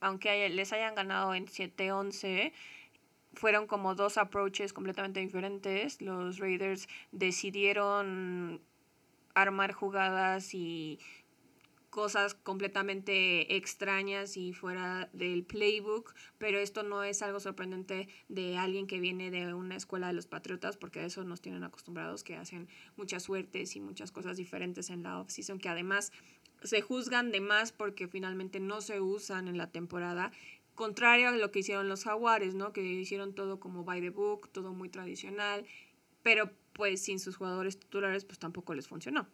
aunque 0.00 0.48
les 0.48 0.72
hayan 0.72 0.94
ganado 0.96 1.32
en 1.32 1.46
7-11, 1.46 2.52
fueron 3.34 3.66
como 3.66 3.94
dos 3.94 4.18
approaches 4.18 4.72
completamente 4.72 5.20
diferentes. 5.20 6.00
Los 6.02 6.38
Raiders 6.38 6.88
decidieron 7.12 8.60
armar 9.34 9.72
jugadas 9.72 10.54
y 10.54 10.98
cosas 11.90 12.34
completamente 12.34 13.56
extrañas 13.56 14.36
y 14.36 14.52
fuera 14.52 15.10
del 15.12 15.44
playbook, 15.44 16.14
pero 16.38 16.58
esto 16.58 16.84
no 16.84 17.02
es 17.02 17.20
algo 17.20 17.40
sorprendente 17.40 18.08
de 18.28 18.56
alguien 18.56 18.86
que 18.86 19.00
viene 19.00 19.30
de 19.30 19.52
una 19.52 19.76
escuela 19.76 20.06
de 20.06 20.12
los 20.12 20.28
Patriotas, 20.28 20.76
porque 20.76 21.00
a 21.00 21.04
eso 21.04 21.24
nos 21.24 21.40
tienen 21.40 21.64
acostumbrados, 21.64 22.22
que 22.22 22.36
hacen 22.36 22.68
muchas 22.96 23.24
suertes 23.24 23.74
y 23.74 23.80
muchas 23.80 24.12
cosas 24.12 24.36
diferentes 24.36 24.88
en 24.88 25.02
la 25.02 25.20
off-season, 25.20 25.58
que 25.58 25.68
además 25.68 26.12
se 26.62 26.80
juzgan 26.80 27.32
de 27.32 27.40
más 27.40 27.72
porque 27.72 28.06
finalmente 28.06 28.60
no 28.60 28.80
se 28.80 29.00
usan 29.00 29.48
en 29.48 29.58
la 29.58 29.70
temporada, 29.70 30.30
contrario 30.74 31.28
a 31.28 31.32
lo 31.32 31.50
que 31.50 31.58
hicieron 31.58 31.88
los 31.88 32.04
jaguares, 32.04 32.54
¿no? 32.54 32.72
Que 32.72 32.82
hicieron 32.82 33.34
todo 33.34 33.58
como 33.58 33.84
by 33.84 34.00
the 34.00 34.10
book, 34.10 34.48
todo 34.50 34.72
muy 34.72 34.88
tradicional, 34.88 35.66
pero 36.22 36.50
pues 36.72 37.02
sin 37.02 37.18
sus 37.18 37.36
jugadores 37.36 37.78
titulares 37.78 38.24
pues 38.24 38.38
tampoco 38.38 38.74
les 38.74 38.86
funcionó. 38.86 39.26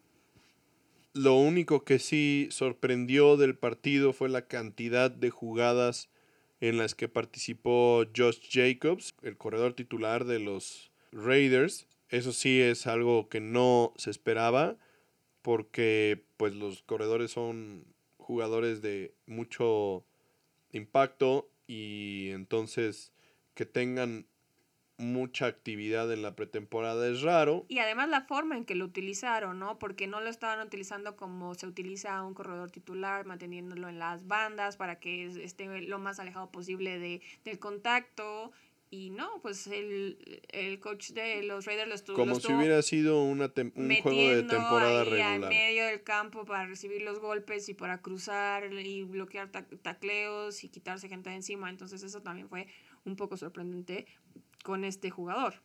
Lo 1.17 1.33
único 1.33 1.83
que 1.83 1.97
sí 1.97 2.47
sorprendió 2.51 3.37
del 3.37 3.57
partido 3.57 4.13
fue 4.13 4.29
la 4.29 4.47
cantidad 4.47 5.09
de 5.09 5.31
jugadas 5.31 6.11
en 6.61 6.77
las 6.77 6.93
que 6.93 7.09
participó 7.09 8.05
Josh 8.15 8.37
Jacobs, 8.51 9.15
el 9.23 9.35
corredor 9.35 9.73
titular 9.73 10.25
de 10.25 10.37
los 10.37 10.91
Raiders. 11.11 11.87
Eso 12.09 12.33
sí 12.33 12.61
es 12.61 12.85
algo 12.85 13.29
que 13.29 13.39
no 13.39 13.93
se 13.97 14.11
esperaba 14.11 14.77
porque 15.41 16.23
pues 16.37 16.53
los 16.53 16.83
corredores 16.83 17.31
son 17.31 17.85
jugadores 18.17 18.83
de 18.83 19.15
mucho 19.25 20.05
impacto 20.71 21.49
y 21.65 22.29
entonces 22.29 23.11
que 23.55 23.65
tengan 23.65 24.27
mucha 24.97 25.45
actividad 25.45 26.11
en 26.11 26.21
la 26.23 26.35
pretemporada 26.35 27.07
es 27.07 27.21
raro. 27.21 27.65
Y 27.67 27.79
además 27.79 28.09
la 28.09 28.21
forma 28.21 28.57
en 28.57 28.65
que 28.65 28.75
lo 28.75 28.85
utilizaron, 28.85 29.59
¿no? 29.59 29.77
Porque 29.77 30.07
no 30.07 30.21
lo 30.21 30.29
estaban 30.29 30.65
utilizando 30.65 31.15
como 31.15 31.53
se 31.55 31.67
utiliza 31.67 32.23
un 32.23 32.33
corredor 32.33 32.71
titular, 32.71 33.25
manteniéndolo 33.25 33.89
en 33.89 33.99
las 33.99 34.27
bandas 34.27 34.75
para 34.77 34.99
que 34.99 35.25
esté 35.43 35.81
lo 35.81 35.99
más 35.99 36.19
alejado 36.19 36.51
posible 36.51 36.97
de, 36.99 37.21
del 37.45 37.59
contacto 37.59 38.51
y 38.89 39.09
no, 39.09 39.41
pues 39.41 39.67
el, 39.67 40.41
el 40.47 40.79
coach 40.79 41.09
de 41.11 41.43
los 41.43 41.65
Raiders 41.65 41.89
lo 41.89 41.95
estuvo. 41.95 42.15
Como 42.15 42.29
lo 42.29 42.35
si 42.35 42.41
estuvo 42.43 42.57
hubiera 42.57 42.81
sido 42.81 43.21
una 43.21 43.51
un 43.75 43.95
juego 44.01 44.29
de 44.33 44.43
temporada 44.43 45.01
ahí 45.01 45.09
regular. 45.09 45.49
medio 45.49 45.85
del 45.85 46.03
campo 46.03 46.45
para 46.45 46.65
recibir 46.67 47.01
los 47.01 47.19
golpes 47.19 47.67
y 47.67 47.73
para 47.73 48.01
cruzar 48.01 48.71
y 48.73 49.03
bloquear 49.03 49.51
ta- 49.51 49.67
tacleos 49.81 50.63
y 50.63 50.69
quitarse 50.69 51.09
gente 51.09 51.29
de 51.29 51.35
encima. 51.35 51.69
Entonces 51.69 52.01
eso 52.01 52.21
también 52.21 52.47
fue 52.47 52.65
un 53.07 53.15
poco 53.15 53.37
sorprendente 53.37 54.05
con 54.63 54.83
este 54.83 55.09
jugador. 55.09 55.55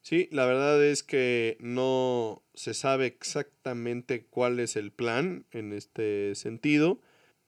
Sí, 0.00 0.28
la 0.32 0.46
verdad 0.46 0.84
es 0.84 1.02
que 1.02 1.56
no 1.60 2.42
se 2.54 2.74
sabe 2.74 3.06
exactamente 3.06 4.24
cuál 4.24 4.58
es 4.58 4.74
el 4.76 4.90
plan 4.90 5.44
en 5.52 5.72
este 5.72 6.34
sentido. 6.34 6.98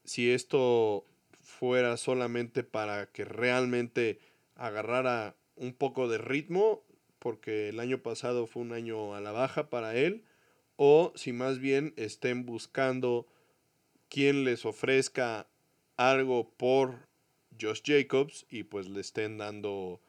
Si 0.05 0.31
esto 0.31 1.05
fuera 1.41 1.97
solamente 1.97 2.63
para 2.63 3.07
que 3.07 3.25
realmente 3.25 4.19
agarrara 4.55 5.35
un 5.55 5.73
poco 5.73 6.07
de 6.07 6.17
ritmo, 6.17 6.83
porque 7.19 7.69
el 7.69 7.79
año 7.79 8.01
pasado 8.01 8.47
fue 8.47 8.61
un 8.61 8.71
año 8.71 9.15
a 9.15 9.21
la 9.21 9.31
baja 9.31 9.69
para 9.69 9.95
él, 9.95 10.23
o 10.77 11.11
si 11.15 11.33
más 11.33 11.59
bien 11.59 11.93
estén 11.97 12.45
buscando 12.45 13.27
quien 14.07 14.43
les 14.45 14.65
ofrezca 14.65 15.47
algo 15.97 16.49
por 16.55 17.04
Josh 17.59 17.81
Jacobs 17.83 18.45
y 18.49 18.63
pues 18.63 18.89
le 18.89 19.01
estén 19.01 19.37
dando 19.37 20.01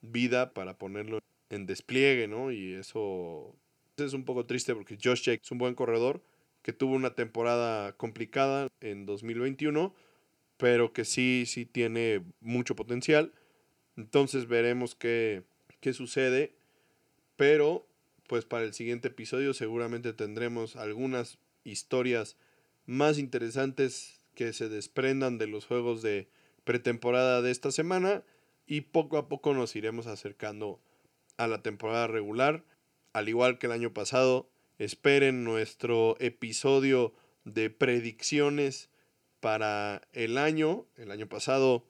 vida 0.00 0.52
para 0.52 0.78
ponerlo 0.78 1.20
en 1.50 1.66
despliegue, 1.66 2.28
¿no? 2.28 2.52
Y 2.52 2.74
eso 2.74 3.54
es 3.96 4.12
un 4.12 4.24
poco 4.24 4.46
triste 4.46 4.74
porque 4.74 4.98
Josh 5.02 5.24
Jacobs 5.24 5.46
es 5.46 5.50
un 5.50 5.58
buen 5.58 5.74
corredor 5.74 6.22
que 6.62 6.72
tuvo 6.72 6.94
una 6.94 7.14
temporada 7.14 7.92
complicada 7.96 8.68
en 8.80 9.04
2021, 9.04 9.94
pero 10.56 10.92
que 10.92 11.04
sí, 11.04 11.44
sí 11.46 11.66
tiene 11.66 12.22
mucho 12.40 12.74
potencial. 12.74 13.32
Entonces 13.96 14.48
veremos 14.48 14.94
qué, 14.94 15.42
qué 15.80 15.92
sucede. 15.92 16.54
Pero, 17.36 17.86
pues 18.28 18.46
para 18.46 18.64
el 18.64 18.72
siguiente 18.72 19.08
episodio 19.08 19.52
seguramente 19.52 20.14
tendremos 20.14 20.76
algunas 20.76 21.38
historias 21.64 22.36
más 22.86 23.18
interesantes 23.18 24.20
que 24.34 24.52
se 24.52 24.68
desprendan 24.68 25.36
de 25.36 25.46
los 25.46 25.66
juegos 25.66 26.00
de 26.00 26.28
pretemporada 26.64 27.42
de 27.42 27.50
esta 27.50 27.70
semana 27.70 28.24
y 28.66 28.82
poco 28.82 29.18
a 29.18 29.28
poco 29.28 29.54
nos 29.54 29.76
iremos 29.76 30.06
acercando 30.06 30.80
a 31.36 31.46
la 31.46 31.62
temporada 31.62 32.06
regular. 32.06 32.64
Al 33.12 33.28
igual 33.28 33.58
que 33.58 33.66
el 33.66 33.72
año 33.72 33.92
pasado, 33.92 34.50
esperen 34.78 35.44
nuestro 35.44 36.16
episodio 36.20 37.14
de 37.44 37.70
predicciones 37.70 38.90
para 39.40 40.02
el 40.12 40.38
año. 40.38 40.86
El 40.96 41.10
año 41.10 41.28
pasado 41.28 41.86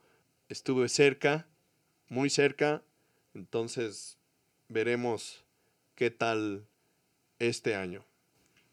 estuve 0.49 0.89
cerca, 0.89 1.47
muy 2.09 2.29
cerca, 2.31 2.83
entonces 3.33 4.19
veremos 4.69 5.45
qué 5.95 6.11
tal 6.11 6.67
este 7.39 7.75
año. 7.75 8.05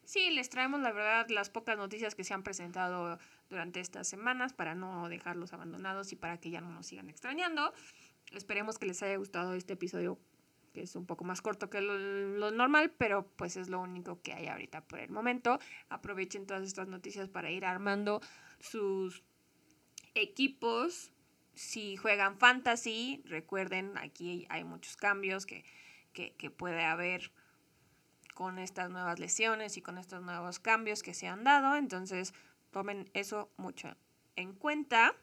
Sí, 0.04 0.30
les 0.30 0.50
traemos 0.50 0.80
la 0.80 0.92
verdad 0.92 1.28
las 1.28 1.48
pocas 1.48 1.76
noticias 1.76 2.14
que 2.14 2.24
se 2.24 2.34
han 2.34 2.42
presentado 2.42 3.18
durante 3.52 3.80
estas 3.80 4.08
semanas 4.08 4.52
para 4.52 4.74
no 4.74 5.08
dejarlos 5.08 5.52
abandonados 5.52 6.12
y 6.12 6.16
para 6.16 6.38
que 6.38 6.50
ya 6.50 6.60
no 6.60 6.70
nos 6.70 6.86
sigan 6.86 7.08
extrañando. 7.08 7.72
Esperemos 8.32 8.78
que 8.78 8.86
les 8.86 9.02
haya 9.02 9.16
gustado 9.16 9.54
este 9.54 9.74
episodio 9.74 10.18
que 10.72 10.82
es 10.82 10.96
un 10.96 11.04
poco 11.04 11.22
más 11.24 11.42
corto 11.42 11.68
que 11.68 11.82
lo, 11.82 11.98
lo, 11.98 12.50
normal, 12.50 12.90
pero 12.96 13.26
pues 13.36 13.58
es 13.58 13.68
lo 13.68 13.78
único 13.80 14.22
que 14.22 14.32
hay 14.32 14.46
ahorita 14.46 14.80
por 14.86 15.00
el 15.00 15.10
momento. 15.10 15.58
Aprovechen 15.90 16.46
todas 16.46 16.62
estas 16.62 16.88
noticias 16.88 17.28
para 17.28 17.50
ir 17.50 17.66
armando 17.66 18.22
sus 18.58 19.22
equipos. 20.14 21.12
Si 21.54 21.96
juegan 21.96 22.38
fantasy, 22.38 23.22
recuerden, 23.26 23.98
aquí 23.98 24.46
hay 24.48 24.64
muchos 24.64 24.96
cambios 24.96 25.44
que, 25.44 25.62
que, 26.14 26.34
que 26.36 26.50
puede 26.50 26.84
haber 26.84 27.30
con 28.32 28.58
estas 28.58 28.90
nuevas 28.90 29.18
lesiones 29.18 29.76
y 29.76 29.82
con 29.82 29.98
estos 29.98 30.22
nuevos 30.22 30.58
cambios 30.58 31.02
que 31.02 31.12
se 31.12 31.28
han 31.28 31.44
dado. 31.44 31.76
Entonces, 31.76 32.32
tomen 32.72 33.10
eso 33.14 33.52
mucho 33.56 33.96
en 34.34 34.52
cuenta. 34.54 35.14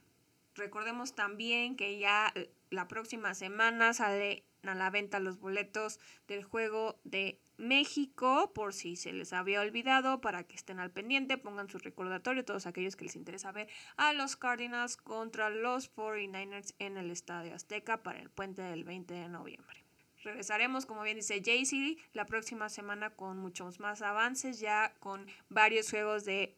Recordemos 0.55 1.15
también 1.15 1.75
que 1.75 1.99
ya 1.99 2.33
la 2.69 2.87
próxima 2.87 3.33
semana 3.33 3.93
sale 3.93 4.43
a 4.63 4.75
la 4.75 4.89
venta 4.89 5.19
los 5.19 5.39
boletos 5.39 5.99
del 6.27 6.43
juego 6.43 6.99
de 7.03 7.39
México, 7.57 8.51
por 8.53 8.73
si 8.73 8.95
se 8.95 9.11
les 9.11 9.33
había 9.33 9.61
olvidado, 9.61 10.21
para 10.21 10.43
que 10.43 10.55
estén 10.55 10.79
al 10.79 10.91
pendiente, 10.91 11.37
pongan 11.37 11.69
su 11.69 11.77
recordatorio, 11.77 12.45
todos 12.45 12.65
aquellos 12.65 12.95
que 12.95 13.05
les 13.05 13.15
interesa 13.15 13.51
ver 13.51 13.67
a 13.97 14.13
los 14.13 14.37
Cardinals 14.37 14.95
contra 14.95 15.49
los 15.49 15.93
49ers 15.93 16.73
en 16.79 16.97
el 16.97 17.11
Estadio 17.11 17.53
Azteca 17.53 18.01
para 18.01 18.19
el 18.19 18.29
puente 18.29 18.61
del 18.61 18.85
20 18.85 19.13
de 19.13 19.29
noviembre. 19.29 19.83
Regresaremos, 20.23 20.85
como 20.85 21.03
bien 21.03 21.17
dice 21.17 21.41
Jaycee, 21.43 21.97
la 22.13 22.25
próxima 22.25 22.69
semana 22.69 23.09
con 23.11 23.37
muchos 23.37 23.79
más 23.79 24.01
avances, 24.01 24.59
ya 24.59 24.93
con 24.99 25.25
varios 25.49 25.89
juegos 25.89 26.25
de 26.25 26.55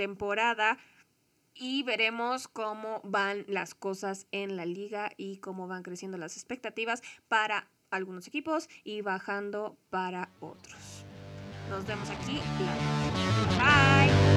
pretemporada 0.00 0.78
y 1.54 1.82
veremos 1.82 2.48
cómo 2.48 3.02
van 3.04 3.44
las 3.48 3.74
cosas 3.74 4.26
en 4.32 4.56
la 4.56 4.64
liga 4.64 5.10
y 5.18 5.38
cómo 5.38 5.68
van 5.68 5.82
creciendo 5.82 6.16
las 6.16 6.36
expectativas 6.36 7.02
para 7.28 7.68
algunos 7.90 8.26
equipos 8.26 8.68
y 8.82 9.02
bajando 9.02 9.76
para 9.90 10.30
otros. 10.40 11.04
Nos 11.68 11.84
vemos 11.86 12.08
aquí. 12.08 12.40
Bye. 13.58 14.29